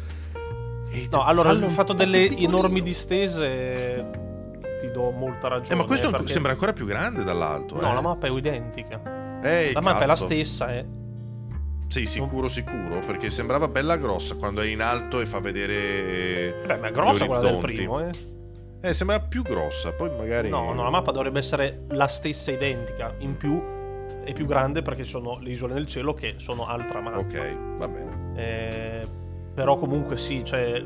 [0.93, 4.05] E no, allora il fatto delle enormi distese
[4.81, 5.75] ti do molta ragione.
[5.75, 6.33] Eh, ma questo perché...
[6.33, 7.81] sembra ancora più grande dall'alto.
[7.81, 7.95] No, eh.
[7.95, 9.41] la mappa è identica.
[9.43, 11.00] Ehi, la mappa è la stessa, eh.
[11.91, 16.63] Sì, sicuro, sicuro, perché sembrava bella grossa quando è in alto e fa vedere.
[16.65, 18.13] Beh, ma è grossa quella del primo, eh.
[18.81, 20.49] Eh, sembra più grossa, poi magari.
[20.49, 23.61] No, no, la mappa dovrebbe essere la stessa identica, in più
[24.23, 27.19] è più grande perché ci sono le isole nel cielo che sono altra mappa.
[27.19, 28.33] Ok, va bene.
[28.37, 29.07] Eh,
[29.53, 30.85] però comunque sì, cioè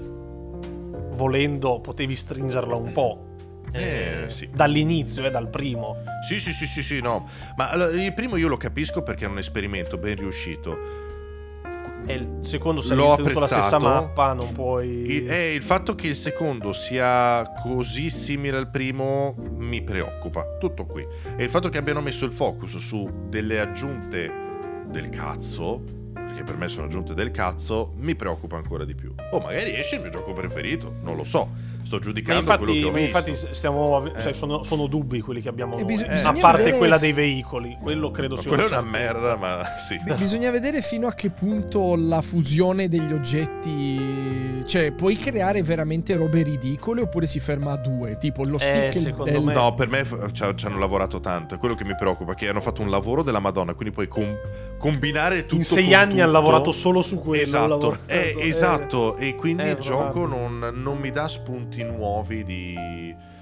[1.10, 3.33] volendo potevi stringerla un po'.
[3.74, 4.48] Eh, sì.
[4.52, 5.96] Dall'inizio, eh, dal primo.
[6.26, 7.28] Sì, sì, sì, sì, sì, no.
[7.56, 11.12] Ma allora, il primo io lo capisco perché è un esperimento ben riuscito.
[12.06, 14.88] E il secondo, se hai tenuto la stessa mappa, non puoi.
[14.88, 20.56] Il, eh, il fatto che il secondo sia così simile al primo mi preoccupa.
[20.60, 21.04] Tutto qui.
[21.36, 24.32] E il fatto che abbiano messo il focus su delle aggiunte
[24.86, 26.02] del cazzo
[26.36, 29.14] che per me sono aggiunte del cazzo, mi preoccupa ancora di più.
[29.30, 31.48] O magari esce il mio gioco preferito, non lo so.
[31.84, 33.30] Sto giudicando infatti, quello che ho visto.
[33.30, 34.34] Infatti stiamo, cioè, eh.
[34.34, 36.22] sono, sono, dubbi quelli che abbiamo noi, bis- eh.
[36.22, 37.76] a parte quella dei veicoli.
[37.80, 40.00] Quello credo sia Quella è una merda, ma sì.
[40.02, 46.16] B- bisogna vedere fino a che punto la fusione degli oggetti, cioè puoi creare veramente
[46.16, 49.42] robe ridicole oppure si ferma a due, tipo lo eh, stick eh, del...
[49.42, 49.52] me...
[49.52, 52.80] No, per me ci hanno lavorato tanto, è quello che mi preoccupa, che hanno fatto
[52.80, 54.36] un lavoro della Madonna, quindi puoi com-
[54.78, 57.42] combinare tutto In sei anni hanno lavorato solo su quello.
[57.42, 61.28] Esatto, eh, esatto, e quindi il gioco non, non mi dà
[61.74, 63.32] spunti nuovi di.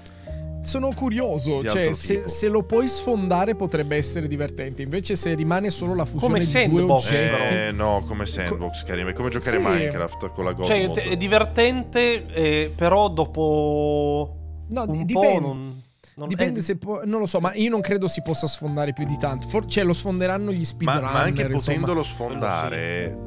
[0.61, 5.93] Sono curioso, cioè se, se, lo puoi sfondare potrebbe essere divertente, invece se rimane solo
[5.93, 7.53] la fusione come di due oggetti...
[7.53, 9.61] Eh, no, come sandbox, Co- Karim, è come giocare sì.
[9.61, 11.01] Minecraft con la God Cioè, mode.
[11.01, 14.37] è divertente, eh, però dopo...
[14.69, 15.39] No, dipende.
[15.41, 15.81] Non...
[16.15, 18.93] Non- Dipende eh, se può, non lo so, ma io non credo si possa sfondare
[18.93, 19.47] più di tanto.
[19.47, 21.01] For- cioè, lo sfonderanno gli Ma, speedrunner.
[21.11, 21.59] ma anche insomma.
[21.59, 23.17] potendolo sfondare,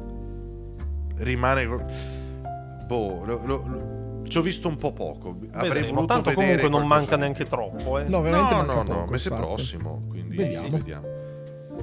[1.17, 1.65] rimane.
[2.87, 3.96] Boh, lo- lo- lo-
[4.27, 5.37] ci ho visto un po' poco.
[5.51, 5.93] Avrei vedremo.
[5.95, 8.03] voluto Tanto vedere comunque non manca neanche troppo, eh.
[8.07, 9.45] No, veramente no, manca no, poco, no, mese infatti.
[9.47, 10.03] prossimo.
[10.09, 10.69] Quindi Vediamo.
[10.69, 11.07] vediamo.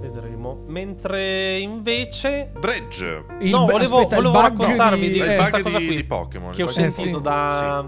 [0.01, 0.65] Vedremo.
[0.67, 3.25] Mentre invece Dredge.
[3.41, 5.87] Il no, volevo, aspetta, il volevo bug raccontarvi di, di- eh, questa bug cosa di,
[5.87, 6.53] qui di Pokémon.
[6.53, 7.23] che ho di- sentito sì.
[7.23, 7.87] da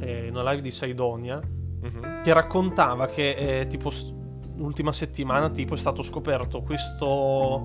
[0.00, 1.40] eh, una live di Saidonia
[1.82, 2.22] Mhm.
[2.22, 3.90] che raccontava che eh, tipo
[4.56, 7.58] l'ultima settimana tipo è stato scoperto questo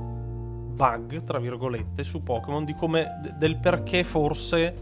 [0.73, 4.73] bug tra virgolette su Pokémon di come del perché forse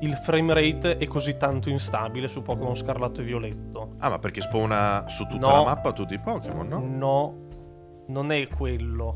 [0.00, 3.94] il frame rate è così tanto instabile su Pokémon Scarlatto e Violetto.
[3.98, 5.52] Ah, ma perché spawna su tutta No.
[5.56, 6.78] la mappa tutti i Pokémon, no?
[6.80, 7.34] No,
[8.08, 9.12] non è quello.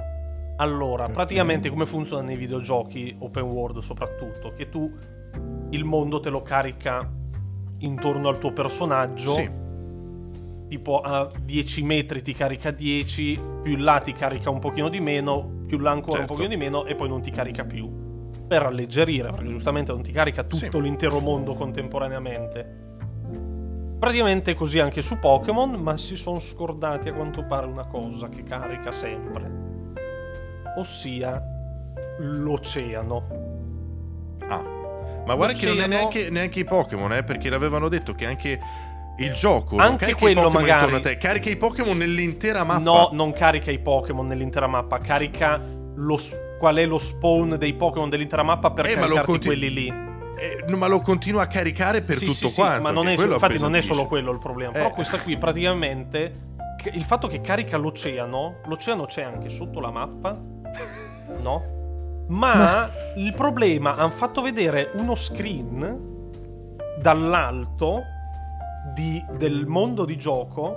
[0.56, 1.12] Allora, Perché?
[1.12, 4.90] praticamente come funziona nei videogiochi open world soprattutto, che tu
[5.70, 7.10] il mondo te lo carica
[7.78, 9.50] intorno al tuo personaggio, Sì.
[10.68, 15.00] tipo a 10 metri ti carica 10, più in là ti carica un pochino di
[15.00, 16.32] meno, più in là ancora Certo.
[16.32, 18.01] un pochino di meno e poi non ti carica più.
[18.52, 20.82] Per alleggerire, perché giustamente non ti carica tutto Sì.
[20.82, 22.80] l'intero mondo contemporaneamente.
[23.98, 28.42] Praticamente così anche su Pokémon, ma si sono scordati a quanto pare una cosa che
[28.42, 29.50] carica sempre.
[30.76, 31.42] Ossia
[32.18, 33.24] l'oceano.
[34.48, 34.62] Ah.
[35.24, 38.26] Ma guarda che non è L'oceano- neanche, neanche i Pokémon, eh, perché l'avevano detto che
[38.26, 38.60] anche
[39.16, 41.00] il gioco Anche quello magari.
[41.00, 42.80] te, carica i Pokémon nell'intera mappa.
[42.82, 45.58] No, non carica i Pokémon nell'intera mappa, carica
[45.94, 49.58] lo s- qual è lo spawn dei Pokémon dell'intera mappa per Eh, ma caricarti continu-
[49.58, 49.88] quelli lì.
[49.88, 52.82] Eh, ma lo continua a caricare per Sì, tutto sì, sì, quanto.
[52.82, 54.70] ma non è, infatti non è solo quello il problema.
[54.70, 54.92] Però Eh.
[54.92, 56.50] questa qui praticamente
[56.92, 60.38] il fatto che carica l'oceano, l'oceano c'è anche sotto la mappa,
[61.40, 61.64] no?
[62.28, 66.28] Ma il problema hanno fatto vedere uno screen
[67.00, 68.02] dall'alto
[68.94, 70.76] di- del mondo di gioco.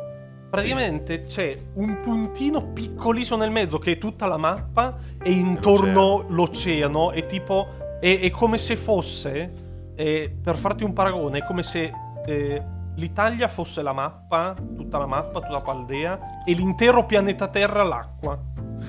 [0.56, 7.12] Praticamente c'è un puntino piccolissimo nel mezzo che è tutta la mappa e intorno l'oceano
[7.12, 9.52] è tipo è, è come se fosse
[9.96, 11.92] eh, per farti un paragone è come se
[12.26, 12.64] eh,
[12.96, 18.38] l'Italia fosse la mappa tutta la mappa tutta Paldea e l'intero pianeta Terra l'acqua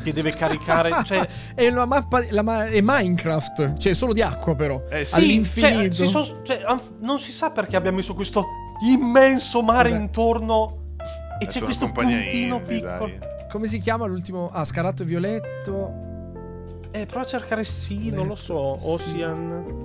[0.02, 2.20] che deve caricare cioè È una mappa.
[2.30, 3.78] La ma- è Minecraft.
[3.78, 4.82] Cioè, solo di acqua, però.
[4.90, 5.14] Eh, sì.
[5.14, 5.94] All'infinito.
[5.94, 6.62] cioè, si son- cioè,
[7.00, 8.44] non si sa perché abbiamo messo questo
[8.86, 10.02] immenso mare Sì, beh.
[10.02, 10.85] intorno
[11.38, 13.18] e c'è questo puntino indie, piccolo dai.
[13.50, 14.50] Come si chiama l'ultimo?
[14.52, 16.04] Ah, Scaratto e Violetto.
[16.90, 18.88] Eh, prova a cercare sì, non lo so, Sì.
[18.90, 19.84] Ocean.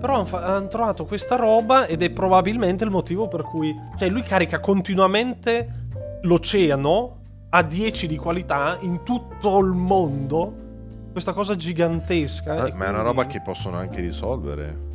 [0.00, 3.74] Però hanno trovato questa roba ed è probabilmente il motivo per cui...
[3.98, 5.88] Cioè, lui carica continuamente
[6.22, 7.16] l'oceano
[7.50, 10.54] a 10 di qualità in tutto il mondo.
[11.12, 12.64] Questa cosa gigantesca.
[12.66, 14.88] Eh, e ma è una quindi- roba che possono anche risolvere.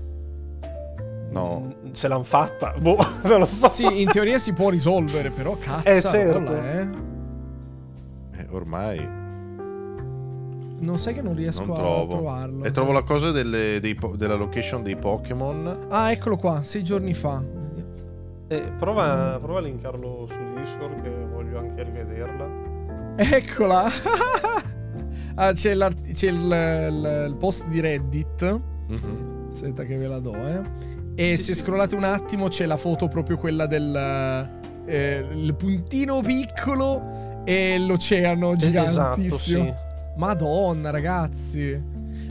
[1.35, 1.73] No.
[1.91, 2.73] Se l'hanno fatta.
[2.79, 3.69] Boh, non lo so.
[3.69, 5.87] Sì, in teoria si può risolvere, però cazzo.
[5.89, 6.55] Eh, certo.
[6.55, 6.87] eh.
[8.37, 9.05] Eh, ormai
[10.79, 12.63] Non sai che non riesco non a trovarlo.
[12.63, 15.87] E trovo la cosa delle- dei po- della location dei Pokémon.
[15.89, 17.43] Ah, eccolo qua, sei giorni fa.
[18.47, 22.47] Eh, prova, prova a linkarlo su Discord che voglio anche rivederla.
[23.17, 23.85] Eccola.
[25.35, 25.75] ah, c'è,
[26.13, 28.61] c'è il, il- il post di Reddit.
[28.87, 29.47] Mhm.
[29.49, 30.61] Aspetta che ve la do, eh.
[31.15, 37.41] E se scrollate un attimo c'è la foto proprio quella del eh, il puntino piccolo
[37.45, 39.63] e l'oceano Eh, gigantissimo.
[39.63, 39.73] Esatto, sì.
[40.17, 41.81] Madonna, ragazzi.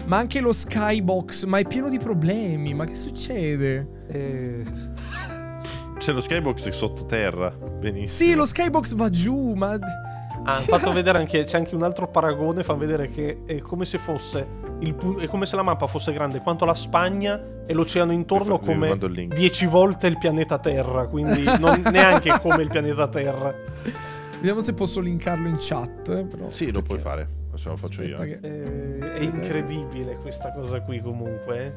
[0.07, 2.75] Ma anche lo skybox, ma è pieno di problemi.
[2.75, 3.89] Ma che succede?
[4.09, 4.63] Eh,
[5.99, 7.51] C'è lo skybox sottoterra.
[7.51, 8.07] Benissimo.
[8.31, 9.79] Sì, lo skybox va giù, ma
[10.47, 11.45] Ah, hanno fatto vedere anche.
[11.45, 12.63] C'è anche un altro paragone.
[12.63, 14.47] Fanno vedere che è come se fosse.
[14.89, 18.65] Il, è come se la mappa fosse grande quanto la Spagna e l'oceano intorno fa-
[18.65, 19.35] come mando il link.
[19.35, 21.07] 10 volte il pianeta Terra.
[21.07, 23.53] Quindi non neanche come il pianeta Terra.
[24.37, 26.25] Vediamo se posso linkarlo in chat.
[26.25, 27.29] Però, Sì, lo puoi fare.
[27.49, 28.17] Adesso lo faccio io.
[28.17, 31.65] Aspetta che- Eh, è incredibile questa cosa qui, comunque.
[31.65, 31.73] eh.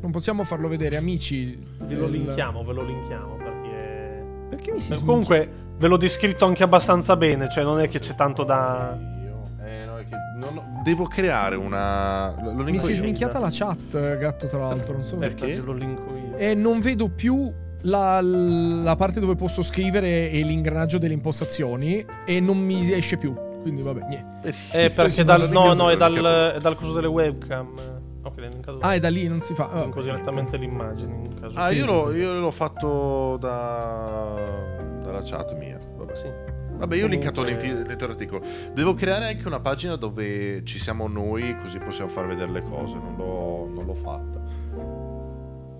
[0.00, 1.60] Non possiamo farlo vedere, amici.
[1.84, 4.24] Ve lo Il- linkiamo, ve lo linkiamo perché.
[4.48, 5.06] Perché mi si Eh, sminchia?
[5.06, 7.48] Comunque, ve l'ho descritto anche abbastanza bene.
[7.48, 8.96] Cioè, non è che c'è tanto da.
[9.24, 12.34] Io- eh, no, è che non ho- Devo creare una.
[12.40, 14.94] Lo, lo Mi si è sminchiata la chat, gatto, tra l'altro.
[14.94, 15.46] Non so Perché?
[15.46, 16.36] Ve lo linko io.
[16.38, 17.52] E non vedo più
[17.82, 23.34] la, la parte dove posso scrivere e l'ingranaggio delle impostazioni e non mi esce più.
[23.60, 24.54] Quindi vabbè, niente.
[24.70, 27.78] Eh, perché dal, no, no, è dal, è dal coso delle webcam.
[28.22, 28.78] Ok, l'hai linkato.
[28.80, 29.68] Ah, è da lì, non si fa.
[29.68, 31.58] ah, linko direttamente l'immagine in caso.
[31.58, 32.16] Ah, Sì, io, sì, l'ho, sì.
[32.16, 34.36] io l'ho fatto da,
[35.02, 35.76] dalla chat mia.
[35.98, 36.14] Vabbè.
[36.14, 36.47] Sì.
[36.78, 38.42] Vabbè, io ho linkato l'int- l'intero articolo.
[38.72, 42.94] Devo creare anche una pagina dove ci siamo noi, così possiamo far vedere le cose.
[42.94, 44.40] Non l'ho, non l'ho fatta.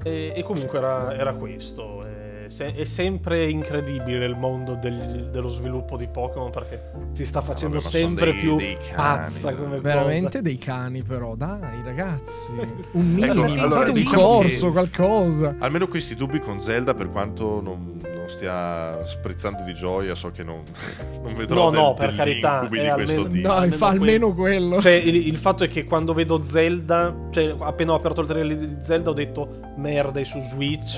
[0.05, 2.05] E, e comunque era, era questo.
[2.05, 7.41] È, se- è sempre incredibile il mondo del- dello sviluppo di Pokémon perché si sta
[7.43, 12.53] facendo vabbè, sempre dei- più dei cani, pazza come Veramente dei cani, però, dai, ragazzi.
[12.53, 15.55] Un Ecco, minimo, allora, fate un diciamo corso, che- qualcosa.
[15.59, 17.99] Almeno questi dubbi con Zelda, per quanto non,
[18.29, 20.63] non stia sprezzando di gioia, so che non,
[21.23, 23.49] non vedrò No, del- no, per degli carità, di questo almeno- tipo.
[23.49, 24.81] No, almeno almeno quello.
[24.81, 28.57] Cioè, il, il fatto è che quando vedo Zelda, cioè, appena ho aperto il trailer
[28.57, 30.97] di Zelda, ho detto merda, è su Switch.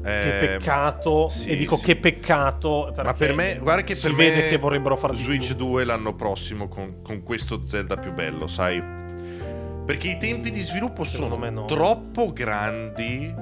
[0.00, 1.28] Che Eh, peccato.
[1.28, 1.84] sì, e dico sì.
[1.86, 2.94] che peccato.
[3.02, 5.56] Ma per me, guarda che si per vede me che vorrebbero fare Switch più.
[5.66, 8.80] 2 l'anno prossimo con, con questo Zelda più bello, sai?
[9.84, 11.64] Perché i tempi di sviluppo Secondo sono no.
[11.64, 13.34] troppo grandi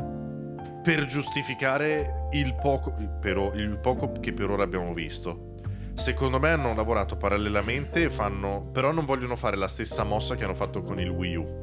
[0.86, 5.54] per giustificare il poco, o- il poco che per ora abbiamo visto.
[5.94, 8.68] Secondo me hanno lavorato parallelamente e fanno.
[8.72, 11.60] Però non vogliono fare la stessa mossa che hanno fatto con il Wii U.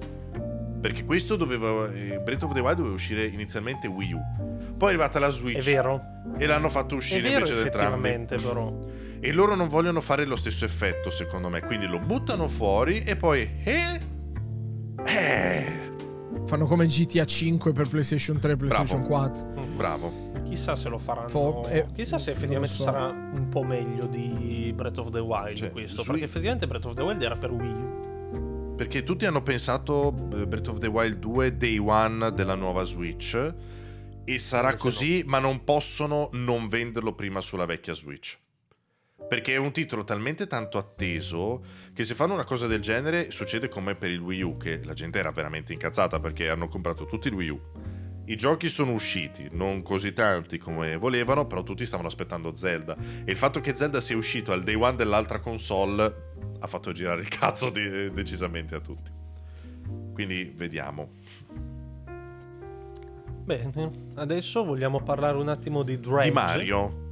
[0.82, 1.90] Perché questo doveva.
[1.94, 4.20] eh, Breath of the Wild doveva uscire inizialmente Wii U.
[4.76, 5.58] Poi è arrivata la Switch.
[5.60, 6.02] È vero.
[6.38, 8.78] E l'hanno fatto uscire vero invece del effettivamente, però.
[9.22, 11.62] E loro non vogliono fare lo stesso effetto, secondo me.
[11.62, 13.50] Quindi lo buttano fuori e poi.
[13.64, 14.00] Eh?
[15.06, 15.92] Eh.
[16.46, 19.46] Fanno come GTA 5 per PlayStation 3 e PlayStation 4.
[19.60, 19.78] Mm.
[19.78, 20.32] Bravo.
[20.44, 21.28] Chissà se lo faranno.
[21.30, 22.84] Fo- eh, Chissà se effettivamente so.
[22.84, 26.02] sarà un po' meglio di Breath of the Wild Cioè, questo.
[26.02, 28.76] sui- Perché effettivamente Breath of the Wild era per Wii U.
[28.76, 33.54] Perché tutti hanno pensato eh, Breath of the Wild 2 Day One della nuova Switch.
[34.26, 38.38] E sarà Invece così, ma non possono non venderlo prima sulla vecchia Switch.
[39.28, 41.64] Perché è un titolo talmente tanto atteso
[41.94, 44.94] che se fanno una cosa del genere succede come per il Wii U, che la
[44.94, 47.62] gente era veramente incazzata perché hanno comprato tutti il Wii U.
[48.26, 52.96] I giochi sono usciti, non così tanti come volevano, però tutti stavano aspettando Zelda.
[53.26, 57.22] E il fatto che Zelda sia uscito al day one dell'altra console ha fatto girare
[57.22, 59.12] il cazzo de- decisamente a tutti.
[60.14, 61.12] Quindi vediamo.
[63.44, 66.30] Bene, adesso vogliamo parlare un attimo di Dredge.
[66.30, 67.03] Di Mario.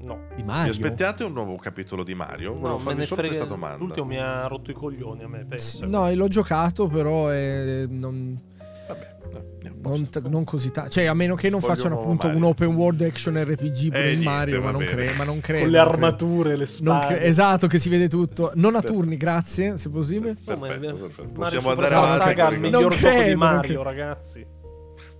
[0.00, 0.18] No.
[0.34, 0.70] Di Vi Mario.
[0.70, 2.50] aspettate un nuovo capitolo di Mario?
[2.54, 3.34] Volevo No, me farvi ne solo frega.
[3.36, 3.76] questa domanda.
[3.78, 5.86] L'ultimo mi ha rotto i coglioni a me, penso.
[5.86, 8.40] No, l'ho giocato, però è- non,
[8.88, 9.76] Vabbè, no, andiamo.
[9.82, 10.90] non, t- non così tanto.
[10.90, 12.42] Cioè, a meno che non Voglio facciano appunto Mario.
[12.42, 15.62] un open world action RPG Eh, in niente, Mario, ma non, cre- ma non credo.
[15.64, 17.06] Con le armature, le spade.
[17.06, 18.52] cre- esatto, che si vede tutto.
[18.54, 20.36] Non a turni, grazie, se possibile.
[20.46, 21.28] Ma è- Perfetto, Mario perfetto.
[21.32, 22.28] Possiamo Superstar andare avanti.
[22.40, 23.82] Saga il miglior Non gioco di credo, non Mario, credo.
[23.82, 24.46] ragazzi.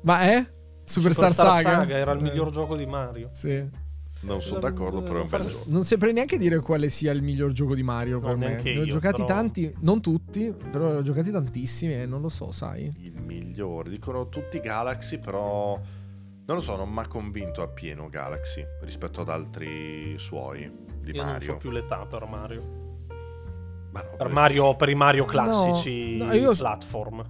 [0.03, 0.47] Ma è?
[0.85, 1.87] Superstar, Saga?
[1.87, 3.29] era il Eh, miglior gioco di Mario.
[4.21, 5.65] Non sono d'accordo, però è un bel Non gioco.
[5.69, 8.47] Non saprei neanche dire quale sia il miglior gioco di Mario per No, me.
[8.49, 12.05] neanche Ne ho io, giocati però- tanti, non tutti, però ne ho giocati tantissimi e
[12.07, 12.93] non lo so, sai.
[12.99, 13.91] Il migliore.
[13.91, 15.79] Dicono tutti Galaxy, però
[16.47, 20.69] non lo so, non mi ha convinto appieno Galaxy rispetto ad altri suoi
[21.01, 21.55] di Io non Mario.
[21.55, 22.77] ho più l'età per Mario.
[23.93, 27.25] Ma no, Per, per- Mario, per i Mario classici No, no, io- platform.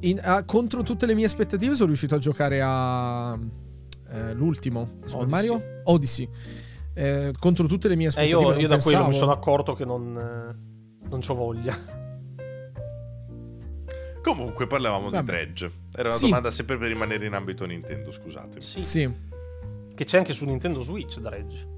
[0.00, 3.38] In- ah, contro tutte le mie aspettative sono riuscito a giocare a
[4.14, 5.26] eh, l'ultimo Super Odyssey.
[5.28, 6.28] Mario Odyssey.
[6.94, 9.24] Eh, contro tutte le mie Eh, aspettative io, non io da quello mi pensavo.
[9.24, 11.76] sono accorto che non, eh, non c'ho voglia.
[14.22, 15.20] Comunque parlavamo Vabbè.
[15.20, 15.70] di Dredge.
[15.94, 16.24] Era una Sì.
[16.26, 18.60] domanda sempre per rimanere in ambito Nintendo, scusatemi.
[18.62, 18.82] Sì.
[18.82, 19.16] Sì.
[19.94, 21.72] Che c'è anche su Nintendo Switch Dredge.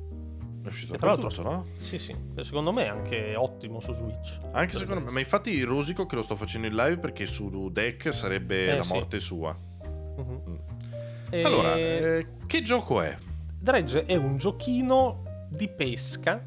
[0.62, 1.66] È uscito tra l'altro- tutto, no?
[1.80, 2.14] Sì, sì.
[2.42, 4.38] Secondo me è anche ottimo su Switch.
[4.52, 8.12] Anche secondo me, ma infatti rosico che lo sto facendo in live perché su deck
[8.14, 8.92] sarebbe Eh, la sì.
[8.92, 9.56] morte sua.
[10.16, 10.42] Mhm.
[10.48, 10.54] Mm.
[11.30, 13.16] E- Allora, eh, che gioco è?
[13.58, 16.44] Dredge è un giochino di pesca.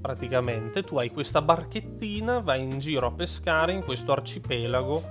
[0.00, 5.02] Praticamente tu hai questa barchettina, vai in giro a pescare in questo arcipelago.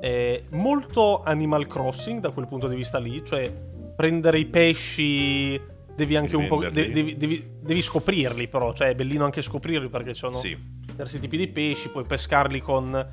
[0.00, 3.50] È molto Animal Crossing da quel punto di vista lì, cioè
[3.94, 5.60] prendere i pesci.
[5.94, 6.68] Devi anche un po'.
[6.68, 8.72] Devi, devi- devi scoprirli, però.
[8.72, 10.56] Cioè, è bellino anche scoprirli perché ci sono Sì,
[10.86, 11.90] diversi tipi di pesci.
[11.90, 13.06] Puoi pescarli con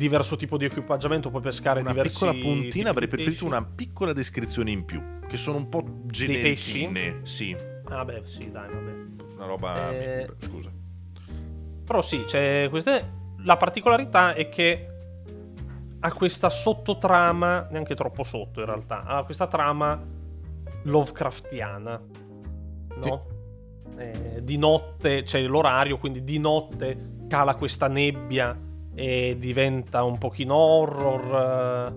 [0.00, 1.30] diverso tipo di equipaggiamento.
[1.30, 2.14] Puoi pescare una diversi.
[2.14, 3.46] piccola tipi puntina, avrei preferito pesci.
[3.46, 7.20] una piccola descrizione in più, che sono un po' generichine.
[7.22, 7.54] Sì,
[7.84, 8.92] Ah, beh, sì, dai, vabbè.
[9.34, 9.90] una roba...
[9.90, 10.70] Eh, Scusa.
[11.84, 13.04] Però sì, c'è questa è-
[13.38, 14.86] la particolarità è che
[15.98, 20.00] ha questa sottotrama, neanche troppo sotto in realtà, ha questa trama
[20.84, 22.00] Lovecraftiana.
[22.00, 23.00] No?
[23.00, 23.98] Sì.
[23.98, 28.56] Eh, di notte c'è l'orario, quindi di notte cala questa nebbia
[28.94, 31.94] e diventa un pochino horror.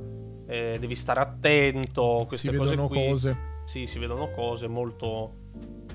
[0.48, 2.26] eh, devi stare attento.
[2.28, 3.08] Queste si cose vedono qui.
[3.08, 3.38] cose.
[3.66, 5.42] Sì, si vedono cose molto.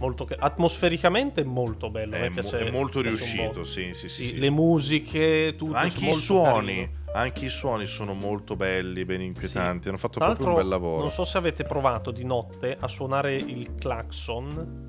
[0.00, 2.16] molto atmosfericamente è molto bello.
[2.16, 4.22] a me È, mo- piace- è molto riuscito, sì, sì, sì.
[4.24, 4.38] Sì, sì.
[4.38, 5.74] Le musiche, tutto.
[5.74, 6.92] Anche i suoni, carino.
[7.12, 9.88] anche i suoni sono molto belli, ben inquietanti.
[9.88, 11.00] Hanno fatto Tra proprio un bel lavoro.
[11.00, 14.86] Non so se avete provato di notte a suonare il clacson.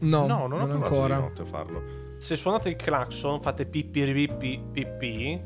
[0.00, 1.16] No, no, non, ho provato ancora.
[1.16, 1.82] di notte a farlo.
[2.18, 5.40] Se suonate il clacson, fate pippi pippi pippi.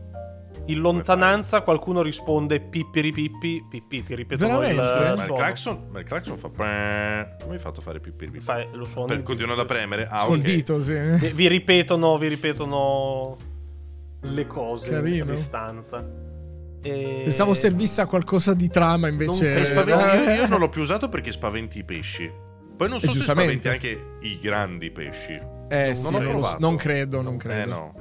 [0.66, 4.82] In lontananza qualcuno risponde pippiri pippi, pippi, ti ripetono il Veramente?
[5.05, 5.34] Ma il suono.
[5.34, 6.48] clacson, ma il clacson fa.
[6.48, 8.26] Come hai fatto a fare pipì?
[8.26, 8.40] pipì?
[8.40, 9.06] Fai lo suono.
[9.06, 10.06] Per, continuando a premere.
[10.10, 10.44] Ah, Col ok.
[10.44, 10.94] dito, sì.
[10.98, 13.36] Vi, vi ripetono, vi ripetono
[14.20, 15.24] le cose Carino.
[15.24, 16.05] a distanza.
[16.82, 19.55] E- Pensavo servisse a qualcosa di trama, invece.
[19.55, 22.30] Non- spaventi- Eh, io, io non l'ho più usato perché spaventi i pesci.
[22.76, 25.32] Poi non so E se spaventi anche i grandi pesci.
[25.68, 27.70] Eh, Non sì, ho non, so- credo, non Eh credo.
[27.70, 27.94] no.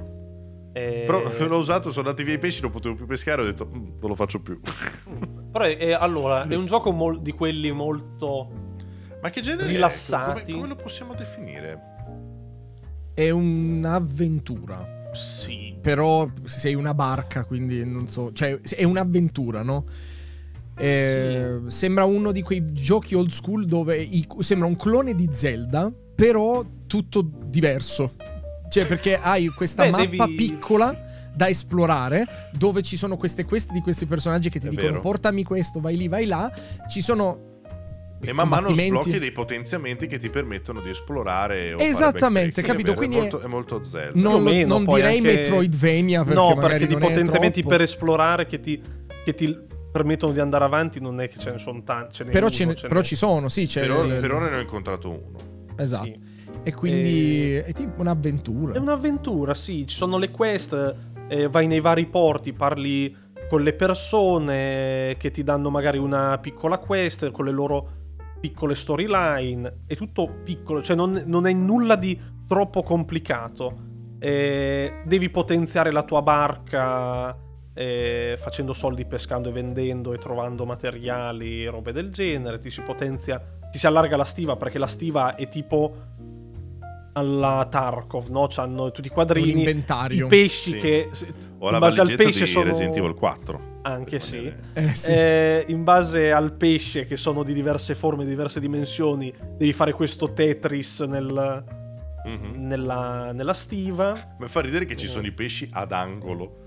[0.76, 3.42] E- Però l'ho usato, sono andati via i pesci, non potevo più pescare.
[3.42, 4.60] Ho detto, "Mm, non lo faccio più.
[5.50, 8.50] Però è, è- allora, è un gioco mol- di quelli molto...
[9.22, 9.68] Ma che genere?
[9.68, 10.52] Rilassati.
[10.52, 11.80] Come, come lo possiamo definire?
[13.14, 14.94] È un'avventura.
[15.14, 15.74] Sì.
[15.80, 18.32] Però sei una barca, quindi non so.
[18.32, 19.84] Cioè, è un'avventura, no?
[20.78, 25.90] Eh, Sembra uno di quei giochi old school dove i- sembra un clone di Zelda,
[26.14, 28.12] però tutto diverso.
[28.68, 33.72] Cioè, perché hai questa Beh, mappa devi- piccola da esplorare, dove ci sono queste queste
[33.72, 35.00] di questi personaggi che ti È dicono vero.
[35.00, 36.50] portami questo, vai lì, vai là.
[36.88, 37.44] Ci sono
[38.22, 41.74] E man mano sblocchi dei potenziamenti che ti permettono di esplorare.
[41.74, 42.92] O Esattamente, fare capito?
[42.94, 42.96] backtracking.
[42.96, 44.18] Quindi è, è- molto, è molto Zelda.
[44.18, 48.58] Non, meno, non direi anche- Metroidvania perché no, perché di è potenziamenti per esplorare che
[48.60, 48.80] ti,
[49.24, 49.56] che ti
[49.92, 52.14] permettono di andare avanti non è che ce ne sono tanti.
[52.14, 53.66] ce Però, uno, ce ne- ce però ci sono, sì.
[53.66, 55.74] C'è per, ora, il- per ora ne ho incontrato uno.
[55.76, 56.04] Esatto.
[56.04, 56.34] Sì.
[56.66, 58.74] E quindi è tipo un'avventura.
[58.74, 60.96] È un'avventura, sì, ci sono le quest,
[61.28, 63.14] eh, vai nei vari porti, parli
[63.48, 67.88] con le persone che ti danno magari una piccola quest con le loro
[68.40, 73.84] piccole storyline, è tutto piccolo, cioè non, non è nulla di troppo complicato.
[74.18, 77.36] Eh, devi potenziare la tua barca
[77.74, 82.80] eh, facendo soldi pescando e vendendo e trovando materiali e robe del genere, ti si
[82.80, 83.40] potenzia,
[83.70, 86.14] ti si allarga la stiva perché la stiva è tipo
[87.16, 88.46] alla Tarkov, no?
[88.48, 90.26] C'hanno tutti i quadrini, inventario.
[90.26, 90.76] i pesci Sì.
[90.76, 91.08] che
[91.58, 93.74] O in la base al pesce di sono Resident Evil 4.
[93.82, 94.52] anche sì.
[94.74, 95.10] Eh, sì.
[95.12, 99.92] Eh, in base al pesce che sono di diverse forme, di diverse dimensioni, devi fare
[99.92, 101.64] questo Tetris nel-
[102.26, 102.66] Mhm.
[102.66, 104.34] nella, nella stiva.
[104.38, 106.64] Mi fa ridere che ci sono i pesci ad angolo.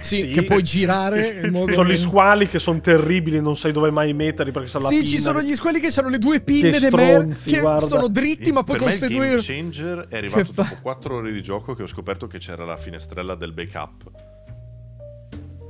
[0.00, 0.26] Sì, sì.
[0.28, 4.12] che puoi girare in modo Sono gli squali che sono terribili, non sai dove mai
[4.12, 6.78] metterli perché sono la Sì, ci sono gli squali che hanno le due pinne Che
[6.78, 7.86] de mer stronzi, che guarda.
[7.86, 11.74] sono dritti, ma poi me il game changer è arrivato dopo 4 ore di gioco
[11.74, 14.33] che ho scoperto che c'era la finestrella del backup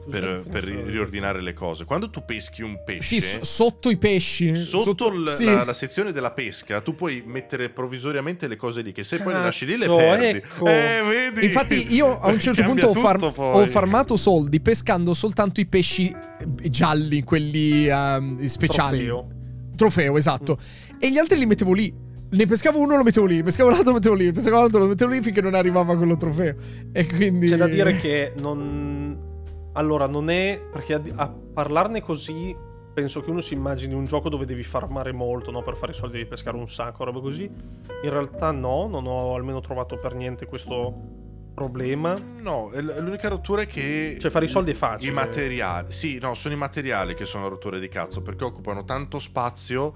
[0.09, 1.85] per, per ri- riordinare le cose.
[1.85, 4.57] Quando tu peschi un pesce, Sì, s- sotto i pesci.
[4.57, 5.45] sotto, il- sì.
[5.45, 9.33] la, la sezione della pesca, tu puoi mettere provvisoriamente le cose lì, che se poi
[9.33, 10.27] le lasci lì le Cazzo, perdi.
[10.39, 10.67] ecco.
[10.67, 11.03] Eh,
[11.33, 11.45] vedi?
[11.47, 16.09] Infatti, io a un certo punto ho, far- ho farmato soldi pescando soltanto i pesci
[16.09, 19.07] eh, gialli, quelli ehm, speciali.
[19.07, 19.29] Trofeo.
[19.77, 20.59] Trofeo, esatto.
[20.99, 22.03] E gli altri li mettevo lì.
[22.31, 23.37] Ne pescavo uno, lo mettevo lì.
[23.37, 24.25] Ne pescavo l'altro, lo mettevo lì.
[24.27, 26.55] Ne pescavo l'altro, lo mettevo lì finché non arrivava quello trofeo.
[26.93, 27.47] E quindi.
[27.49, 29.17] C'è da dire che non.
[29.75, 30.61] Allora, non è.
[30.73, 32.73] Perché a, a parlarne così.
[32.95, 35.63] Penso che uno si immagini un gioco dove devi farmare molto, no?
[35.63, 37.43] Per fare i soldi devi pescare un sacco, roba così.
[37.45, 40.95] In realtà no, non ho almeno trovato per niente questo
[41.55, 42.15] problema.
[42.41, 44.17] No, l'unica rottura è che.
[44.21, 45.11] Cioè, fare i soldi è facile.
[45.11, 49.19] I materiali, sì, no, sono i materiali che sono rotture di cazzo perché occupano tanto
[49.19, 49.93] spazio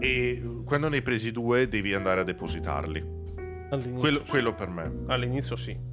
[0.00, 3.20] e quando ne hai presi due devi andare a depositarli.
[3.94, 4.30] Quello, sì.
[4.30, 5.04] quello per me.
[5.06, 5.90] All'inizio sì.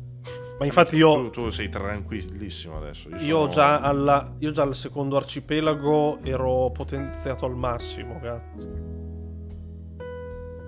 [0.59, 1.13] Ma infatti io.
[1.13, 3.07] Tu, tu sei tranquillissimo adesso.
[3.09, 8.97] Io, Io sono- già, alla, io già al secondo arcipelago ero potenziato al massimo, cazzo.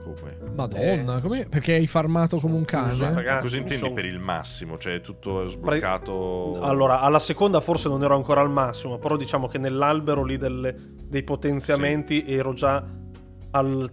[0.03, 0.37] Come?
[0.55, 2.91] Madonna, Eh, come- perché hai farmato come un cane?
[2.91, 4.77] Scusa, ragazzi, Cosa intendi son- per il massimo?
[4.77, 6.59] Cioè tutto sbloccato...
[6.61, 10.75] Allora, alla seconda forse non ero ancora al massimo, però diciamo che nell'albero lì delle-
[11.05, 12.83] dei potenziamenti ero già
[13.51, 13.89] al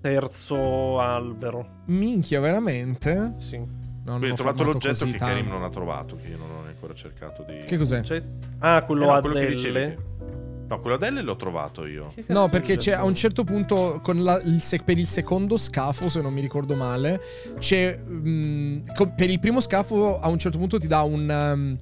[0.00, 1.82] terzo albero.
[1.86, 3.34] Minchia, veramente?
[3.38, 3.84] Sì.
[4.06, 5.58] No, non Quindi ho hai trovato l'oggetto che Karim tanto.
[5.58, 7.58] non ha trovato, che io non ho ancora cercato di...
[7.66, 8.02] Che cos'è?
[8.02, 8.22] C'è-
[8.60, 9.98] Ah, quello Eh no, a quello delle.
[10.68, 12.12] No, quello ad L l'ho trovato io.
[12.26, 16.08] No, perché c'è a un certo punto, con la- il sec- per il secondo scafo,
[16.08, 17.20] se non mi ricordo male,
[17.58, 17.98] c'è.
[18.08, 21.28] mm, co- per il primo scafo, a un certo punto ti dà un.
[21.28, 21.78] um,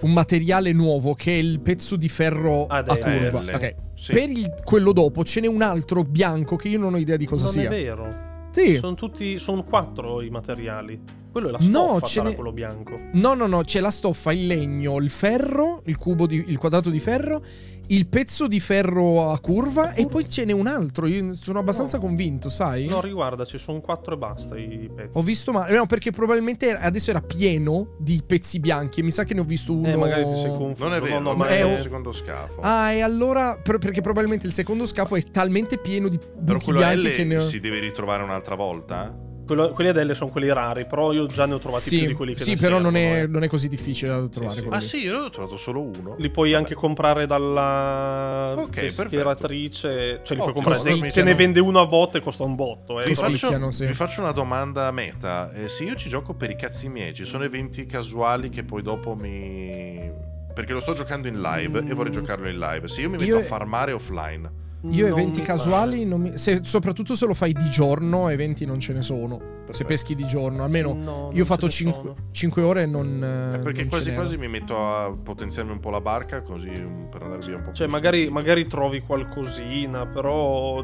[0.00, 3.40] un materiale nuovo che è il pezzo di ferro Ah, a delle curva.
[3.42, 3.50] L.
[3.54, 3.74] Ok.
[3.96, 4.12] Sì.
[4.12, 7.26] Per il- quello dopo ce n'è un altro bianco che io non ho idea di
[7.26, 7.64] cosa non sia.
[7.64, 8.26] è vero.
[8.64, 8.76] Sì.
[8.78, 9.38] Sono tutti.
[9.38, 11.00] Sono quattro i materiali.
[11.30, 11.66] Quello è la No,
[11.98, 12.98] stoffa, ce sarà n'è- quello bianco.
[13.12, 16.90] No, no, no, c'è la stoffa, il legno, il ferro, il cubo di, il quadrato
[16.90, 17.42] di ferro,
[17.90, 21.06] il pezzo di ferro a curva e poi ce n'è un altro.
[21.06, 22.02] Io sono abbastanza No.
[22.04, 22.86] convinto, sai?
[22.86, 25.16] No, riguarda, ci sono quattro e basta i pezzi.
[25.16, 25.74] Ho visto male.
[25.76, 29.00] No, perché probabilmente adesso era pieno di pezzi bianchi.
[29.00, 29.88] E mi sa che ne ho visto uno.
[29.88, 30.84] Eh, magari ti sei confuso.
[30.84, 32.60] Non è No, vero, no, ma ma è un secondo scafo.
[32.60, 33.58] Ah, e allora.
[33.62, 37.14] per- perché probabilmente il secondo scafo è talmente pieno di Però buchi quello bianchi L
[37.14, 37.40] che ne ho.
[37.40, 39.26] si deve ritrovare un'altra volta?
[39.48, 42.06] Quello- quelli ad L sono quelli rari, però io già ne ho trovati più Sì,
[42.06, 43.26] di quelli che sì ne però non è, eh.
[43.26, 44.54] non è così difficile da trovare.
[44.56, 44.60] sì.
[44.62, 46.14] quello Ah sì, io ne ho trovato solo uno.
[46.18, 50.78] Li puoi anche comprare dalla Ok, pescheratrice, cioè li puoi Ottimo, comprare.
[50.78, 53.00] sì, Te, sì, te ne vende uno a botte e costa un botto.
[53.00, 53.06] Eh.
[53.06, 53.36] Vi Sì, sì.
[53.46, 53.86] faccio, sì.
[53.86, 55.52] vi faccio una domanda meta.
[55.52, 58.82] Eh, se io ci gioco per i cazzi miei, ci sono eventi casuali che poi
[58.82, 60.10] dopo mi.
[60.54, 62.14] Perché lo sto giocando in live e vorrei Mm.
[62.14, 62.88] giocarlo in live.
[62.88, 64.50] Se io mi metto Io- a farmare offline.
[64.90, 68.92] Io Non eventi casuali, mi- se- soprattutto se lo fai di giorno, eventi non ce
[68.92, 69.36] ne sono.
[69.38, 69.84] Se Perfetto.
[69.88, 71.92] peschi di giorno, almeno No, io ho fatto ce ne
[72.30, 72.68] 5, sono.
[72.70, 73.22] ore e non.
[73.22, 76.68] Eh, eh, perché non quasi quasi mi metto a potenziarmi un po' la barca così
[76.68, 80.82] um, per andare via un po' Cioè, più magari, magari trovi qualcosina, però.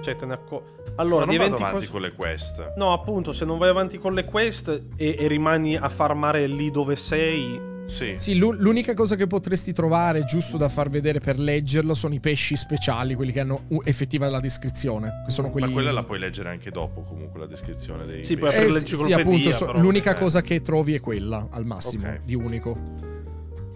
[0.00, 0.66] Cioè, te ne accorgi.
[0.96, 2.74] Allora, Ma non vado avanti cas- con le quest.
[2.76, 6.70] No, appunto, se non vai avanti con le quest e, e rimani a farmare lì
[6.70, 7.72] dove sei.
[7.86, 8.14] Sì.
[8.16, 12.20] Sì, l'u- l'unica cosa che potresti trovare, giusto da far vedere per leggerlo, sono i
[12.20, 15.22] pesci speciali, quelli che hanno u- effettiva la descrizione.
[15.26, 15.66] Che sono quelli.
[15.68, 18.58] Ma quella la puoi leggere anche dopo, comunque, la descrizione dei Sì, pesci.
[18.58, 19.78] poi Eh, sì, appunto, so- però.
[19.78, 20.18] l'unica Eh.
[20.18, 22.20] cosa che trovi è quella, al massimo, Ok.
[22.24, 22.78] di unico.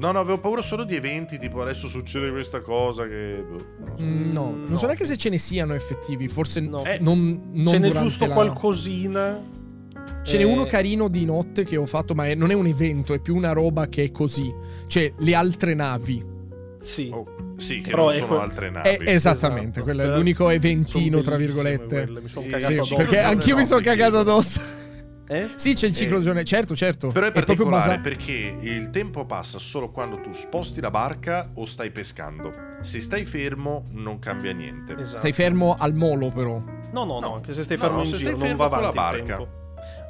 [0.01, 3.44] No, no, avevo paura solo di eventi, tipo adesso succede questa cosa che...
[3.48, 4.02] boh, non so.
[4.05, 4.86] Mm, no, non so no.
[4.86, 6.85] neanche se ce ne siano effettivi, forse No.
[6.85, 9.56] eh, non, non Ce n'è giusto la- qualcosina.
[10.22, 12.66] Ce n'è Eh, uno carino di notte che ho fatto, ma è- non è un
[12.66, 14.52] evento, è più una roba che è così.
[14.86, 16.24] Cioè, le altre navi.
[16.80, 17.10] Sì.
[17.12, 18.89] Oh, sì, che Però non è sono que- altre navi.
[18.89, 19.82] Eh, esattamente, Esatto.
[19.85, 22.02] quello è Eh, l'unico eventino, tra virgolette.
[22.05, 22.94] quelle, Mi sono cagato Sì, addosso.
[22.94, 24.60] perché anch'io mi sono cagato addosso.
[25.30, 25.47] Eh?
[25.56, 27.09] Sì, c'è il ciclo Eh, giornale, certo, certo.
[27.09, 31.51] Però è proprio particolare basa- perché il tempo passa solo quando tu sposti la barca
[31.56, 32.51] o stai pescando.
[32.80, 34.94] Se stai fermo non cambia niente.
[34.98, 35.18] Esatto.
[35.18, 36.52] Stai fermo al molo, però.
[36.56, 37.35] No, no, no, No.
[37.35, 39.18] anche se stai fermo no, in se giro, stai non fermo va con la avanti
[39.20, 39.48] il barca.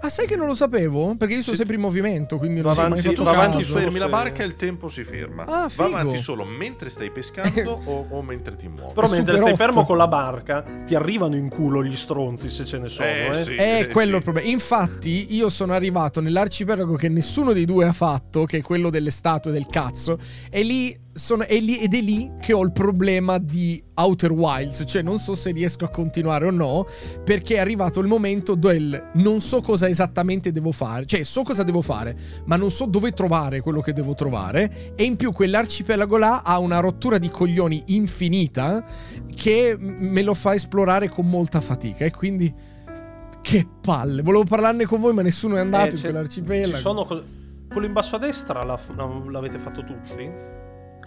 [0.00, 1.16] Ah, sai che non lo sapevo?
[1.16, 1.58] Perché io sono Sì.
[1.58, 3.68] sempre in movimento, quindi Va non ci ho mai avanti- fatto va avanti tu caso.
[3.70, 5.42] solo fermi la barca e il tempo si ferma.
[5.42, 5.84] Ah, Va figo.
[5.86, 8.92] avanti solo mentre stai pescando o, o mentre ti muovi.
[8.94, 9.56] Però È mentre stai hot.
[9.56, 13.26] fermo con la barca, ti arrivano in culo gli stronzi se ce ne sono, Eh,
[13.28, 13.34] eh.
[13.44, 13.54] sì.
[13.56, 14.16] È Eh, quello sì.
[14.18, 14.48] il problema.
[14.48, 19.10] Infatti, io sono arrivato nell'arcipelago che nessuno dei due ha fatto, che è quello delle
[19.10, 20.18] statue del cazzo,
[20.48, 24.84] e lì sono, è lì- ed è lì che ho il problema di Outer Wilds.
[24.86, 26.86] Cioè, non so se riesco a continuare o no,
[27.24, 31.06] perché è arrivato il momento del non so cosa esattamente devo fare.
[31.06, 32.16] Cioè, so cosa devo fare,
[32.46, 34.92] ma non so dove trovare quello che devo trovare.
[34.94, 38.84] E in più, quell'arcipelago là ha una rottura di coglioni infinita
[39.34, 42.04] che me lo fa esplorare con molta fatica.
[42.04, 42.54] E quindi.
[43.40, 46.74] Che palle, volevo parlarne con voi, ma nessuno è andato Eh, in quell'arcipelago.
[46.74, 48.78] Ci sono quello in basso a destra la-
[49.30, 50.12] l'avete fatto tutti?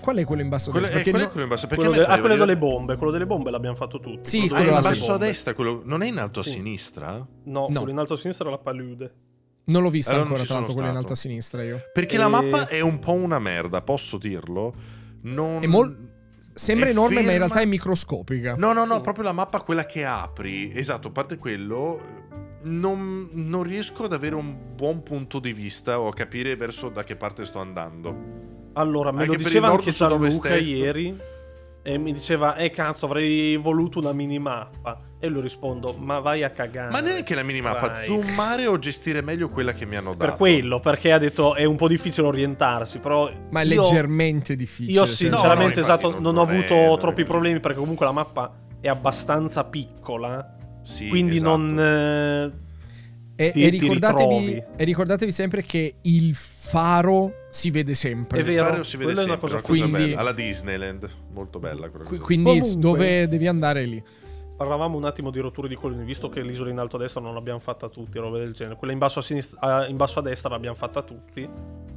[0.02, 1.02] Qual è quello in basso a Quello, destra?
[1.02, 1.68] eh, Perché quello no- è quello in basso.
[1.68, 4.30] Perché Quello a de- ah, quello delle bombe, quello delle bombe l'abbiamo fatto tutti.
[4.30, 5.82] Sì, Quello Ah, quello in basso a destra, quello...
[5.86, 6.50] non è in alto a Sì.
[6.52, 7.14] sinistra?
[7.18, 7.66] No, No.
[7.68, 9.14] quello in alto a sinistra è la palude.
[9.64, 11.64] Non l'ho vista Allora non ancora, ci tra l'altro, sono quella in alto a sinistra
[11.64, 11.80] io.
[11.94, 14.74] Perché E- la mappa è un po' una merda, posso dirlo?
[15.22, 15.62] Non...
[15.64, 16.10] È mol-
[16.54, 18.56] Sembra È enorme, ma in ferma- realtà è microscopica.
[18.58, 19.02] No, no, no, Sì.
[19.02, 20.72] proprio la mappa quella che apri.
[20.76, 22.02] Esatto, a parte quello,
[22.64, 27.04] non, non riesco ad avere un buon punto di vista o a capire verso da
[27.06, 28.16] che parte sto andando.
[28.74, 31.30] Allora, me Anche lo diceva anche Gianluca ieri.
[31.84, 35.00] E mi diceva, eh cazzo, avrei voluto una minimappa.
[35.20, 36.92] E io rispondo, ma vai a cagare.
[36.92, 38.06] Ma neanche la minimappa, Vai.
[38.06, 40.26] zoomare o gestire meglio quella che mi hanno dato.
[40.26, 43.32] Per quello, perché ha detto è un po' difficile orientarsi, però...
[43.50, 44.92] Ma è io- leggermente difficile.
[45.00, 47.24] Io sinceramente, No, no, esatto, non- non, ho avuto è troppi così.
[47.24, 50.56] problemi perché comunque la mappa è abbastanza piccola.
[50.84, 51.58] Sì, quindi esatto.
[51.58, 51.80] non...
[53.36, 58.40] eh, E, ti- e ricordatevi, e ricordatevi sempre che il faro si vede sempre.
[58.40, 60.20] È vero, si vede quella è una sempre, cosa una cosa Quindi- bella.
[60.22, 62.18] Alla Disneyland, molto bella quella Qui-.
[62.20, 64.02] Quindi Comunque- dove devi andare lì?
[64.56, 67.34] Parlavamo un attimo di rotture di coglioni, visto che l'isola in alto a destra non
[67.34, 68.76] l'abbiamo fatta tutti, robe del genere.
[68.78, 71.48] Quella in basso a, sinistra, in basso a destra l'abbiamo fatta tutti.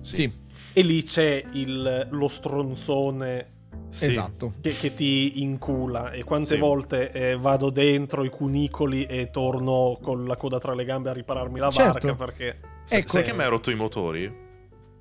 [0.00, 0.32] Sì,
[0.72, 3.48] E lì c'è il- lo stronzone
[3.90, 4.06] Sì.
[4.06, 4.54] esatto.
[4.60, 6.10] che, che ti incula.
[6.10, 6.56] E quante Sì.
[6.58, 11.12] volte eh, vado dentro i cunicoli e torno con la coda tra le gambe a
[11.12, 12.06] ripararmi la Certo.
[12.08, 12.58] barca perché...
[12.84, 13.08] Sai- Ecco.
[13.12, 14.42] Sai che mi ha rotto i motori?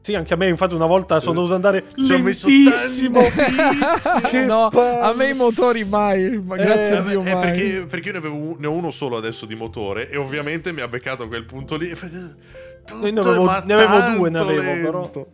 [0.03, 3.21] Sì, anche a me, infatti, una volta sono dovuto andare Ci ho messo lentissimo.
[3.21, 4.43] tantissimo.
[4.45, 4.99] no, palle.
[4.99, 7.41] a me i motori mai, ma grazie Eh, a Dio eh, mai.
[7.41, 10.81] perché, perché io ne, avevo ne ho uno solo adesso di motore e ovviamente mi
[10.81, 11.87] ha beccato a quel punto lì.
[12.85, 15.27] Tutto, ne avevo- ne avevo tanto due, ne avevo, lento, però.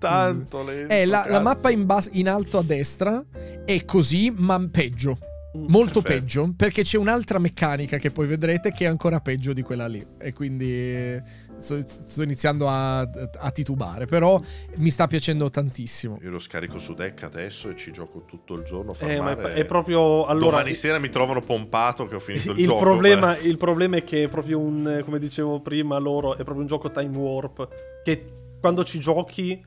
[0.00, 0.92] Tanto lento.
[0.92, 3.24] Eh, la, la mappa in, bas- in alto a destra
[3.64, 5.16] è così, ma peggio.
[5.56, 5.66] Mm.
[5.68, 6.20] Molto Perfetto.
[6.20, 10.04] peggio, perché c'è un'altra meccanica che poi vedrete che è ancora peggio di quella lì.
[10.18, 11.22] E quindi eh,
[11.58, 14.40] sto, sto iniziando a, a titubare, però
[14.76, 16.18] mi sta piacendo tantissimo.
[16.22, 18.94] Io lo scarico su deck adesso e ci gioco tutto il giorno.
[19.00, 20.24] Eh, ma è, è proprio...
[20.26, 22.80] Allora, Domani sera mi trovano pompato che ho finito il, il, gioco.
[22.80, 23.46] problema, eh.
[23.46, 26.90] il problema è che è proprio un, come dicevo prima loro, è proprio un gioco
[26.90, 27.68] time warp,
[28.02, 28.24] che
[28.60, 29.64] quando ci giochi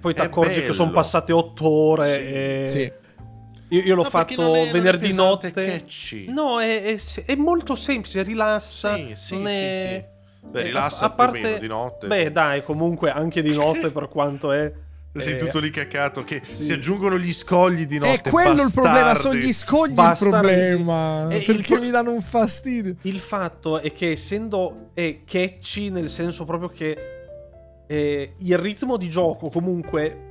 [0.00, 2.22] poi ti È accorgi che sono passate otto ore Sì.
[2.22, 2.64] e...
[2.66, 3.04] Sì.
[3.70, 5.66] Io, io l'ho No, fatto è- è venerdì pesante, notte.
[5.66, 6.26] è catchy.
[6.28, 8.94] No, è, è è molto semplice, rilassa.
[8.94, 10.04] Sì, sì, non sì, è...
[10.08, 10.15] sì.
[10.50, 11.40] Beh, eh, rilassa a, a parte...
[11.40, 12.06] meno di notte.
[12.06, 14.72] Beh, dai, comunque anche di notte per quanto è...
[15.16, 16.62] Sei eh, tutto lì cacato che sì.
[16.64, 18.28] si aggiungono gli scogli di notte.
[18.28, 19.20] È quello il problema, bastardi.
[19.20, 21.28] sono gli scogli Bastardi, il problema.
[21.30, 22.96] E il Perché pro- mi danno un fastidio.
[23.02, 27.16] Il fatto è che essendo è catchy nel senso proprio che
[27.86, 30.26] eh, il ritmo di gioco comunque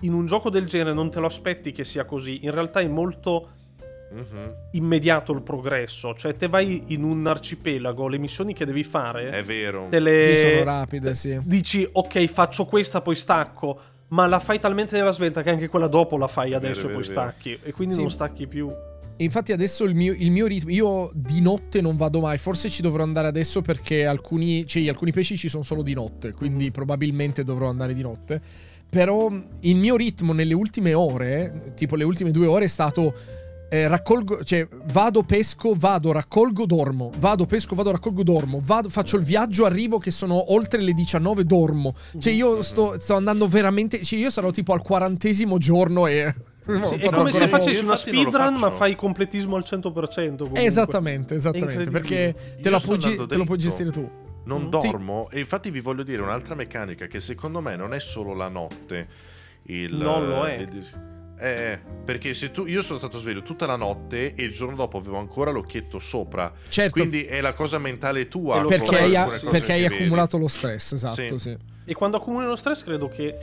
[0.00, 2.88] in un gioco del genere non te lo aspetti che sia così, in realtà è
[2.88, 3.50] molto
[4.14, 4.54] Mhm.
[4.72, 9.42] immediato il progresso, cioè te vai in un arcipelago, le missioni che devi fare È
[9.42, 9.88] vero.
[9.90, 11.38] te le Sì, sono rapide, sì.
[11.44, 15.88] dici ok faccio questa poi stacco, ma la fai talmente nella svelta che anche quella
[15.88, 17.20] dopo la fai vero, adesso è e vero, poi vero.
[17.20, 18.00] stacchi e quindi Sì.
[18.00, 18.68] non stacchi più.
[19.16, 22.82] Infatti adesso il mio, il mio ritmo, io di notte non vado mai, forse ci
[22.82, 27.44] dovrò andare adesso perché alcuni, cioè, alcuni pesci ci sono solo di notte, quindi probabilmente
[27.44, 28.40] dovrò andare di notte.
[28.90, 29.28] Però
[29.60, 33.12] il mio ritmo nelle ultime ore, tipo le ultime due ore, è stato
[33.74, 39.16] eh, raccolgo, cioè vado, pesco, vado, raccolgo, dormo, vado, pesco, vado, raccolgo, dormo, vado, faccio
[39.16, 41.94] il viaggio, arrivo che sono oltre le 19, dormo.
[42.18, 46.32] Cioè io sto, sto andando veramente, cioè io sarò tipo al quarantesimo giorno e...
[46.66, 50.36] Sì, ho è come se facessi una speedrun ma fai completismo al 100%.
[50.36, 50.64] Comunque.
[50.64, 51.90] Esattamente, esattamente.
[51.90, 54.08] Perché te, la puoi, te lo puoi gestire tu.
[54.44, 54.78] Non Mm.
[54.78, 54.90] Sì.
[54.90, 58.48] dormo e infatti vi voglio dire un'altra meccanica che secondo me non è solo la
[58.48, 59.08] notte.
[59.64, 60.56] Il, Non lo è.
[60.56, 64.76] il- eh, perché se tu io sono stato sveglio tutta la notte e il giorno
[64.76, 66.52] dopo avevo ancora l'occhietto sopra.
[66.68, 68.60] Certo, Quindi è la cosa mentale tua.
[68.60, 69.12] Lo perché hai,
[69.48, 69.94] perché hai che vedi.
[70.02, 71.38] accumulato lo stress, esatto, Sì.
[71.38, 71.56] sì.
[71.86, 73.36] E quando accumuli lo stress credo che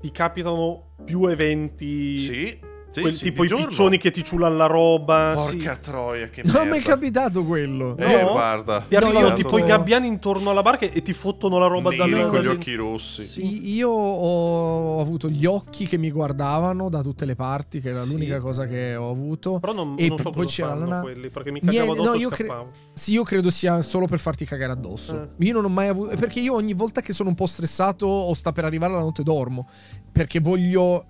[0.00, 2.18] ti capitano più eventi.
[2.18, 2.58] Sì,
[2.96, 3.66] sì, quel sì, tipo i giorno.
[3.66, 5.32] piccioni che ti ciulano la roba.
[5.36, 5.80] Porca sì.
[5.80, 6.88] troia, che Non mi è merda.
[6.90, 7.96] capitato quello.
[7.96, 8.32] Eh, No?
[8.32, 8.84] guarda.
[8.88, 11.90] Ti No, arrivano io- tipo i gabbiani intorno alla barca e ti fottono la roba
[11.90, 13.24] Neri dalle con gli occhi rossi.
[13.24, 13.74] Sì.
[13.74, 18.10] Io ho avuto gli occhi che mi guardavano da tutte le parti, che era Sì.
[18.12, 19.58] l'unica cosa che ho avuto.
[19.60, 22.08] Però non, E non so poi cosa c'era fanno una- quelli, perché mi cagavo addosso
[22.10, 22.66] no, e io cre-.
[22.92, 25.20] Sì, io credo sia solo per farti cagare addosso.
[25.22, 25.28] Eh.
[25.44, 26.14] Io non ho mai avuto.
[26.16, 29.22] Perché io ogni volta che sono un po' stressato o sta per arrivare la notte
[29.22, 29.68] dormo.
[30.16, 31.08] Perché voglio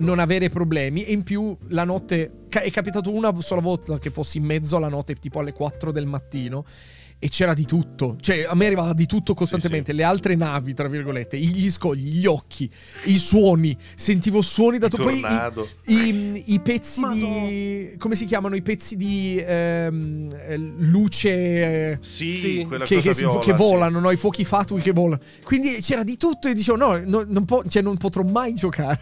[0.00, 1.04] non avere problemi.
[1.04, 2.44] E in più la notte.
[2.50, 6.04] È capitato una sola volta che fossi in mezzo alla notte, tipo alle 4 del
[6.04, 6.64] mattino.
[7.18, 8.18] E c'era di tutto.
[8.20, 9.94] Cioè, a me arrivava di tutto costantemente.
[9.94, 12.70] Le altre navi, tra virgolette, gli scogli, gli occhi,
[13.04, 13.74] i suoni.
[13.96, 15.22] Sentivo suoni da Il to- Poi
[15.86, 17.14] i, i, i pezzi Madò.
[17.14, 17.94] di.
[17.98, 18.54] Come si chiamano?
[18.54, 21.98] I pezzi di ehm, eh, luce.
[22.02, 22.64] Sì, Sì.
[22.68, 23.56] quella che, che viola, che sì.
[23.56, 24.10] volano, no?
[24.10, 25.20] I fuochi fatui che volano.
[25.42, 29.00] Quindi c'era di tutto e dicevo: no, no, non, po- cioè, non potrò mai giocare.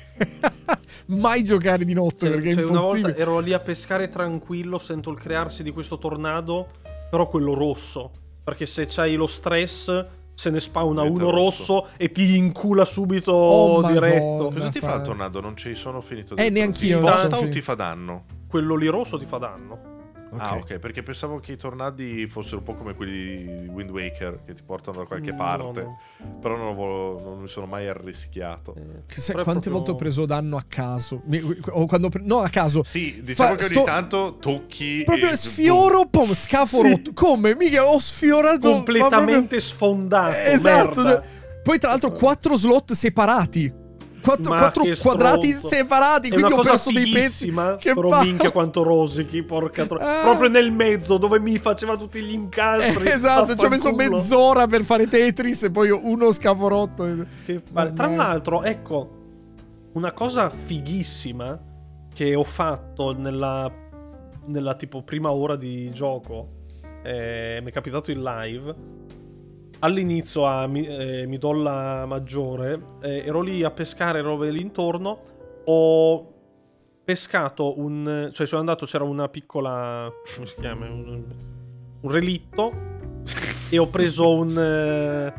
[1.07, 3.03] mai giocare di notte Cioè, perché è cioè, una impossibile.
[3.09, 6.69] volta ero lì a pescare tranquillo, sento il crearsi di questo tornado,
[7.15, 8.11] però quello rosso.
[8.43, 10.05] Perché se c'hai lo stress,
[10.35, 11.75] se ne spawna Diventa uno rosso.
[11.81, 11.89] rosso.
[11.97, 14.25] e ti incula subito Oh, diretto.
[14.25, 14.51] Madonna.
[14.53, 15.41] Cosa ti fa il tornado?
[15.41, 16.55] Non ci sono finito Eh, dentro.
[16.59, 18.25] neanch'io, Ti sposta o ti fa danno?
[18.49, 19.94] Quello lì rosso ti fa danno.
[20.39, 24.41] Ah, ok, perché pensavo che i tornadi fossero un po' come quelli di Wind Waker
[24.45, 25.83] che ti portano da qualche No, parte.
[25.83, 26.39] no.
[26.41, 28.75] Però non, vo- non mi sono mai arrischiato.
[28.77, 31.21] Eh, sai quante proprio- volte ho preso danno a caso?
[31.25, 32.83] Mi- o quando pre- no, a caso.
[32.83, 35.03] Sì, diciamo Fa- che ogni sto- tanto tocchi.
[35.05, 36.91] Proprio e- sfioro, pom, scafo Sì.
[36.91, 37.13] rotto.
[37.15, 37.55] Come?
[37.55, 38.71] Mica ho sfiorato.
[38.71, 40.33] completamente sfondato.
[40.33, 41.03] proprio- Esatto.
[41.03, 41.25] merda.
[41.63, 43.83] Poi, tra l'altro, quattro slot separati.
[44.25, 46.29] Quattro, quattro quadrati separati.
[46.29, 47.53] È Quindi ho perso dei pezzi.
[47.79, 48.25] Che però palle.
[48.27, 50.23] minchia quanto rosichi, porca tro- Ah.
[50.23, 53.07] Proprio nel mezzo dove mi faceva tutti gli incastri.
[53.07, 57.27] Eh, esatto, ci ho messo mezz'ora per fare Tetris e poi uno scafo rotto.
[57.45, 57.93] Che palle.
[57.93, 59.11] Tra l'altro, ecco,
[59.93, 61.59] una cosa fighissima
[62.13, 63.71] che ho fatto nella,
[64.47, 66.49] nella tipo prima ora di gioco,
[67.03, 68.75] eh, mi è capitato in live.
[69.81, 75.19] All'inizio a eh, Midolla Maggiore, eh, ero lì a pescare robe lì intorno.
[75.67, 76.33] Ho
[77.05, 78.31] pescato un.
[78.33, 80.11] cioè, sono andato, c'era una piccola.
[80.35, 80.87] come si chiama?
[80.87, 81.25] Un,
[82.01, 82.73] un relitto.
[83.69, 84.57] e ho preso un.
[84.59, 85.33] eh,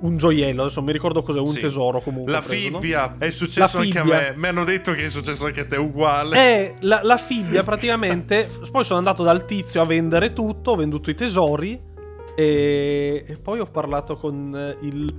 [0.00, 1.60] un gioiello, adesso non mi ricordo cos'è, un Sì.
[1.60, 2.30] tesoro comunque.
[2.32, 2.44] La no?
[2.44, 4.18] fibbia è successo La anche a fibbia.
[4.18, 4.34] me.
[4.36, 6.36] Mi hanno detto che è successo anche a te uguale.
[6.36, 8.46] Eh, la, la fibbia praticamente.
[8.72, 11.92] poi sono andato dal tizio a vendere tutto, ho venduto i tesori.
[12.36, 15.14] E, e poi ho parlato con eh, il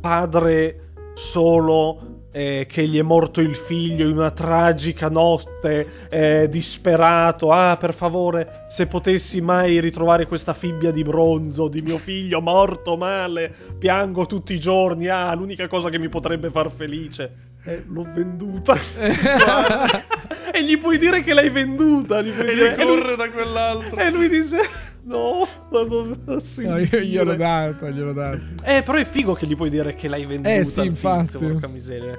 [0.00, 0.80] padre
[1.14, 7.52] solo eh, che gli è morto il figlio in una tragica notte, eh, disperato.
[7.52, 12.96] Ah, per favore, se potessi mai ritrovare questa fibbia di bronzo di mio figlio morto
[12.96, 15.06] male, piango tutti i giorni.
[15.06, 17.52] Ah, l'unica cosa che mi potrebbe far felice.
[17.64, 18.76] Eh, l'ho venduta.
[20.52, 22.20] e gli puoi dire che l'hai venduta.
[22.20, 23.96] Gli puoi E dire- gli corre da quell'altro.
[24.00, 24.58] e lui dice:
[25.04, 28.40] No, vado a No, io gliel'ho sentire." dato, gliel'ho dato.
[28.64, 30.54] Eh, però è figo che gli puoi dire che l'hai venduta.
[30.54, 31.32] Eh, sì, infatti.
[31.32, 32.18] tizio, porca miseria.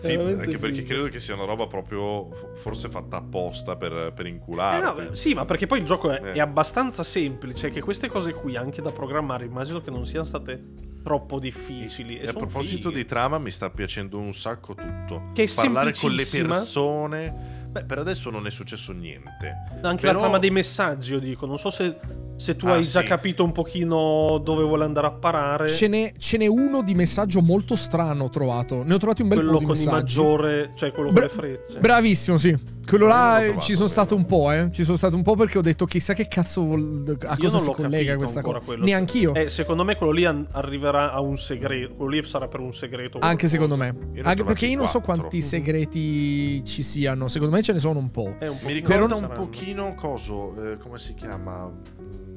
[0.00, 0.86] Sì, anche perché figo.
[0.88, 5.02] credo che sia una roba proprio forse fatta apposta per, per Eh incularti.
[5.02, 6.32] no, sì, ma perché poi il gioco è, Eh.
[6.32, 7.70] è abbastanza semplice.
[7.70, 10.62] Che queste cose qui, anche da programmare, immagino che non siano state
[11.02, 12.18] troppo difficili.
[12.18, 13.02] E E a proposito fighe.
[13.02, 15.30] di trama, mi sta piacendo un sacco tutto.
[15.32, 17.53] Che è Parlare con le persone.
[17.74, 19.52] Beh, per adesso non è successo niente.
[19.82, 21.44] Anche Però- la trama dei messaggi, io dico.
[21.44, 21.98] Non so se,
[22.36, 23.06] se tu Ah, hai già sì.
[23.08, 25.66] capito un pochino dove vuole andare a parare.
[25.66, 28.84] Ce n'è, ce n'è uno di messaggio molto strano ho trovato.
[28.84, 29.96] Ne ho trovati un bel quello po' di con i messaggi.
[29.96, 31.78] maggiore, cioè quello Bra- con le frecce.
[31.80, 32.56] Bravissimo, sì.
[32.86, 34.68] Quello Eh, là non eh, trovato, ci sono stato un po', eh.
[34.70, 37.70] Ci sono stato un po' perché ho detto chissà che cazzo a cosa non si
[37.72, 38.60] collega questa cosa.
[38.60, 38.84] quello.
[38.84, 39.34] Neanch'io.
[39.34, 41.94] Eh, secondo me quello lì an- arriverà a un segreto.
[41.94, 43.18] Quello lì sarà per un segreto.
[43.20, 43.48] Anche qualcosa.
[43.48, 44.20] secondo me.
[44.22, 47.28] Anche perché io non so quanti segreti ci siano.
[47.28, 48.36] Secondo me ce ne sono un po'.
[48.38, 49.40] È un po' Mi però ricorda un saranno.
[49.40, 51.66] pochino coso, eh, come si chiama?
[51.68, 52.32] Mm,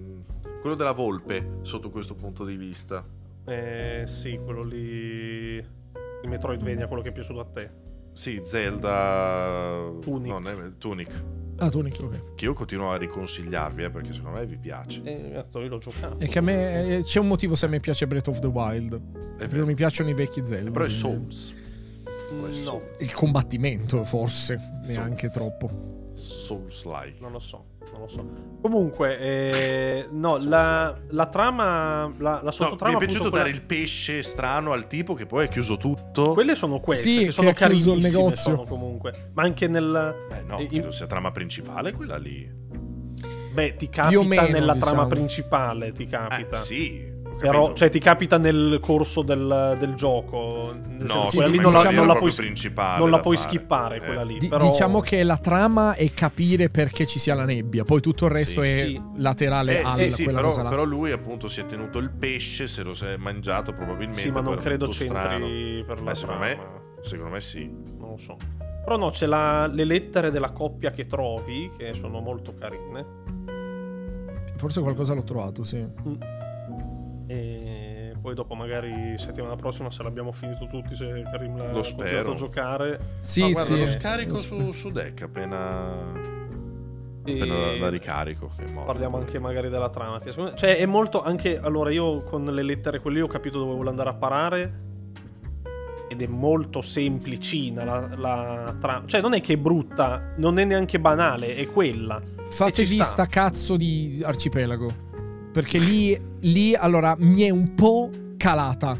[0.61, 3.06] Quello della volpe, sotto questo punto di vista.
[3.45, 5.56] Eh, sì, quello lì.
[5.57, 7.69] Il Metroidvania, quello che è piaciuto a te.
[8.18, 9.91] Sì, Zelda...
[10.02, 10.27] Tunic.
[10.27, 11.23] No, ne- Tunic.
[11.60, 12.35] Ah, tu Nick, ok.
[12.35, 15.02] Che io continuo a riconsigliarvi, eh, perché secondo me vi piace.
[15.03, 16.19] Eh, io l'ho giocato.
[16.19, 18.48] E che a me eh, c'è un motivo se a me piace Breath of the
[18.48, 18.99] Wild.
[19.38, 20.69] Perché non mi piacciono i vecchi Zelda.
[20.72, 21.53] Però è Souls.
[22.64, 24.81] No, Il combattimento, forse.
[24.85, 25.34] Neanche Souls.
[25.57, 26.11] troppo.
[26.14, 27.18] Souls-like.
[27.22, 27.65] non lo so.
[27.98, 28.45] Non lo so.
[28.61, 32.11] Comunque, eh, no, la, la trama.
[32.18, 32.95] La, la No, mi sottotrama.
[32.95, 36.32] è piaciuto appunto, dare quella- il pesce strano al tipo che poi ha chiuso tutto.
[36.34, 38.24] Quelle sono queste, Sì, che che sono chiuso il carinissime.
[38.24, 38.41] negozio.
[38.56, 39.32] Sono comunque.
[39.34, 40.15] Ma anche nel.
[40.32, 42.49] Eh no, in- credo sia trama principale quella lì.
[43.53, 44.91] Beh, ti capita meno, nella diciamo.
[44.91, 46.61] trama principale, ti capita.
[46.61, 47.15] Eh, sì.
[47.39, 50.73] Però, cioè, ti capita nel corso del, del gioco.
[50.88, 53.47] Nel No, quella lì diciamo- non non la puoi, principale non la puoi fare.
[53.49, 53.99] skippare Eh.
[53.99, 54.38] quella lì.
[54.39, 54.65] Di- però...
[54.65, 57.84] Diciamo che la trama è capire perché ci sia la nebbia.
[57.84, 59.01] Poi tutto il resto Sì, è sì.
[59.18, 62.65] laterale Eh, al sì, sì, quella però, però lui appunto si è tenuto il pesce,
[62.65, 64.18] se lo si è mangiato probabilmente.
[64.19, 65.45] Sì, ma non credo c'entri strano.
[65.85, 66.57] per la Beh, secondo me,
[67.01, 67.69] secondo me sì.
[67.99, 68.35] Non lo so.
[68.84, 73.05] Però no, c'è la- le lettere della coppia che trovi, che sono molto carine.
[74.55, 75.85] Forse qualcosa l'ho trovato, sì.
[77.29, 82.31] E poi dopo magari settimana prossima, se l'abbiamo finito tutti, se Karim l'ha Lo spero.
[82.31, 82.99] a giocare.
[83.19, 83.79] Sì, Ma guarda, sì.
[83.81, 86.13] lo scarico Lo su, su deck appena,
[87.25, 88.51] E appena la, la ricarico.
[88.55, 88.91] Che è morto.
[88.91, 90.19] Parliamo anche magari della trama.
[90.19, 91.59] Che secondo cioè, è molto anche.
[91.59, 94.85] Allora, io con le lettere quelle ho capito dove vuole andare a parare.
[96.09, 99.05] Ed è molto semplicina la, la trama.
[99.05, 102.21] Cioè, non è che è brutta, non è neanche banale, è quella.
[102.49, 105.06] Fatevi sta cazzo di arcipelago.
[105.57, 108.95] Perché lì, lì, allora, mi è un po' calata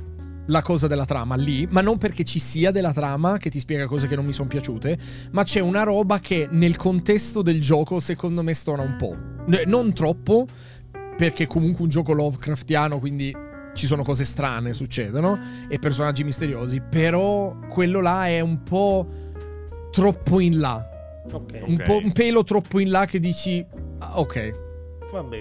[0.48, 3.86] la cosa della trama lì, ma non perché ci sia della trama che ti spiega
[3.86, 4.98] cose che non mi sono piaciute,
[5.34, 9.16] ma c'è una roba che nel contesto del gioco secondo me stona un po'.
[9.68, 10.48] Non troppo,
[11.16, 13.32] perché comunque un gioco Lovecraftiano, quindi
[13.76, 15.38] ci sono cose strane, succedono,
[15.70, 19.08] e personaggi misteriosi, però quello là è un po'
[19.92, 20.84] troppo in là.
[21.32, 23.64] Ok, Un, po', un pelo troppo in là che dici,
[24.00, 24.66] "Ah, ok.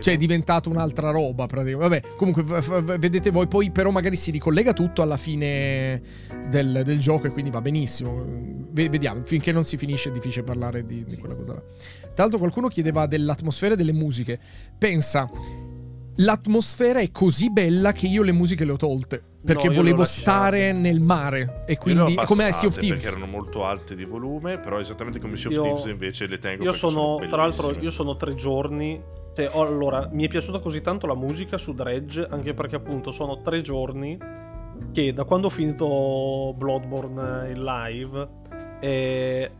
[0.00, 1.88] Cioè è diventato un'altra roba praticamente.
[1.88, 6.00] Vabbè, comunque v- v- vedete voi, poi però magari si ricollega tutto alla fine
[6.48, 8.24] del, del gioco e quindi va benissimo.
[8.70, 11.62] Ve- vediamo, finché non si finisce è difficile parlare di, di quella cosa là.
[12.14, 14.38] Tra l'altro qualcuno chiedeva dell'atmosfera e delle musiche.
[14.78, 15.30] Pensa,
[16.16, 19.22] l'atmosfera è così bella che io le musiche le ho tolte.
[19.46, 23.00] Perché No, volevo stare nel mare e quindi come a Sea of Thieves.
[23.00, 26.38] Perché erano molto alte di volume, però esattamente come Sea of Io- Thieves invece le
[26.38, 29.00] tengo Io perché sono, tra l'altro, io sono tre giorni.
[29.36, 33.42] Cioè, allora, mi è piaciuta così tanto la musica su Dredge, anche perché appunto sono
[33.42, 34.18] tre giorni
[34.92, 38.28] che da quando ho finito Bloodborne in live
[38.80, 39.50] eh,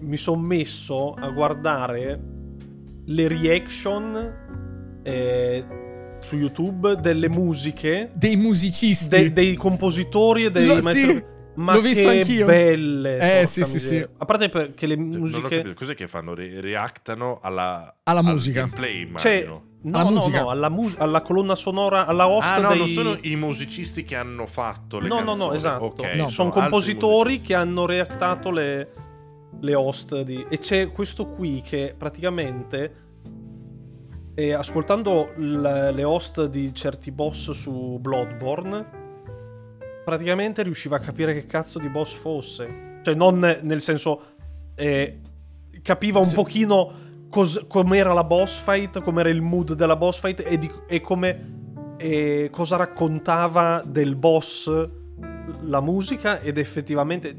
[0.00, 2.20] mi sono messo a guardare
[3.06, 5.64] le reaction eh,
[6.18, 9.08] su YouTube delle musiche Dei musicisti.
[9.08, 11.24] de- dei compositori e dei Lo- maestri- sì,
[11.54, 12.46] Ma l'ho visto che anch'io.
[12.46, 13.40] belle!
[13.42, 14.06] Eh, sì, sì, miseria.
[14.06, 14.14] sì.
[14.18, 15.40] A parte perché le Non ho musiche.
[15.58, 16.34] capito, cos'è che fanno?
[16.34, 18.60] Re- reactano alla, Alla al musica.
[18.60, 19.62] gameplay, Cioè, immagino.
[19.82, 20.40] no, Alla no, musica.
[20.40, 22.78] no, alla, mu- alla colonna sonora, alla host Ah no, dei...
[22.78, 25.48] non sono i musicisti che hanno fatto le no, no, canzoni.
[25.50, 25.84] no, esatto.
[25.84, 26.28] Ok, No.
[26.30, 28.92] sono altri compositori che hanno reactato le,
[29.60, 30.46] le host di...
[30.48, 32.94] E c'è questo qui che praticamente,
[34.34, 39.00] eh, ascoltando l- le host di certi boss su Bloodborne,
[40.04, 43.00] praticamente riusciva a capire che cazzo di boss fosse.
[43.02, 44.22] Cioè, non nel senso...
[44.74, 45.20] eh,
[45.82, 46.34] capiva un Sì.
[46.34, 46.92] pochino
[47.28, 51.60] cos- com'era la boss fight, com'era il mood della boss fight e, di- e come
[51.96, 54.68] e cosa raccontava del boss
[55.62, 57.36] la musica ed effettivamente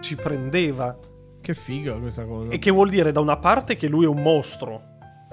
[0.00, 0.96] ci prendeva.
[1.40, 2.50] Che figa questa cosa.
[2.52, 4.82] E che vuol dire da una parte che lui è un mostro,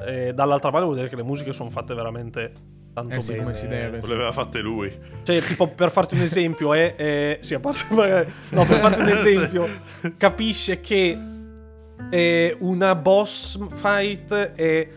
[0.06, 2.52] e dall'altra parte vuol dire che le musiche sono fatte veramente
[2.96, 3.44] tanto Eh sì, bene.
[3.44, 4.00] come si deve.
[4.02, 4.98] Le aveva fatte lui.
[5.24, 9.02] Cioè, tipo, per farti un esempio, è, è- sì, a parte magari- no, per farti
[9.02, 9.68] un esempio,
[10.18, 11.18] capisce che
[12.10, 14.88] è una boss fight è-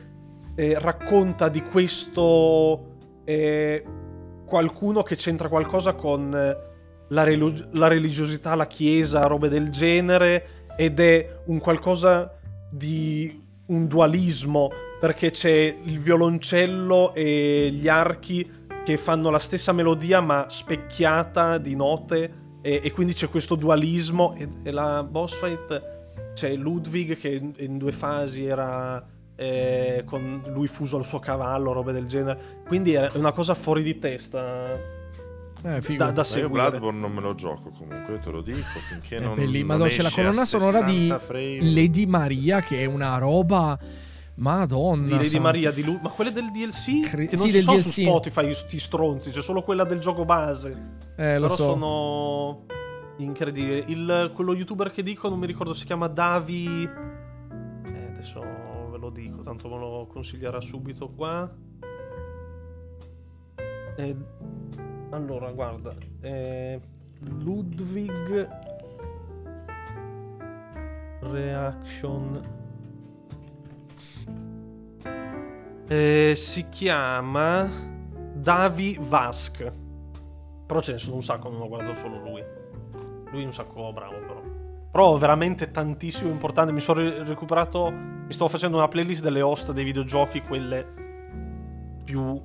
[0.55, 3.83] è- racconta di questo è
[4.47, 6.31] qualcuno che c'entra qualcosa con
[7.11, 12.33] la, relo- la religiosità, la chiesa, robe del genere, ed è un qualcosa
[12.71, 18.51] di un dualismo, perché c'è il violoncello e gli archi
[18.85, 24.35] che fanno la stessa melodia ma specchiata di note e, e quindi c'è questo dualismo
[24.37, 25.97] e, e la boss fight
[26.35, 29.05] c'è Ludwig che in, in due fasi era
[29.37, 32.63] eh, con lui fuso al suo cavallo, robe del genere.
[32.67, 34.67] Quindi è una cosa fuori di testa
[35.65, 35.99] Eh, figo.
[36.05, 36.49] da, da Ma io seguire.
[36.71, 38.59] Bloodborne non me lo gioco comunque, io te lo dico,
[38.89, 41.59] finché È non, belli- non Madonna, c'è la colonna sonora di 60 frame.
[41.73, 43.79] Lady Maria, che è una roba.
[44.39, 45.05] Madonna.
[45.05, 45.43] di Lady santa.
[45.47, 47.85] Maria, di Lu- ma quelle del DLC Cre- che non sì, ci sono DLC.
[47.89, 50.69] su Spotify sti stronzi, c'è solo quella del gioco base.
[51.17, 51.65] Eh, lo Però so.
[51.65, 52.65] sono
[53.19, 53.85] incredibili.
[53.89, 56.67] Il, quello youtuber che dico, non mi ricordo, si chiama Davi.
[56.85, 58.41] Eh, adesso
[58.91, 61.51] ve lo dico, tanto me lo consiglierà subito qua.
[63.97, 64.17] Eh,
[65.11, 66.81] allora, guarda, eh,
[67.21, 68.49] Ludwig
[71.21, 72.58] Reaction.
[75.89, 77.69] Eh, si chiama
[78.35, 79.71] Davi Vask.
[80.67, 82.43] Però ce ne sono un sacco, non ho guardato solo lui.
[83.31, 84.43] Lui è un sacco bravo, però.
[84.91, 86.73] Però veramente tantissimo importante.
[86.73, 87.91] Mi sono ri- recuperato.
[87.91, 90.87] Mi stavo facendo una playlist delle host dei videogiochi, quelle
[92.05, 92.41] più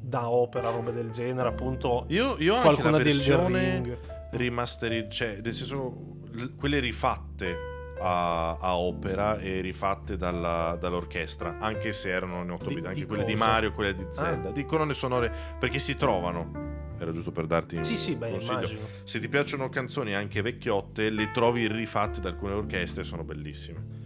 [0.00, 1.48] da opera, robe del genere.
[1.48, 3.98] Appunto, Io, io ho anche la versione
[4.30, 5.96] remastered, cioè nel senso
[6.30, 7.56] l- quelle rifatte
[8.02, 13.00] a, a opera e rifatte dalla- dall'orchestra, anche se erano in 8 Di- bit, anche
[13.00, 13.44] di quelle di cosa?
[13.44, 14.52] Mario, quelle di Zelda, Ah.
[14.52, 16.70] di colonne sonore perché si trovano.
[16.98, 18.52] Era giusto per darti un Sì, sì, beh, consiglio.
[18.58, 18.80] immagino.
[19.04, 24.00] Se ti piacciono canzoni anche vecchiotte, le trovi rifatte da alcune orchestre e sono bellissime.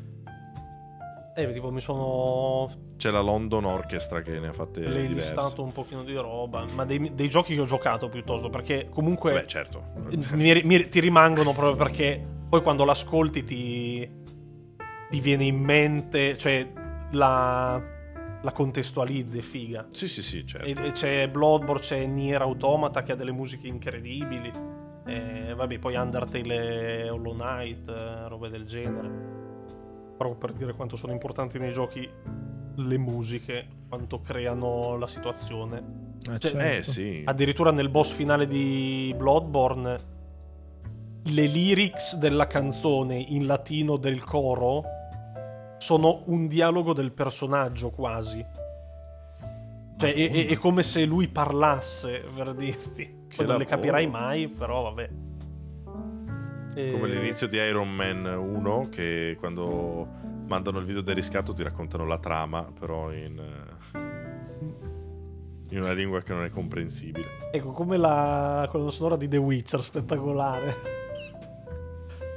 [1.38, 5.04] Eh, tipo, mi sono C'è la London Orchestra che ne ha fatte diverse.
[5.04, 6.64] playlistato un pochino di roba.
[6.72, 8.48] Ma dei, dei giochi che ho giocato piuttosto.
[8.48, 9.32] Perché comunque.
[9.32, 9.82] Beh, certo.
[10.32, 14.10] mi- mi- ti rimangono proprio perché poi quando l'ascolti ti,
[15.10, 16.66] ti viene in mente, cioè
[17.10, 17.82] la,
[18.40, 19.86] la contestualizzi, è figa.
[19.90, 20.66] Sì, sì, sì, certo.
[20.66, 24.50] E, e c'è Bloodborne, c'è Nier Automata che ha delle musiche incredibili.
[25.04, 29.44] E vabbè, poi Undertale e Hollow Knight, eh, robe del genere.
[30.16, 32.09] Proprio per dire quanto sono importanti nei giochi
[32.78, 36.14] le musiche, quanto creano la situazione.
[36.30, 36.59] Eh, Cioè, certo.
[36.59, 37.22] Eh sì.
[37.24, 39.97] Addirittura nel boss finale di Bloodborne,
[41.24, 44.82] le lyrics della canzone in latino del coro
[45.78, 48.44] sono un dialogo del personaggio quasi.
[49.98, 53.24] Cioè, è, è- è come se lui parlasse, per dirti.
[53.28, 55.09] Che non le capirai mai, però vabbè.
[56.76, 60.06] E- Come l'inizio di Iron Man 1, che quando
[60.46, 63.98] mandano il video del riscatto ti raccontano la trama, però in, eh,
[65.70, 67.28] in una lingua che non è comprensibile.
[67.50, 70.74] Ecco, come la colonna sonora di The Witcher, spettacolare.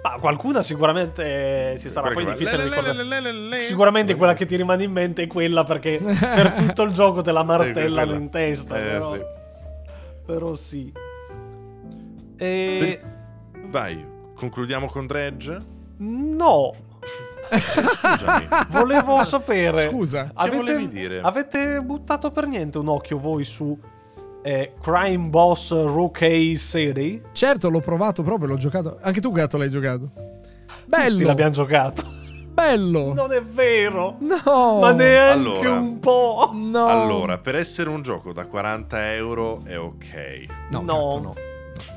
[0.04, 3.62] Ma qualcuna sicuramente ci sarà, poi difficile ricordare.
[3.62, 7.34] Sicuramente quella che ti rimane in mente è quella perché per tutto il gioco te
[7.34, 8.78] la martellano in testa.
[8.78, 9.22] Eh, però, sì.
[10.26, 10.94] però sì.
[12.38, 13.02] E...
[13.68, 14.09] Vai,
[14.40, 15.58] concludiamo con Dredge.
[15.98, 16.74] No,
[17.50, 18.48] Scusami.
[18.72, 19.82] volevo sapere.
[19.82, 20.32] Scusa.
[20.36, 21.20] Che volevi dire?
[21.22, 23.78] Avete buttato per niente un occhio voi su
[24.42, 27.22] eh, Crime Boss Rookie City?
[27.34, 28.98] Certo, l'ho provato proprio, l'ho giocato.
[29.02, 30.06] Anche tu, gatto, l'hai giocato.
[30.14, 31.26] Tutti Bello.
[31.28, 32.04] l'abbiamo giocato.
[32.54, 33.14] Bello.
[33.14, 34.16] Non è vero.
[34.20, 34.80] No.
[34.80, 35.32] Ma neanche
[35.66, 35.72] Allora.
[35.80, 36.50] un po'.
[36.54, 36.86] No.
[36.88, 40.46] Allora, per essere un gioco da 40 euro è ok.
[40.72, 40.84] No, No.
[40.84, 41.34] gatto, no.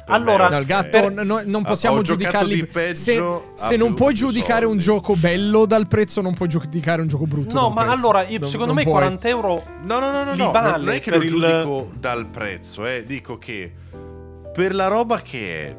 [0.07, 0.67] Allora, No, il ok.
[0.67, 2.55] gatto n- no- non possiamo ho giudicarli.
[2.55, 3.23] di peggio, se
[3.55, 4.85] se non puoi giudicare un soldi.
[4.85, 7.55] gioco bello dal prezzo, non puoi giudicare un gioco brutto.
[7.55, 7.97] No, dal ma prezzo.
[7.97, 8.95] allora, io- Non- secondo non me puoi.
[8.95, 11.89] 40 euro No, no, no, no, li no, vale non è che lo il- giudico
[11.99, 13.05] dal prezzo, eh.
[13.07, 13.73] dico che
[14.53, 15.77] per la roba che è,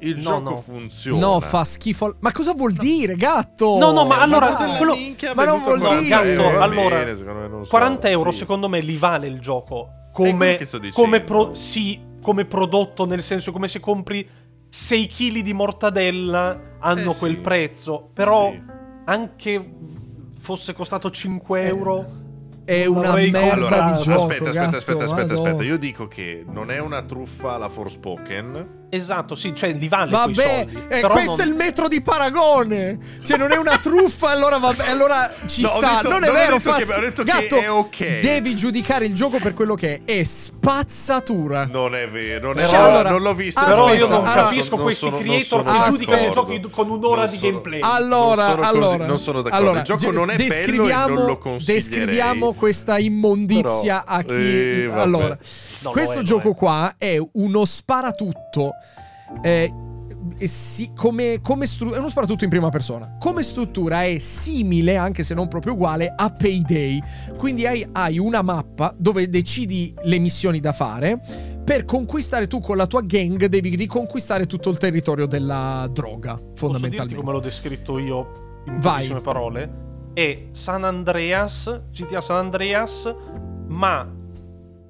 [0.00, 0.56] il No, gioco no.
[0.56, 1.18] funziona.
[1.18, 2.04] No, fa schifo.
[2.06, 3.78] al- Ma cosa vuol dire, gatto?
[3.78, 6.32] No, no, ma Eh, allora, quello- minchia, ma non vuol 40 dire.
[6.32, 8.38] euro, va Allora, bene, me non so, 40 euro sì.
[8.38, 11.00] secondo me li vale il gioco come, che sto dicendo.
[11.00, 14.28] come pro- sì, come prodotto nel senso come se compri
[14.68, 17.40] 6 kg di mortadella hanno Eh, quel sì.
[17.40, 18.60] prezzo però Sì.
[19.04, 19.70] anche
[20.36, 22.04] fosse costato 5 euro
[22.64, 24.24] È una merda Allora, di gioco.
[24.24, 25.62] aspetta, aspetta, aspetta, aspetta, aspetta.
[25.62, 30.64] Io dico che non è una truffa la Forspoken, Esatto, sì, cioè li vale Vabbè,
[30.68, 30.86] soldi.
[30.88, 32.98] eh, questo non- è il metro di paragone.
[33.24, 35.96] Cioè, non è una truffa, allora vabbè, allora ci No, sta.
[35.96, 38.20] detto- non è non ho vero, fa che- ho detto che Gatto, è ok.
[38.20, 40.18] Devi giudicare il gioco per quello che è.
[40.18, 41.66] È spazzatura.
[41.66, 43.58] Non è vero, non, è vero, allora- non l'ho visto.
[43.60, 46.90] Aspetta, Però io non allora- capisco non questi sono- creator che giudicano i giochi con
[46.90, 47.80] un'ora Non di sono- gameplay.
[47.82, 49.64] Allora, Non sono così- allora, non sono d'accordo.
[49.66, 51.82] allora, Il gioco non è bello e descriviamo, non lo consiglierei.
[52.06, 54.32] Descriviamo questa immondizia Però, a chi.
[54.32, 55.36] eh, allora,
[55.82, 56.54] questo è, gioco è.
[56.54, 58.70] qua è uno sparatutto.
[59.42, 59.72] Eh,
[60.44, 63.16] sì, come, come stru- è uno sparatutto in prima persona.
[63.18, 67.00] Come struttura è simile, anche se non proprio uguale, a Payday.
[67.36, 71.20] Quindi hai, hai una mappa dove decidi le missioni da fare.
[71.64, 76.52] Per conquistare tu con la tua gang devi riconquistare tutto il territorio della droga, Posso
[76.54, 77.14] fondamentalmente.
[77.16, 79.84] come l'ho descritto io in pochissime parole?
[80.12, 83.12] È San Andreas, GTA San Andreas,
[83.66, 84.08] ma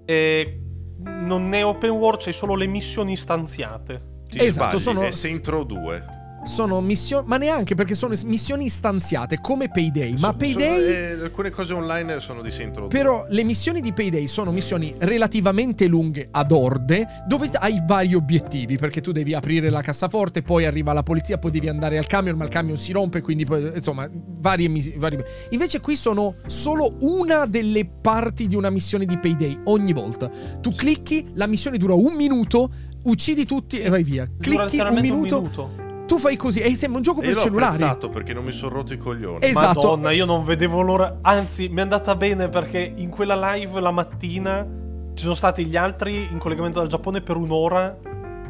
[0.04, 0.60] eh,
[0.98, 4.14] non è open world, c'è solo le missioni istanziate.
[4.36, 5.10] Ti Esatto, sbagli, sono- è
[5.48, 6.04] Row 2.
[6.46, 10.12] Sono missioni, ma neanche perché sono missioni istanziate come Payday.
[10.18, 10.78] Ma So- Payday.
[10.80, 12.86] sono- eh, alcune cose online sono di 2.
[12.86, 18.78] Però le missioni di Payday sono missioni relativamente lunghe ad orde, dove hai vari obiettivi,
[18.78, 22.36] perché tu devi aprire la cassaforte, poi arriva la polizia, poi devi andare al camion,
[22.36, 25.22] ma il camion si rompe, quindi poi, insomma, varie missioni.
[25.50, 30.30] Invece qui sono solo una delle parti di una missione di Payday ogni volta.
[30.60, 32.70] Tu clicchi, la missione dura un minuto,
[33.02, 34.24] uccidi tutti e vai via.
[34.26, 37.74] Dura Clicchi un letteralmente minuto, tu fai così e sembra un gioco per l'ho cellulari.
[37.74, 39.38] apprezzato perché non mi sono rotto i coglioni.
[39.40, 39.80] Esatto.
[39.80, 41.18] Madonna, io non vedevo l'ora.
[41.22, 44.66] Anzi, mi è andata bene perché in quella live la mattina
[45.14, 47.96] ci sono stati gli altri in collegamento dal Giappone per un'ora.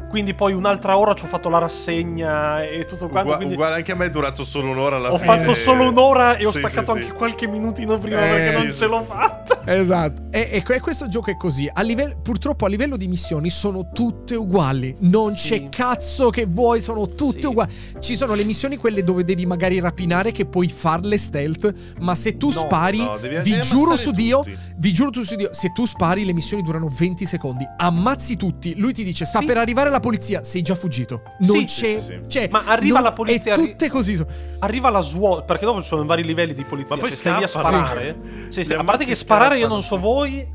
[0.09, 3.21] Quindi poi un'altra ora ci ho fatto la rassegna e tutto quanto.
[3.27, 5.37] Ugua- quindi uguale anche a me è durato solo un'ora alla ho fine.
[5.37, 7.11] fatto solo un'ora e ho Sì, staccato sì, anche sì.
[7.11, 9.05] qualche minutino prima Eh, perché non sì, ce l'ho sì.
[9.11, 9.45] fatta.
[9.65, 10.21] Esatto.
[10.31, 11.69] E, e que- questo gioco è così.
[11.71, 14.95] A livello- purtroppo a livello di missioni sono tutte uguali.
[14.99, 15.49] Non Sì.
[15.49, 17.45] c'è cazzo che vuoi, sono tutte Sì.
[17.47, 17.73] uguali.
[17.99, 22.37] Ci sono le missioni quelle dove devi magari rapinare che puoi farle stealth, ma se
[22.37, 24.57] tu No, spari, no, devi- vi devi giuro ammazzare su Dio, tutti.
[24.77, 27.67] vi giuro tu su Dio, se tu spari le missioni durano 20 secondi.
[27.77, 29.45] Ammazzi tutti, lui ti dice sta Sì.
[29.45, 31.21] per arrivare la polizia, sei già fuggito.
[31.39, 32.19] Non Sì, c'è, sì, sì.
[32.27, 34.23] cioè, Ma arriva non- la polizia, E tutte così.
[34.59, 36.95] Arriva la SWAT, perché dopo ci sono vari livelli di polizia.
[36.95, 38.17] Ma poi se stai lì a sparare.
[38.49, 40.47] Sì, sì, a parte che sparare io non so voi,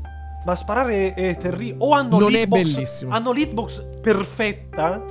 [0.45, 1.75] ma sparare è, terribile.
[1.79, 3.13] O hanno Non è l'hitbox, bellissimo.
[3.13, 5.01] hanno l'hitbox perfetta.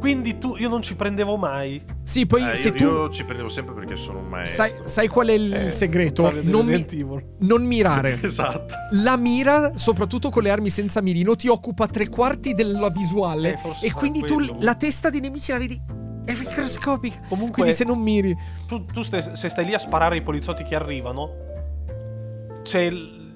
[0.00, 1.80] Quindi tu, io non ci prendevo mai.
[2.02, 4.64] Sì, poi Eh, se io, tu io ci prendevo sempre perché sono un maestro.
[4.64, 6.32] sai, sai qual è il Eh, segreto?
[6.42, 6.86] Non, mi-
[7.40, 8.18] non mirare.
[8.22, 8.74] Esatto.
[8.92, 13.60] La mira, soprattutto con le armi senza mirino, ti occupa tre quarti della visuale.
[13.82, 14.56] Eh, e quindi tu quello.
[14.60, 15.78] la testa dei nemici la vedi.
[16.24, 17.20] È microscopica.
[17.28, 18.34] Comunque, Quindi se non miri.
[18.66, 21.30] tu, tu stai- se stai lì a sparare ai poliziotti che arrivano,
[22.62, 22.90] c'è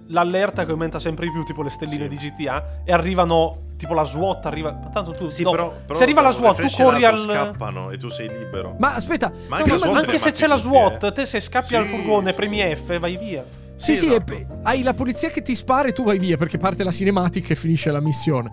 [0.09, 4.05] l'allerta che aumenta sempre di più, tipo le stelline di GTA, e arrivano, tipo la
[4.05, 4.73] SWAT arriva...
[4.73, 5.29] Ma tanto tu...
[5.29, 7.19] Sì, no, però, però se arriva la SWAT, tu corri al...
[7.19, 8.77] scappano e tu sei libero.
[8.79, 11.13] Ma aspetta, Ma anche No, ma anche se c'è la tutti, SWAT, eh.
[11.13, 12.75] te se scappi Sì, al furgone, sì, premi.
[12.75, 13.45] F, vai via.
[13.77, 14.33] Sì, sì, esatto.
[14.33, 17.53] e- hai la polizia che ti spara e tu vai via perché parte la cinematica
[17.53, 18.51] e finisce la missione.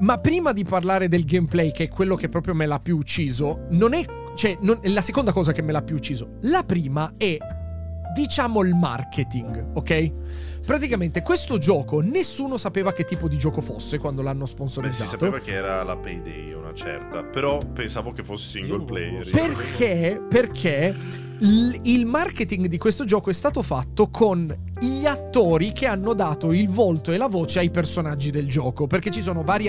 [0.00, 3.66] Ma prima di parlare del gameplay, che è quello che proprio me l'ha più ucciso,
[3.70, 4.02] non è.
[4.34, 6.36] Cioè, non- è la seconda cosa che me l'ha più ucciso.
[6.42, 7.36] La prima è.
[8.14, 10.12] Diciamo il marketing, ok?
[10.66, 15.10] Praticamente questo gioco nessuno sapeva che tipo di gioco fosse quando l'hanno Beh, si sponsorizzato.
[15.10, 17.22] sapeva che era la Payday, una certa.
[17.24, 19.28] Però pensavo che fosse single player.
[19.30, 20.20] Perché?
[20.28, 20.94] Perché
[21.38, 26.52] l- il marketing di questo gioco è stato fatto con gli attori che hanno dato
[26.52, 28.86] il volto e la voce ai personaggi del gioco.
[28.86, 29.68] Perché ci sono vari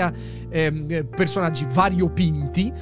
[1.15, 2.73] personaggi variopinti.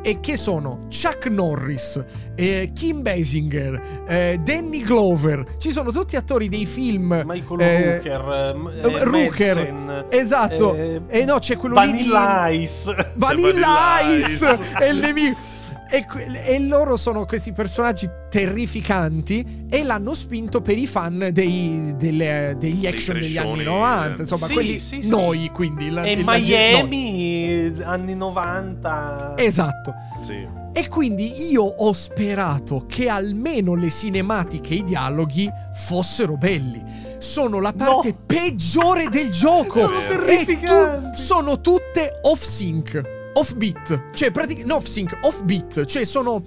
[0.00, 2.02] E che sono Chuck Norris,
[2.34, 5.44] eh, Kim Basinger, eh, Danny Glover.
[5.58, 7.22] Ci sono tutti attori dei film.
[7.26, 9.56] Michael eh, Rooker, eh, eh, Rooker.
[9.72, 10.74] Madsen, Esatto.
[10.74, 12.08] eh, E no, c'è quello lì di.
[12.08, 12.94] Vanilla Ice.
[13.16, 13.52] Vanilla
[13.96, 14.58] Vanilla Ice Ice.
[14.78, 15.56] è il nemico.
[15.90, 16.04] E,
[16.44, 22.86] e loro sono questi personaggi terrificanti e l'hanno spinto per i fan dei- delle- degli
[22.86, 24.22] action degli anni trashoni, 90.
[24.22, 25.08] Insomma, Sì, quelli sì, sì.
[25.08, 25.90] noi, quindi.
[25.90, 29.34] la- E la- Miami, anni 90.
[29.36, 29.46] noi.
[29.46, 29.94] Esatto.
[30.24, 30.46] Sì.
[30.74, 36.84] E quindi io ho sperato che almeno le cinematiche e i dialoghi fossero belli.
[37.18, 38.18] Sono la parte No.
[38.26, 39.80] peggiore del gioco.
[39.80, 41.18] Sono e tu- terrificanti.
[41.20, 43.16] sono tutte off sync.
[43.34, 44.10] Off beat.
[44.14, 44.68] Cioè, praticamente.
[44.70, 45.84] No, off sync, off beat.
[45.84, 46.42] Cioè, sono.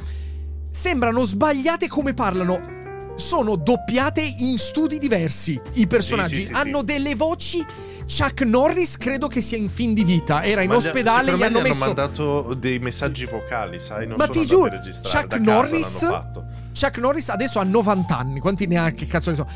[0.69, 2.79] Sembrano sbagliate come parlano.
[3.15, 5.59] Sono doppiate in studi diversi.
[5.73, 7.63] I personaggi Sì, sì, sì, hanno delle voci.
[8.07, 10.43] Chuck Norris credo che sia in fin di vita.
[10.43, 11.85] Era in Ma gli- ospedale, gli hanno hanno messo.
[11.85, 14.07] mandato dei messaggi vocali, sai?
[14.07, 16.05] Non Ma ti giuro, Chuck Norris-.
[16.73, 18.39] Chuck Norris adesso ha 90 anni.
[18.39, 18.91] Quanti ne ha?
[18.91, 19.47] Che cazzo ne so?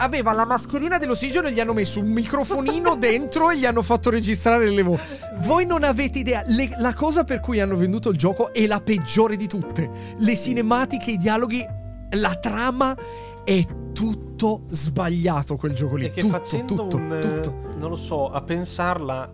[0.00, 4.10] Aveva la mascherina dell'ossigeno e gli hanno messo un microfonino dentro e gli hanno fatto
[4.10, 5.02] registrare le voci.
[5.42, 6.42] Voi non avete idea.
[6.46, 9.90] Le- la cosa per cui hanno venduto il gioco è la peggiore di tutte.
[10.18, 11.64] Le cinematiche, i dialoghi,
[12.12, 12.96] la trama
[13.44, 16.06] è tutto sbagliato quel gioco lì.
[16.06, 17.54] E che tutto, facendo tutto, un, eh, tutto.
[17.76, 19.30] non lo so, a pensarla,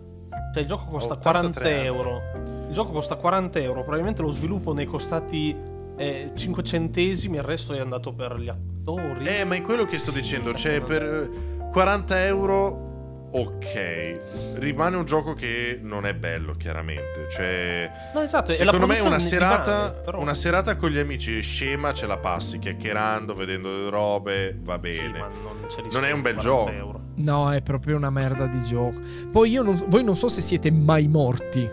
[0.53, 1.85] cioè il gioco costa 83 40 anni.
[1.85, 2.21] euro.
[2.67, 5.55] Il gioco costa 40 euro, probabilmente lo sviluppo ne è costati
[5.95, 8.76] eh, 5 centesimi, il resto è andato per gli attori.
[9.23, 10.21] Eh, ma è quello che sto Sì.
[10.21, 10.53] dicendo.
[10.53, 12.85] Cioè, per eh, 40 euro.
[13.29, 17.27] Ok, rimane un gioco che non è bello, chiaramente.
[17.29, 21.93] Cioè, no, esatto, secondo me una serata, Vale, però- una serata con gli amici scema
[21.93, 25.19] ce la passi chiacchierando, vedendo le robe, va Sì, bene.
[25.19, 26.71] ma non, c'è Non è un bel 40 gioco.
[26.71, 27.01] euro.
[27.17, 29.01] No, è proprio una merda di gioco.
[29.29, 31.69] Poi io non, voi non so se siete mai morti.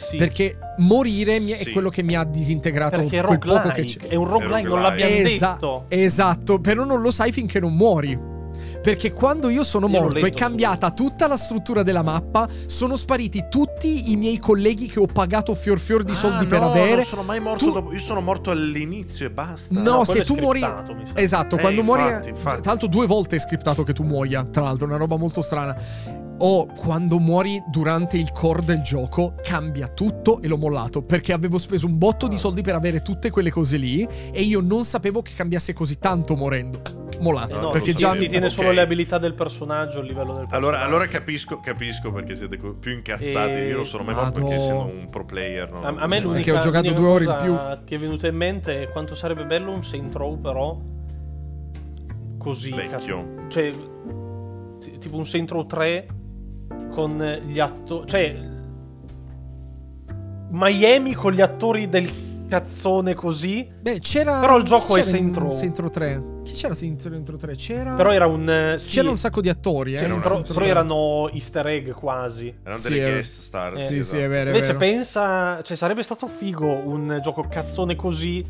[0.00, 1.72] Sì, Perché morire mi- è Sì.
[1.72, 4.08] quello che mi ha disintegrato perché è quel poco che roguelike, c'è.
[4.08, 5.02] è un roguelike, non roguelike.
[5.04, 5.84] l'abbiamo Esa- detto.
[5.88, 8.18] Esatto, però non lo sai finché non muori.
[8.82, 13.46] Perché quando io sono Io morto è cambiata tutta la struttura della mappa, sono spariti
[13.50, 16.94] tutti i miei colleghi che ho pagato fior fior di soldi Ah, per no, avere.
[16.96, 17.92] Non sono mai morto Tu- dopo.
[17.92, 19.74] Io sono morto all'inizio e basta.
[19.78, 20.64] No, quello se tu muori-.
[21.14, 22.28] Esatto, Eh, quando infatti, muori.
[22.30, 22.60] infatti.
[22.62, 24.44] Tra l'altro, due volte è scriptato che tu muoia.
[24.44, 25.76] Tra l'altro, una roba molto strana.
[26.42, 31.02] O quando muori durante il core del gioco, cambia tutto e l'ho mollato.
[31.02, 34.08] Perché avevo speso un botto di soldi per avere tutte quelle cose lì.
[34.32, 36.80] E io non sapevo che cambiasse così tanto morendo.
[37.20, 37.58] Mollato.
[37.58, 38.28] Eh no, perché già ti mi.
[38.28, 38.52] tiene ok.
[38.52, 40.56] solo le abilità del personaggio, il livello del personaggio.
[40.56, 43.52] Allora, allora capisco, capisco perché siete più incazzati.
[43.52, 44.48] E- Io non sono mai morto Madò.
[44.48, 45.70] perché essendo un pro player.
[45.70, 45.80] no?
[45.82, 48.26] A, a me Sì, l'unica, perché ho giocato due ore in cosa che è venuta
[48.26, 50.78] in mente è quanto sarebbe bello un Saint Row però
[52.38, 53.44] così Vecchio.
[53.48, 53.70] cioè
[54.78, 56.06] sì, tipo un Saint Row 3
[56.90, 58.48] con gli attori cioè
[60.52, 62.10] Miami con gli attori del
[62.48, 64.40] cazzone così Beh, c'era.
[64.40, 65.50] Però il gioco è c'era in Saint Row.
[65.52, 66.22] Saint Row 3.
[66.42, 67.54] Chi c'era Row 3?
[67.56, 67.94] C'era.
[67.94, 70.04] però era un eh, sì, C'era un sacco di attori, eh.
[70.04, 70.66] Un- però, però 3.
[70.68, 73.74] erano easter egg quasi Erano Sì, delle è- guest star.
[73.76, 74.16] Eh, Sì, esatto.
[74.18, 74.50] sì, è vero.
[74.50, 74.78] È Invece vero.
[74.78, 78.44] pensa, cioè sarebbe stato figo un gioco cazzone così,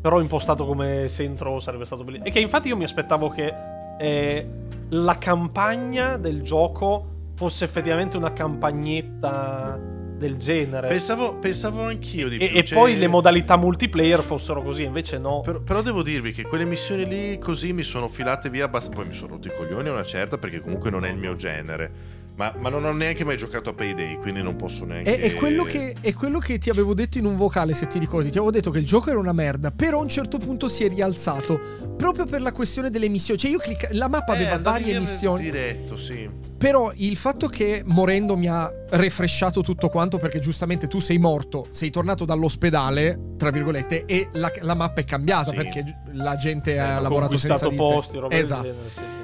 [0.00, 2.28] però impostato come Centro sarebbe stato bellissimo.
[2.28, 3.54] E che infatti io mi aspettavo che
[3.98, 4.48] eh,
[4.90, 9.78] la campagna del gioco fosse effettivamente una campagnetta
[10.16, 10.88] del genere.
[10.88, 12.58] Pensavo, pensavo anch'io di e più.
[12.58, 15.40] e cioè- poi le modalità multiplayer fossero così, invece no.
[15.42, 18.98] Però, però devo dirvi che quelle missioni lì così mi sono filate via abbastanza.
[18.98, 21.34] Poi mi sono rotto i coglioni a una certa perché comunque non è il mio
[21.36, 22.14] genere.
[22.36, 25.16] Ma, ma non ho neanche mai giocato a Payday, quindi non posso neanche.
[25.16, 27.98] È, è quello che, è quello che ti avevo detto in un vocale, se ti
[27.98, 28.28] ricordi.
[28.28, 30.84] Ti avevo detto che il gioco era una merda, però a un certo punto si
[30.84, 31.58] è rialzato.
[31.96, 33.40] Proprio per la questione delle missioni.
[33.40, 35.44] Cioè, io clicca- La mappa Eh, aveva varie missioni.
[35.44, 36.28] Diretto, sì.
[36.58, 41.66] Però il fatto che morendo mi ha refresciato tutto quanto, perché giustamente tu sei morto,
[41.70, 45.56] sei tornato dall'ospedale, tra virgolette, e la, la mappa è cambiata Sì.
[45.56, 47.76] perché la gente Eh, ha lavorato senza vite.
[47.76, 48.74] posti, roba Esatto.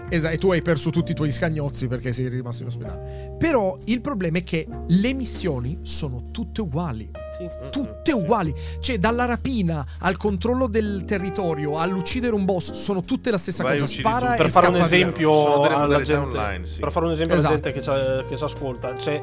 [0.08, 3.34] Esatto, e tu hai perso tutti i tuoi scagnozzi perché sei rimasto in ospedale.
[3.38, 7.10] Però il problema è che le missioni sono tutte uguali.
[7.36, 7.48] Sì.
[7.70, 8.22] Tutte Mm, sì.
[8.22, 8.54] uguali.
[8.80, 13.78] Cioè, dalla rapina al controllo del territorio, all'uccidere un boss, sono tutte la stessa Vai,
[13.78, 13.92] cosa.
[13.98, 16.80] Spara e per fare un esempio alla gente, online, sì.
[16.80, 17.54] per fare un esempio Esatto.
[17.54, 19.22] alla gente che ci, che ci ascolta c'è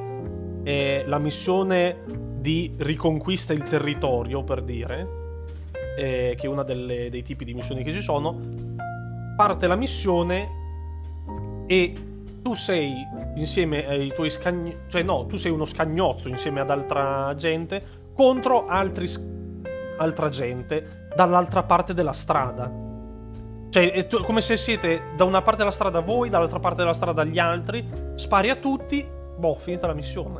[0.63, 1.97] eh, la missione
[2.39, 5.07] di riconquista il territorio per dire
[5.97, 8.39] eh, che è una delle- dei tipi di missioni che ci sono
[9.35, 10.49] parte la missione
[11.67, 11.93] e
[12.41, 12.93] tu sei
[13.35, 17.81] insieme ai tuoi scagni cioè no tu sei uno scagnozzo insieme ad altra gente
[18.19, 19.07] contro altri
[19.97, 22.69] altra gente dall'altra parte della strada
[23.69, 27.23] cioè, è come se siete da una parte della strada voi, dall'altra parte della strada
[27.23, 29.05] gli altri, spari a tutti,
[29.37, 30.37] boh, finita la missione.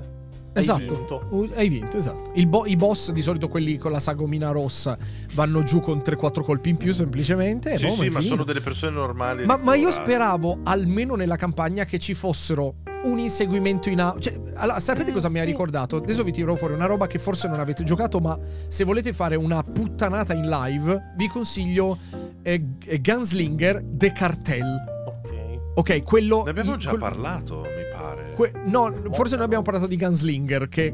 [0.51, 0.79] Hai Esatto.
[0.95, 1.25] vinto.
[1.29, 2.31] Uh, Hai vinto, esatto.
[2.33, 4.97] Il bo- I boss, di solito quelli con la sagomina rossa,
[5.35, 7.77] vanno giù con 3-4 colpi in più semplicemente.
[7.77, 8.21] Sì, boh, sì, ma finito.
[8.21, 9.45] sono delle persone normali.
[9.45, 10.09] Ma, ma io ricolorate.
[10.11, 12.73] speravo, almeno nella campagna, che ci fossero
[13.03, 14.19] un inseguimento in auto.
[14.19, 15.97] Cioè, allora, sapete cosa mi ha ricordato?
[15.97, 19.35] Adesso vi tirerò fuori una roba che forse non avete giocato, ma se volete fare
[19.35, 21.97] una puttanata in live, vi consiglio
[22.41, 22.63] eh,
[23.01, 24.83] Gunslinger The Cartel.
[25.05, 25.27] Ok.
[25.75, 26.43] Ok, quello.
[26.43, 28.33] Ne abbiamo già quel- parlato, mi pare.
[28.35, 30.67] que- no, forse noi abbiamo parlato di Gunslinger.
[30.67, 30.93] Che.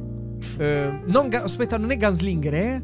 [0.57, 2.83] eh, non Ga- aspetta, non è Gunslinger, eh?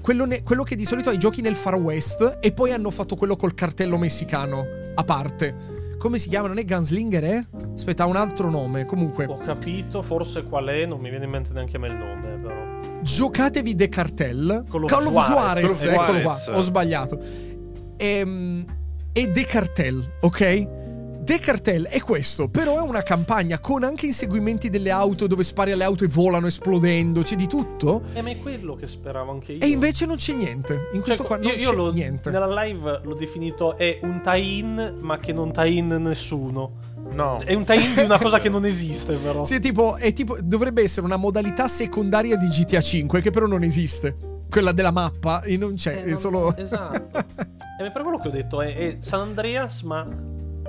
[0.00, 2.90] Quello, ne- quello che di solito ha i giochi nel Far West e poi hanno
[2.90, 5.71] fatto quello col cartello messicano a parte.
[6.02, 6.48] Come si chiama?
[6.48, 7.46] Non è Gunslinger, eh?
[7.74, 8.84] Aspetta, ha un altro nome.
[8.86, 11.94] Comunque, Ho capito forse qual è, non mi viene in mente neanche a me il
[11.94, 13.00] nome, però.
[13.02, 14.64] giocatevi The Cartel.
[14.68, 15.62] Call of Call of Juarez.
[15.62, 16.34] Juarez, of eccolo qua.
[16.34, 16.48] Juarez.
[16.48, 17.20] Ho sbagliato.
[17.98, 18.64] Ehm,
[19.12, 20.68] E The Cartel, ok?
[21.22, 25.70] The Cartel è questo, però è una campagna con anche inseguimenti delle auto dove spari
[25.70, 28.02] alle auto e volano esplodendo, c'è di tutto.
[28.14, 29.58] Eh, ma è quello che speravo anche io.
[29.60, 30.88] E invece non c'è niente.
[30.94, 32.30] In questo Cioè, qua non io, io c'è l'ho- niente.
[32.30, 36.72] Nella live l'ho definito è un tie-in, ma che non tie-in nessuno.
[37.12, 37.38] No.
[37.44, 39.44] È un tie-in di una cosa che non esiste, però.
[39.44, 43.46] Sì, è tipo, è tipo, dovrebbe essere una modalità secondaria di GTA 5, che però
[43.46, 44.16] non esiste.
[44.50, 46.56] Quella della mappa, e non c'è, Eh, è non- solo...
[46.56, 47.50] Esatto.
[47.82, 50.06] E per quello che ho detto è, è San Andreas, ma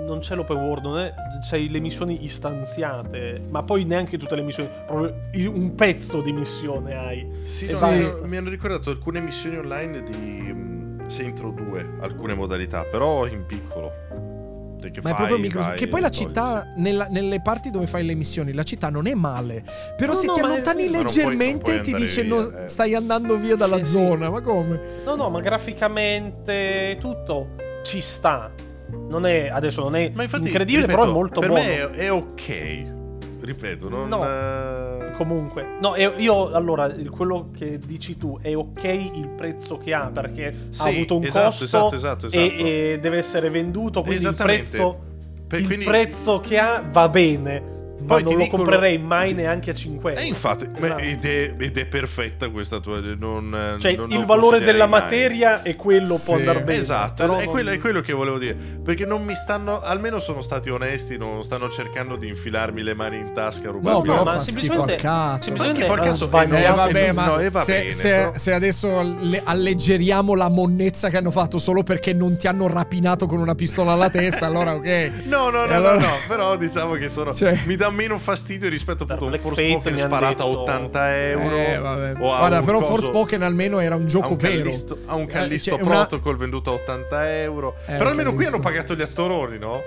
[0.06, 1.14] non c'è l'open world, non è,
[1.48, 5.14] c'hai le missioni istanziate, ma poi neanche tutte le missioni, proprio
[5.52, 7.28] un pezzo di missione hai.
[7.46, 7.84] Sì, no, sì.
[7.84, 10.72] hanno, mi hanno ricordato alcune missioni online di
[11.40, 13.92] Row 2, alcune modalità, però in piccolo.
[14.80, 15.70] Perché Ma è fai, proprio Microsoft.
[15.70, 16.18] vai Che poi la togli.
[16.26, 19.64] città, nella- nelle parti dove fai le missioni, la città non è male.
[19.96, 22.24] Però No, se no, ti è- allontani ma non puoi- non leggermente puoi ti dice
[22.24, 22.68] via, no, eh.
[22.68, 23.90] stai andando via dalla Sì, sì.
[23.92, 24.30] zona.
[24.30, 24.82] Ma come?
[25.06, 27.50] No, no, ma graficamente tutto
[27.84, 28.52] ci sta.
[29.08, 31.64] Non è, adesso non è Ma infatti, incredibile, ripeto, però è molto per buono.
[31.64, 32.92] me è, è ok.
[33.42, 34.08] Ripeto, non...
[34.08, 34.26] No.
[34.26, 39.94] eh, Comunque, no, e- io allora quello che dici tu è ok il prezzo che
[39.94, 42.64] ha perché Sì, ha avuto un esatto, costo esatto, esatto, e- esatto.
[42.64, 45.00] E, deve essere venduto, quindi il prezzo,
[45.46, 47.82] Per- il quindi- prezzo che ha va bene.
[48.06, 50.24] Ma Poi ti non lo comprerei mai neanche a 5 euro.
[50.24, 51.00] E infatti, ma- Esatto.
[51.02, 53.00] ed, è, ed è perfetta questa tua...
[53.00, 55.02] Non, Cioè, non- il non valore della mai.
[55.02, 56.26] materia è quello, Sì.
[56.26, 56.80] può andare bene.
[56.80, 58.56] Esatto, però è, non- quello, è quello che volevo dire.
[58.84, 59.82] Perché non mi stanno.
[59.82, 63.66] Almeno sono stati onesti, non stanno cercando di infilarmi le mani in tasca.
[63.68, 65.38] No, rubarmi però la- ma fa schifo al semplicemente- cazzo.
[65.38, 66.26] Fa semplicemente schifo al cazzo.
[66.26, 66.56] sbagliato.
[66.56, 69.42] e Eh no, vabbè, ma no, e va se, bene, se- però- se adesso le-
[69.44, 73.92] alleggeriamo la monnezza che hanno fatto solo perché non ti hanno rapinato con una pistola
[73.94, 75.12] alla testa, allora ok.
[75.26, 77.34] No, no, no, allora- no, no, però diciamo che sono.
[77.34, 81.56] Cioè- Mi dà meno fastidio rispetto appunto a un Forspoken sparato a detto- 80 euro.
[81.58, 82.12] Eh, vabbè.
[82.20, 84.58] o a Guarda, un però coso- Forspoken almeno era un a gioco un vero.
[84.64, 87.76] Callisto, a un Eh, Callisto cioè, una- Protocol venduto a 80 euro.
[87.86, 89.82] Eh, però almeno qui hanno pagato gli attoroni, no?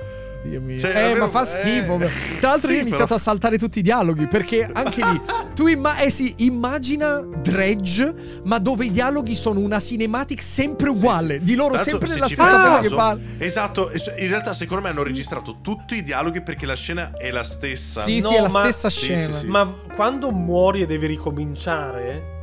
[0.49, 0.79] Dio mio.
[0.79, 1.97] Cioè, eh, almeno- ma fa eh, schifo.
[2.41, 4.27] Tra l'altro, sì, io ho iniziato però- a saltare tutti i dialoghi.
[4.27, 5.21] Perché anche lì,
[5.55, 8.15] tu imma- eh sì, immagina Dredge,
[8.45, 11.41] ma dove i dialoghi sono una cinematic sempre uguale.
[11.41, 13.21] Di loro l'altro, sempre se nella stessa caso- che parla.
[13.39, 17.31] Esatto, es- in realtà secondo me hanno registrato tutti i dialoghi perché la scena è
[17.31, 18.01] la stessa.
[18.03, 19.33] Sì, No, sì, è la ma- stessa Sì, scena.
[19.33, 19.47] sì, sì.
[19.47, 22.35] Ma quando muori e devi ricominciare,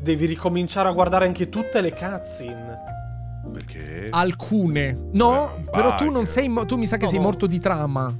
[0.00, 2.78] devi ricominciare a guardare anche tutte le cutscene.
[3.52, 4.08] Perché?
[4.10, 5.08] Alcune.
[5.12, 6.48] No, Eh, però tu non sei.
[6.48, 7.24] mo- Tu mi sa che No, sei no.
[7.24, 8.12] morto di trama.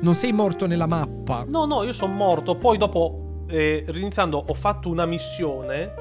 [0.00, 1.44] Non sei morto nella mappa.
[1.48, 2.56] No, no, io sono morto.
[2.56, 5.94] Poi dopo, eh, riniziando, ho fatto una missione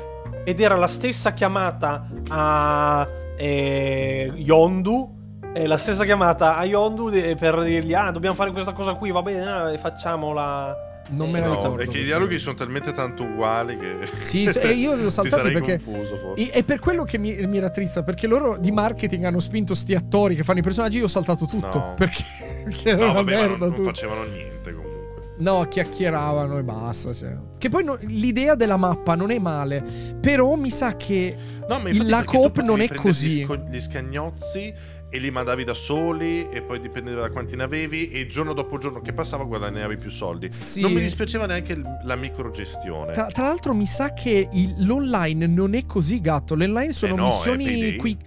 [0.43, 3.07] ed era la stessa chiamata a
[3.37, 5.21] eh, Yondu.
[5.53, 9.11] eh, la stessa chiamata a Yondu eh, per dirgli: Ah, dobbiamo fare questa cosa qui,
[9.11, 10.75] va bene, eh, facciamola.
[11.09, 11.75] Non me la No, ricordo.
[11.75, 13.95] perché i dialoghi sono talmente tanto uguali che.
[14.21, 16.33] Sì, e io li ho Ti saltati perché- confuso.
[16.37, 19.93] I- È per quello che mi, mi rattrista, perché loro di marketing hanno spinto sti
[19.95, 20.97] attori che fanno i personaggi.
[20.97, 21.77] Io ho saltato tutto.
[21.77, 21.93] No.
[21.95, 22.23] Perché,
[22.63, 24.91] perché era No, una vabbè, merda non, non facevano niente comunque.
[25.39, 27.13] No, chiacchieravano e basta.
[27.13, 27.35] cioè.
[27.57, 29.83] Che poi no- l'idea della mappa non è male.
[30.21, 31.35] Però mi sa che.
[31.67, 33.39] No, la coop non è così.
[33.39, 34.73] Gli, sco- gli scagnozzi
[35.13, 38.79] e li mandavi da soli e poi dipendeva da quanti ne avevi e giorno dopo
[38.79, 40.51] giorno che passava guadagnavi più soldi.
[40.51, 40.81] Sì.
[40.81, 43.11] Non mi dispiaceva neanche la microgestione.
[43.11, 46.55] Tra, tra l'altro, mi sa che il- l'online non è così gatto.
[46.55, 48.17] Le online sono Eh no, missioni qui.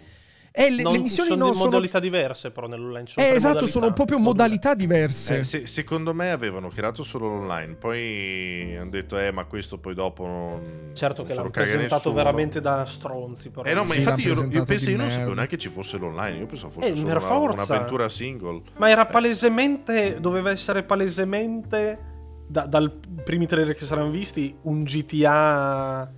[0.59, 1.69] Eh, le, Non- le missioni sono no, di sono.
[1.71, 3.03] modalità diverse, però nell'online.
[3.03, 3.67] Eh, tre esatto, modalità.
[3.79, 5.39] sono proprio modalità diverse.
[5.41, 9.93] Eh, se- secondo me avevano creato solo l'online, poi hanno detto eh ma questo poi
[9.93, 10.61] dopo non...
[10.95, 12.15] Certo non che l'hanno presentato nessuno.
[12.15, 13.51] veramente da stronzi.
[13.51, 13.65] Però.
[13.69, 16.39] Eh no, ma Sì, infatti io, io penso io non sapevo neanche ci fosse l'online,
[16.39, 18.63] io pensavo fosse Eh, solo una- un'avventura single.
[18.79, 20.19] Ma era palesemente.
[20.21, 22.15] Doveva essere palesemente.
[22.49, 26.11] da- dal primi trailer che saranno visti, un GTA.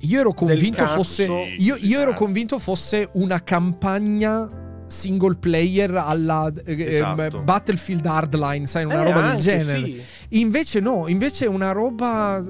[0.00, 1.24] Io ero convinto fosse.
[1.58, 2.24] Io, io ero tanto.
[2.24, 7.20] convinto fosse una campagna single player alla eh, Esatto.
[7.20, 9.92] ehm, Battlefield Hardline, sai, una Eh, roba del genere.
[9.96, 10.38] sì.
[10.40, 12.42] Invece no, invece è una roba.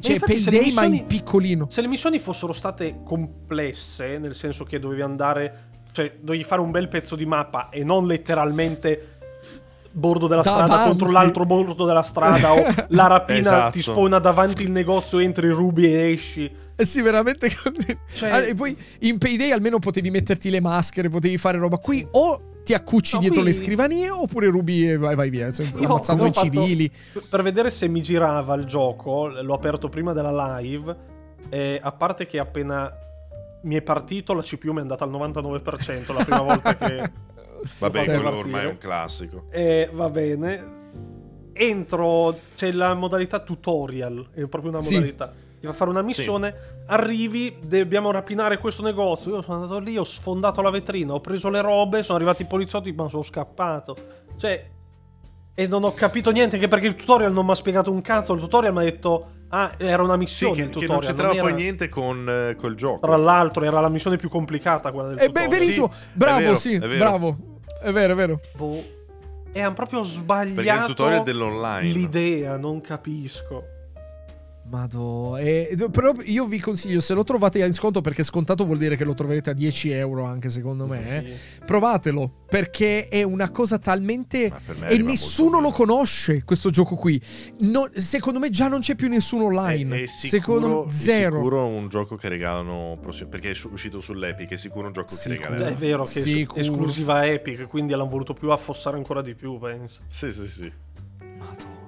[0.00, 1.66] Cioè, Payday, ma in missioni- piccolino.
[1.70, 5.70] Se le missioni fossero state complesse, nel senso che dovevi andare.
[5.92, 9.08] Cioè, dovevi fare un bel pezzo di mappa e non letteralmente.
[9.94, 10.88] Bordo della strada Davanti.
[10.88, 13.70] contro l'altro bordo della strada o la rapina Esatto.
[13.72, 16.50] ti spawna davanti il negozio, entri, rubi e esci.
[16.76, 17.48] Eh sì, veramente.
[18.14, 21.76] Cioè- Ah, E poi in Payday almeno potevi metterti le maschere, potevi fare roba.
[21.78, 25.50] Qui o ti accucci No, dietro qui- le scrivanie oppure rubi e vai, vai via,
[25.50, 26.90] senza, Io ammazzando i fatto- civili.
[27.28, 31.10] Per vedere se mi girava il gioco, l'ho aperto prima della live.
[31.48, 32.90] E a parte che appena
[33.64, 37.10] mi è partito, la CPU mi è andata al 99% la prima volta che.
[37.78, 38.08] Vabbè, Sì.
[38.08, 38.44] quello partire.
[38.44, 39.44] ormai è un classico.
[39.50, 40.80] E va bene.
[41.52, 44.94] Entro, c'è la modalità tutorial, è proprio una Sì.
[45.62, 46.54] Ti fa fare una missione,
[46.86, 49.36] arrivi, dobbiamo rapinare questo negozio.
[49.36, 52.46] Io sono andato lì, ho sfondato la vetrina, ho preso le robe, sono arrivati i
[52.46, 53.94] poliziotti, ma sono scappato.
[54.36, 54.70] Cioè,
[55.54, 58.32] e non ho capito niente, anche perché il tutorial non mi ha spiegato un cazzo.
[58.34, 60.54] Il tutorial mi ha detto, ah, era una Sì, missione.
[60.56, 63.06] che, il che tutorial, non c'entrava era- poi niente con eh, col gioco.
[63.06, 65.50] Tra l'altro, era la missione più complicata quella del Eh, beh, tutorial.
[65.60, 65.92] verissimo.
[65.92, 66.96] Sì, bravo, è vero, sì, è vero.
[66.98, 67.36] bravo.
[67.80, 68.40] È vero, è vero.
[68.56, 68.84] Boh.
[69.52, 71.92] E hanno proprio sbagliato Perché il tutorial dell'online.
[71.92, 73.62] l'idea, non capisco.
[74.72, 78.96] Mado, eh, però io vi consiglio, se lo trovate in sconto, perché scontato vuol dire
[78.96, 81.60] che lo troverete a 10 euro anche secondo me, eh, Sì.
[81.66, 84.50] provatelo, perché è una cosa talmente...
[84.86, 87.20] E nessuno lo conosce questo gioco qui.
[87.60, 89.94] No- secondo me già non c'è più nessuno online.
[89.98, 91.36] È, è sicuro, secondo me è zero.
[91.36, 95.34] sicuro un gioco che regalano perché è uscito sull'Epic, è sicuro un gioco Sicuro.
[95.34, 95.76] che Già, regaleranno.
[95.76, 96.60] è vero che è Sicuro.
[96.60, 100.00] esclusiva Epic, quindi l'hanno voluto più affossare ancora di più, penso.
[100.08, 100.72] Sì, sì, sì.
[101.38, 101.80] Madonna.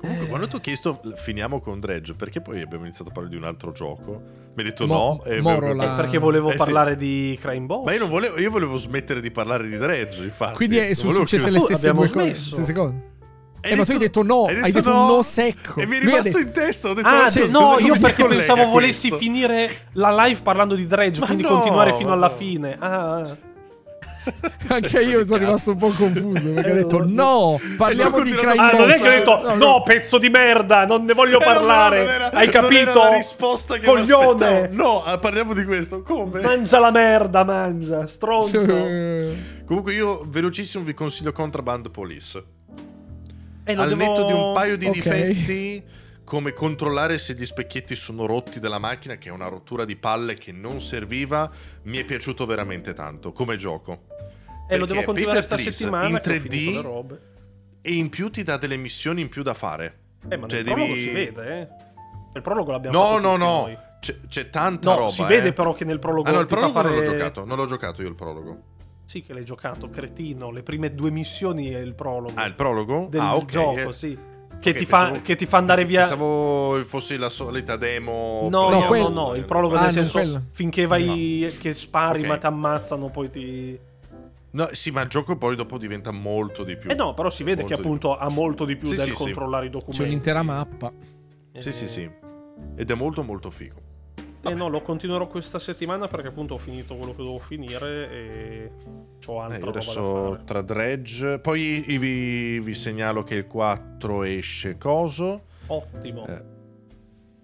[0.00, 0.28] Comunque, Eh.
[0.28, 3.46] quando ti ho chiesto finiamo con Dredge, perché poi abbiamo iniziato a parlare di un
[3.48, 4.22] altro gioco?
[4.54, 5.24] Mi hai detto Mo- no.
[5.24, 6.56] E Moro abbiamo- la- Perché volevo Eh, sì.
[6.58, 7.84] parlare di Crime Boss.
[7.84, 10.54] Ma io, non volevo, io volevo smettere di parlare di Dredge, infatti.
[10.54, 12.24] Quindi è Non su- volevo successe le stesse abbiamo due cose.
[12.34, 12.54] smesso.
[12.54, 12.94] stesse cose.
[13.60, 15.80] Hai Eh, ma tu hai detto no, hai detto un no secco.
[15.80, 16.90] E mi è rimasto detto- in testa.
[16.90, 19.26] Ho detto, Ah, sì, no, io perché pensavo volessi questo?
[19.26, 22.34] finire la live parlando di Dredge, Ma quindi no, continuare fino alla no.
[22.34, 22.76] fine.
[22.78, 23.36] Ah,
[24.68, 28.72] Anche io sono rimasto un po' confuso perché ho detto no, parliamo di Crime Ah,
[28.76, 32.04] non è che ho detto No, no, pezzo di merda, non ne voglio Eh, parlare.
[32.04, 32.98] no, era- Hai capito?
[32.98, 34.68] la risposta che Coglione.
[34.72, 36.02] No, eh, parliamo di questo.
[36.02, 36.40] Come?
[36.40, 38.58] Mangia la merda, mangia, stronzo.
[39.66, 42.42] Comunque io velocissimo vi consiglio Contraband Police.
[43.64, 44.92] E lo Al devo- netto di un paio di Ok.
[44.94, 45.82] difetti
[46.28, 50.34] come controllare se gli specchietti sono rotti della macchina, che è una rottura di palle
[50.34, 51.50] che non serviva,
[51.84, 54.02] mi è piaciuto veramente tanto come gioco.
[54.68, 56.82] E lo Perché devo continuare sta Paper Please settimana in che ho finito 3D le
[56.82, 57.20] robe.
[57.80, 59.98] e in più ti dà delle missioni in più da fare.
[60.28, 61.68] Eh, ma nel Cioè, prologo devi- si vede, eh.
[62.34, 63.60] Il prologo l'abbiamo No, fatto no, no.
[63.62, 63.78] noi.
[64.00, 65.08] C'è, c'è tanta No, roba.
[65.10, 65.52] si vede eh.
[65.54, 66.90] però che nel prologo Ah no, il prologo fare...
[66.90, 68.62] non l'ho giocato, non l'ho giocato io il prologo.
[69.06, 70.50] Sì, che l'hai giocato, cretino.
[70.50, 72.34] Le prime due missioni è il prologo.
[72.34, 73.06] Ah, il prologo?
[73.08, 73.44] del ah, ok.
[73.46, 73.92] gioco, eh.
[73.94, 74.18] sì.
[74.60, 76.00] Che, Ok, ti fa, pensavo- che ti fa andare via...
[76.00, 78.48] Pensavo fosse la solita demo.
[78.50, 80.42] No, No, no, quel- no, no, il prologo Ah, nel senso quello.
[80.50, 82.26] finché vai che spari Ok.
[82.26, 83.78] ma ti ammazzano poi ti...
[84.50, 86.90] No, sì, ma il gioco poi dopo diventa molto di più.
[86.90, 89.10] Eh no, però si vede Molto che appunto ha molto di più Sì, del sì,
[89.10, 89.16] sì.
[89.16, 89.98] controllare i documenti.
[90.02, 90.90] C'è un'intera mappa.
[91.52, 92.10] Eh, Sì, sì, sì.
[92.74, 93.76] Ed è molto molto figo.
[94.40, 98.70] Eh no, lo continuerò questa settimana perché appunto ho finito quello che dovevo finire e
[99.26, 100.44] ho Eh, altra da adesso fare.
[100.44, 101.38] tra Dredge.
[101.40, 105.42] Poi vi, vi segnalo che il 4 esce coso.
[105.66, 106.24] Ottimo.
[106.26, 106.32] Eh,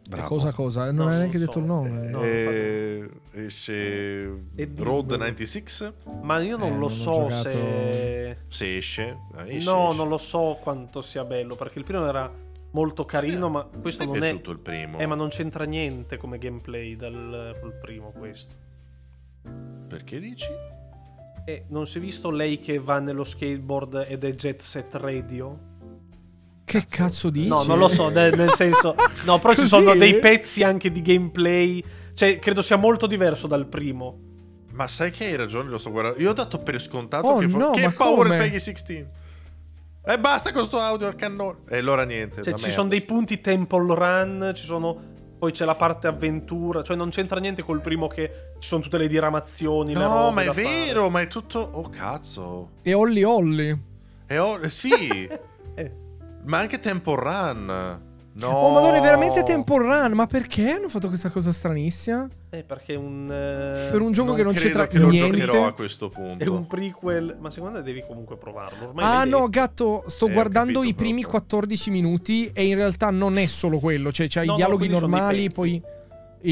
[0.07, 0.29] E bravo.
[0.29, 0.85] cosa cosa?
[0.87, 1.45] Non No, hai non neanche so.
[1.45, 1.91] detto il nome.
[2.11, 5.03] No, Eh, esce Road dimmelo.
[5.17, 5.93] 96.
[6.23, 8.37] Ma io non Eh, lo non so giocato- se...
[8.47, 9.03] Se esce.
[9.37, 9.97] eh, esce, no, esce.
[9.97, 12.31] non lo so quanto sia bello perché il primo era
[12.75, 14.27] molto carino, ma questo Mi è non è...
[14.29, 14.99] piaciuto il primo.
[14.99, 18.55] Eh, ma non c'entra niente come gameplay dal col primo questo.
[19.89, 20.49] Perché dici?
[21.47, 25.73] E non si è visto lei che va nello skateboard ed è Jet Set Radio?
[26.65, 27.49] Che cazzo dici?
[27.49, 28.95] No, non lo so, ne- nel senso...
[29.25, 31.83] No, però ci sono dei pezzi anche di gameplay.
[32.15, 34.19] Cioè, credo sia molto diverso dal primo.
[34.73, 36.21] Ma sai che hai ragione, lo sto guardando.
[36.21, 38.39] Io ho dato per scontato Oh, che, no, che ma Power come?
[38.39, 39.07] Peggy 16.
[40.07, 41.59] E basta con sto audio al cannone.
[41.69, 42.37] E allora niente.
[42.43, 42.71] Cioè, ci merda.
[42.71, 45.13] sono dei punti temple run, ci sono...
[45.39, 48.97] Poi c'è la parte avventura, cioè non c'entra niente col primo che ci sono tutte
[48.99, 49.93] le diramazioni.
[49.93, 50.65] le No, robe ma è da fare.
[50.65, 51.59] vero, ma è tutto.
[51.59, 52.71] Oh, cazzo.
[52.83, 53.79] E Olli Olli.
[54.27, 54.67] E ho...
[54.69, 55.29] Sì,
[55.77, 55.93] Eh,
[56.45, 58.03] ma anche Temple Run.
[58.37, 58.49] No.
[58.49, 60.13] Oh, madonna, è veramente Temple Run.
[60.13, 62.29] Ma perché hanno fatto questa cosa stranissima?
[62.51, 63.29] eh, perché è un...
[63.31, 65.39] eh, Per un gioco che non credo c'entra che lo niente.
[65.39, 66.43] giocherò a questo punto.
[66.43, 68.89] È un prequel, ma secondo me devi comunque provarlo.
[68.89, 71.41] Ormai Ah no, gatto, sto Eh, guardando capito i primi proprio.
[71.41, 74.89] 14 minuti e in realtà non è solo quello, cioè c'hai No, i no, dialoghi
[74.89, 75.83] dei normali, poi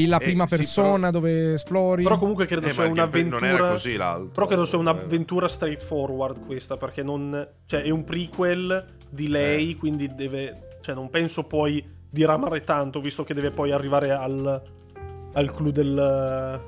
[0.07, 2.03] la Eh, prima sì, persona dove esplori.
[2.03, 3.39] Però comunque credo Eh, sia un'avventura.
[3.39, 4.29] Non era così l'altro.
[4.33, 4.81] Però credo sia Eh.
[4.81, 7.47] un'avventura straightforward questa, perché non.
[7.65, 9.75] Cioè, è un prequel di lei, Eh.
[9.77, 10.69] quindi deve.
[10.83, 14.61] Cioè, non penso poi diramare tanto, visto che deve poi arrivare al.
[15.31, 16.61] al clou del.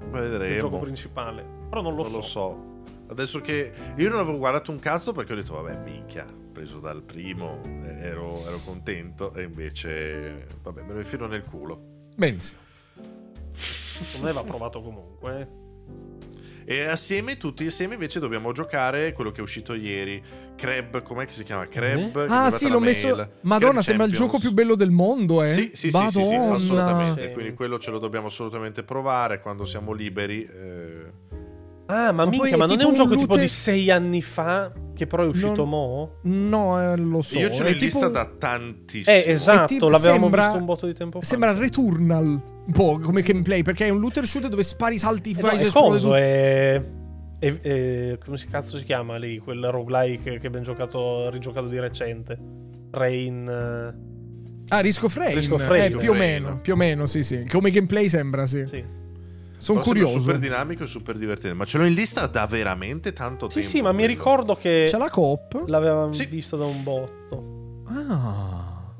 [0.00, 0.58] del Vedremo.
[0.58, 1.44] gioco principale.
[1.68, 2.16] Però non lo non so.
[2.16, 2.70] lo so.
[3.06, 7.02] Adesso che io non avevo guardato un cazzo perché ho detto, vabbè, minchia, preso dal
[7.02, 9.32] primo, eh, ero, ero contento.
[9.34, 11.78] E invece, vabbè, me lo infilo nel culo.
[12.16, 12.58] Benissimo.
[13.52, 15.48] Secondo me va provato comunque.
[16.64, 16.74] Eh.
[16.76, 20.22] E assieme, tutti insieme, invece dobbiamo giocare quello che è uscito ieri.
[20.56, 21.66] Crab, com'è che si chiama?
[21.68, 22.24] Crab.
[22.24, 22.82] è Ah, sì, l'ho mail.
[22.84, 23.08] messo.
[23.42, 24.18] Madonna, Crab sembra il Champions.
[24.18, 25.52] gioco più bello del mondo, eh.
[25.52, 27.26] Sì, sì, sì, sì, sì, assolutamente.
[27.28, 27.32] Sì.
[27.32, 30.44] Quindi quello ce lo dobbiamo assolutamente provare quando siamo liberi.
[30.44, 31.40] eh.
[31.86, 33.90] Ah, ma, Ma minchia, ma non è tipo un un gioco tipo looter- di sei
[33.90, 34.72] anni fa?
[34.94, 36.12] Che però è uscito Non- mo?
[36.22, 37.38] No, eh, lo so.
[37.38, 39.14] Io ce l'ho è in tipo lista un- da tantissimo.
[39.16, 41.26] Eh, esatto, tipo- l'avevamo sembra- visto un botto di tempo fa.
[41.26, 45.34] Sembra Returnal un po' come gameplay perché è un looter shooter dove spari salti, Eh,
[45.34, 46.14] fai no, tutto.
[46.14, 46.80] è...
[47.38, 49.38] è- è- come si cazzo si chiama lì?
[49.38, 52.38] Quel roguelike che abbiamo giocato, rigiocato di recente.
[52.92, 53.48] Rain...
[53.48, 54.10] eh,
[54.68, 55.34] Ah, Risk of Rain.
[55.34, 55.96] Risk of Eh, Rain.
[55.96, 57.44] più o meno, più o meno, sì, sì.
[57.46, 58.64] Come gameplay sembra, sì.
[58.66, 58.82] sì.
[59.58, 60.18] Sono curioso.
[60.20, 61.54] super dinamico e super divertente.
[61.56, 63.68] Ma ce l'ho in lista da veramente tanto Sì, tempo.
[63.70, 64.12] sì, ma mi quello.
[64.14, 65.64] ricordo che C'è la coop?
[65.66, 66.24] l'avevamo Sì.
[66.26, 67.82] visto da un botto.
[67.86, 68.94] Ah.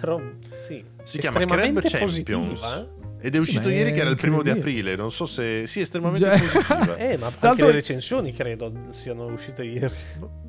[0.00, 0.20] Però,
[0.66, 0.82] sì.
[1.02, 2.60] Si chiama estremamente Crab Champions.
[2.60, 2.80] positiva.
[2.80, 2.97] eh.
[3.20, 4.94] Ed è uscito è ieri che era il primo di aprile.
[4.96, 5.66] Non so se.
[5.66, 6.30] Sì, estremamente Già.
[6.38, 6.96] positiva.
[7.08, 9.94] Eh, ma anche l'altro- le recensioni credo siano uscite ieri.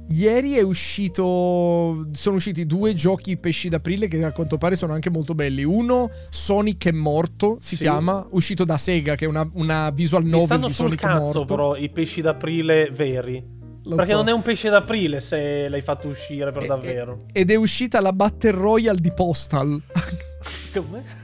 [0.10, 2.08] Ieri è uscito.
[2.12, 5.64] Sono usciti due giochi pesci d'aprile che a quanto pare sono anche molto belli.
[5.64, 7.84] Uno, Sonic è morto, si Sì.
[7.84, 11.46] chiama, uscito da Sega, che è una, una visual novel di Sonic cazzo morto.
[11.46, 13.58] però i pesci d'aprile veri.
[13.84, 14.18] Lo Perché so.
[14.18, 17.26] non è un pesce d'aprile se l'hai fatto uscire per E- davvero.
[17.32, 19.82] ed è uscita la Battle Royale di Postal.
[20.74, 21.19] Come?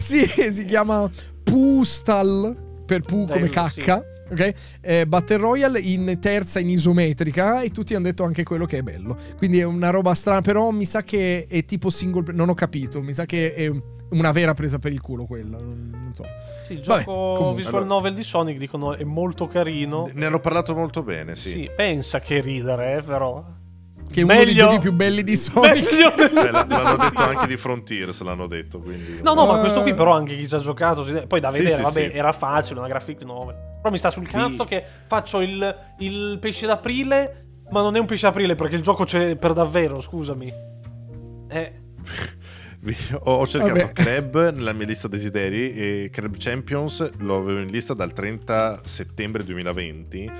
[0.02, 1.08] sì, si chiama
[1.44, 4.02] Pustal per Pu come cacca.
[4.30, 4.54] Ok?
[4.80, 8.82] Eh, Battle Royale in terza in isometrica e tutti hanno detto anche quello che è
[8.82, 9.16] bello.
[9.36, 13.02] Quindi è una roba strana, però mi sa che è tipo single non ho capito,
[13.02, 13.70] mi sa che è
[14.10, 16.24] una vera presa per il culo quella, non, non so.
[16.64, 20.08] Sì, il Vabbè, gioco comunque, visual allora- novel di Sonic dicono è molto carino.
[20.14, 21.50] Ne hanno parlato molto bene, sì.
[21.50, 23.44] Sì, pensa che ridere, eh, però.
[24.10, 25.92] Che è uno dei Meglio- giochi più belli di Sonic.
[25.92, 28.80] Meglio Eh, l- l'hanno detto anche di Frontiers, l'hanno detto.
[28.80, 29.20] Quindi...
[29.22, 29.60] No, no, ma Eh.
[29.60, 32.16] questo qui però anche chi ci ha giocato, poi da vedere, sì, vabbè, sì.
[32.16, 33.54] era facile, una graphic novel.
[33.80, 38.06] Però mi sta sul cazzo che faccio il, il pesce d'aprile, ma non è un
[38.06, 40.52] pesce d'aprile perché il gioco c'è per davvero, scusami.
[41.48, 41.72] Eh,
[43.24, 43.92] ho cercato Vabbè.
[43.92, 49.44] Crab nella mia lista desideri e Crab Champions lo avevo in lista dal 30 settembre
[49.44, 50.30] 2020.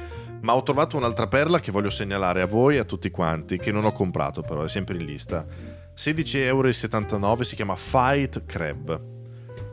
[0.43, 3.73] Ma ho trovato un'altra perla che voglio segnalare a voi e a tutti quanti, che
[3.73, 5.47] non ho comprato però, è sempre in lista.
[5.97, 6.45] 16,79
[7.25, 9.01] euro, si chiama Fight Crab.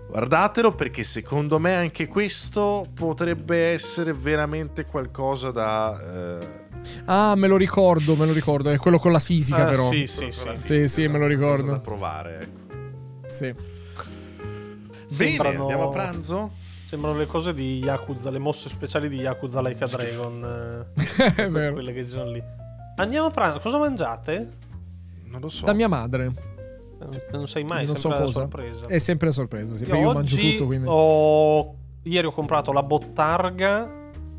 [0.10, 6.40] Guardatelo perché secondo me anche questo potrebbe essere veramente qualcosa da...
[6.40, 6.48] eh,
[7.06, 9.90] ah, me lo ricordo, me lo ricordo, è quello con la fisica Ah, però.
[9.90, 10.42] sì, sì, sì.
[10.42, 11.72] quella Sì, sì, me lo ricordo.
[11.72, 13.30] Da provare, ecco.
[13.30, 13.54] Sì.
[13.54, 16.52] Bene, Sembrano- andiamo a pranzo?
[16.88, 20.86] Sembrano le cose di Yakuza, le mosse speciali di Yakuza Like a Dragon.
[21.36, 21.74] è eh, vero.
[21.74, 22.42] quelle che ci sono lì.
[22.96, 24.50] Andiamo a pranzo, cosa mangiate?
[25.26, 25.66] Non lo so.
[25.66, 26.32] Da mia madre.
[27.02, 28.40] Eh, Non sai mai, non so sempre la cosa.
[28.40, 28.86] sorpresa.
[28.88, 29.84] È sempre a sorpresa, sì.
[29.84, 30.88] Io io mangio oggi tutto, quindi.
[30.90, 33.92] ho- Ieri ho comprato la bottarga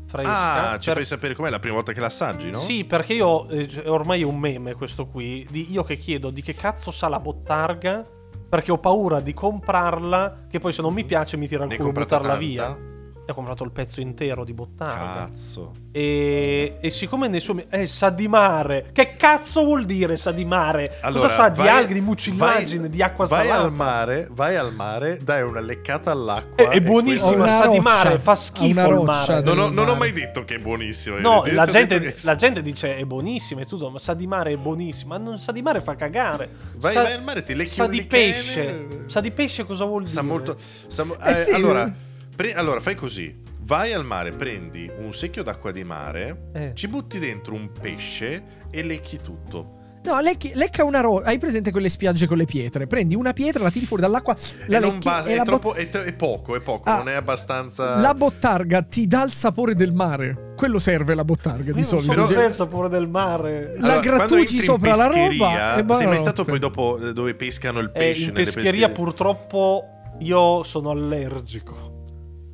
[0.07, 0.71] fresca.
[0.71, 2.57] Ah, ci per- fai sapere com'è la prima volta che l'assaggi, no?
[2.57, 5.47] Sì, perché io eh, ormai è un meme questo qui.
[5.51, 8.17] Di io che chiedo di che cazzo sa la bottarga.
[8.49, 10.45] Perché ho paura di comprarla.
[10.49, 12.39] Che poi se non mi piace mi tira il culo buttarla tanta?
[12.39, 12.88] via.
[13.29, 15.27] Ho comprato il pezzo intero di bottarga.
[15.29, 15.71] Cazzo.
[15.91, 17.63] E, e siccome nessuno.
[17.69, 18.89] Eh, sa di mare.
[18.91, 20.97] Che cazzo vuol dire sa di mare?
[21.01, 23.65] Allora, Cosa sa di vai- alghe, di mucillagine, vai- di acqua vai salata?
[23.65, 26.55] al mare, vai al mare, dai una leccata all'acqua.
[26.55, 29.41] È- è buonissima, sa di roccia, mare, fa ha schifo il mare.
[29.41, 31.19] Non ho, non ho mai detto che è buonissimo.
[31.19, 34.53] No, la gente, che- la gente dice è buonissima e tutto, ma sa di mare
[34.53, 35.17] è buonissima.
[35.19, 36.49] Ma non sa di mare fa cagare.
[36.77, 38.87] Vai- sa, vai al mare, ti lecchi sa un di pesce.
[39.05, 40.13] Sa di pesce cosa vuol dire?
[40.13, 40.57] Sa molto.
[40.87, 41.51] sa Eh eh, sì.
[41.51, 41.91] allora,
[42.39, 43.35] pre- allora, fai così.
[43.63, 46.71] Vai al mare, prendi un secchio d'acqua di mare, Eh.
[46.73, 49.75] ci butti dentro un pesce e lecchi tutto.
[50.05, 51.25] No, lecchi- lecca una roccia.
[51.27, 52.87] Hai presente quelle spiagge con le pietre?
[52.87, 54.33] Prendi una pietra, la tiri fuori dall'acqua,
[54.67, 56.89] la e non lecchi basta, e è, la, bot- troppo, è, è poco, è poco,
[56.89, 57.99] Ah, non è abbastanza.
[57.99, 60.53] la bottarga ti dà il sapore del mare.
[60.55, 62.13] Quello serve la bottarga di solito.
[62.13, 63.75] so Cioè, cos'è il sapore del mare.
[63.79, 66.19] La Allora, quando grattugi entri in sopra la roba pescheria- e Sei mai buonanotte.
[66.21, 68.21] stato poi dopo eh, dove pescano il Eh, pesce?
[68.23, 68.89] in nelle pescheria pescherie?
[68.95, 69.83] purtroppo
[70.19, 71.88] io sono allergico.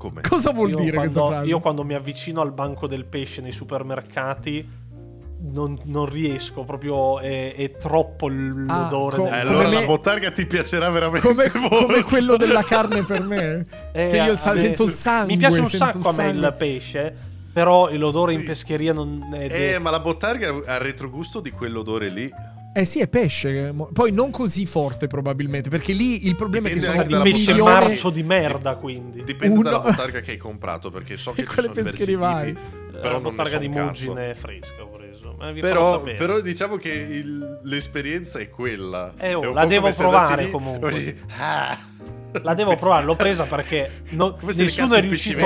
[0.09, 0.21] Come?
[0.21, 1.49] Cosa vuol io dire quando, questa frase?
[1.49, 4.83] Io quando mi avvicino al banco del pesce nei supermercati
[5.47, 9.15] non, non riesco, proprio è, è troppo Ah, l'odore.
[9.17, 11.85] co- del- Eh, allora me- la bottarga ti piacerà veramente come, molto.
[11.85, 13.65] come quello della carne per me.
[13.91, 15.33] Eh, che io sa- me- sento il sangue.
[15.33, 17.15] Mi piace un sento sacco a me il pesce,
[17.51, 18.45] però l'odore in Sì.
[18.45, 19.47] pescheria non è...
[19.73, 22.31] Eh, ma la bottarga ha il retrogusto di quell'odore lì.
[22.77, 23.71] Eh sì, è pesce.
[23.71, 27.23] mo- Poi non così forte probabilmente, perché lì il problema Dipende è che sono un
[27.23, 27.73] pesce milione...
[27.85, 29.23] marcio di merda, quindi.
[29.23, 31.97] Dipende Uno- dalla bottarga che hai comprato, perché so che E ci quelle sono diversi
[32.03, 32.11] tipi,
[32.51, 33.67] Eh, però la so di.
[34.09, 35.37] Mugine fresca ho preso.
[35.41, 39.13] Eh, Però, però diciamo che il- l'esperienza è quella.
[39.17, 40.91] Eh, oh, È la devo provare lì, comunque.
[40.91, 41.77] così, ah.
[42.41, 45.45] La devo provare, l'ho presa perché no- nessuno è riuscito.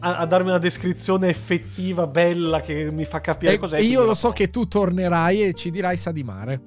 [0.00, 3.78] A, a darmi una descrizione effettiva, bella, che mi fa capire E, cos'è.
[3.78, 6.60] e io lo so che tu tornerai e ci dirai sa di mare.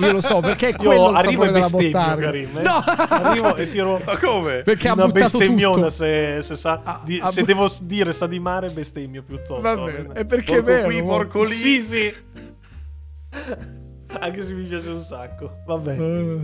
[0.00, 2.24] Io lo so, perché è quello il arrivo sapore e della bottarga.
[2.26, 2.62] Karim, eh.
[2.62, 2.72] No!
[3.08, 4.62] Arrivo e tiro Ma come?
[4.62, 5.88] Perché ha una buttato bestemmiona tutto.
[5.90, 9.60] se, se sa Ha- di- ha se bu- devo dire sa di mare bestemmio piuttosto.
[9.62, 10.12] Va va bene, bene?
[10.20, 10.86] è perché è Porco vero.
[10.88, 11.50] qui, porco lì.
[11.54, 12.14] Sì, sì.
[14.20, 15.62] Anche se mi piace un sacco.
[15.66, 15.98] Vabbè.
[15.98, 16.38] Eh.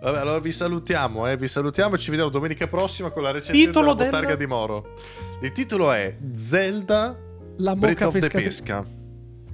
[0.00, 3.66] Vabbè, allora vi salutiamo, eh, vi salutiamo e ci vediamo domenica prossima con la recensione
[3.66, 4.94] Titolo della bottarga del- di Moro.
[5.40, 7.16] Il titolo è Zelda
[7.56, 8.48] La moca pescatrice.
[8.48, 8.86] Pesca.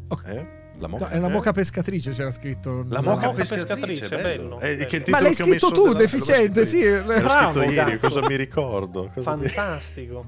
[0.09, 0.25] Ok.
[0.27, 0.47] Eh?
[0.79, 1.09] La No, moca?
[1.09, 1.31] è la eh?
[1.31, 2.85] moca pescatrice, c'era scritto.
[2.89, 3.13] La No.
[3.13, 4.23] moca moca pescatrice, pescatrice, bello.
[4.23, 5.05] bello, Eh, bello.
[5.05, 6.83] è Ma l'hai scritto tu, nella- deficiente, sì.
[6.91, 9.11] L'ho Bravo, scritto ieri, cosa mi ricordo?
[9.15, 10.25] Cosa mi- Fantastico.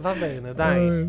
[0.00, 0.86] Va bene, dai.
[0.86, 1.08] Eh.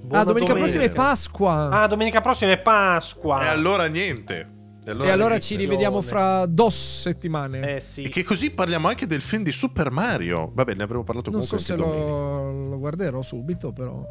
[0.00, 1.02] Buona Ah, domenica prossima è domenica.
[1.02, 1.68] Pasqua.
[1.70, 3.42] Ah, domenica prossima è Pasqua.
[3.44, 4.48] E allora niente.
[4.86, 7.76] E allora, e allora ci rivediamo fra dos settimane.
[7.76, 8.02] Eh sì.
[8.02, 10.50] E che così parliamo anche del film di Super Mario.
[10.52, 14.04] Vabbè, ne avremo parlato non comunque so se lo, lo guarderò subito, però.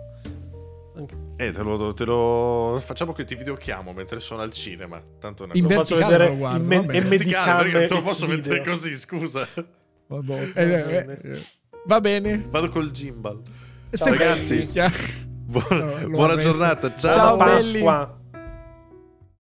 [1.38, 5.00] Eh, te lo, te lo- Facciamo che ti videochiamo mentre sono al cinema.
[5.20, 6.98] Tanto è una In cosa- Lo faccio vedere lo guardo, in me- va bene.
[7.00, 9.48] in verticale, perché non te lo posso mettere così, scusa.
[10.08, 10.52] Vabbè.
[10.56, 11.46] Eh, eh, eh.
[11.86, 12.46] Va bene.
[12.50, 13.42] Vado col gimbal.
[13.90, 14.82] Se- ragazzi.
[15.46, 16.96] Buona, No, buona giornata.
[16.96, 17.12] Ciao.
[17.12, 17.72] Ciao, Buona belli.
[17.84, 18.22] Pasqua.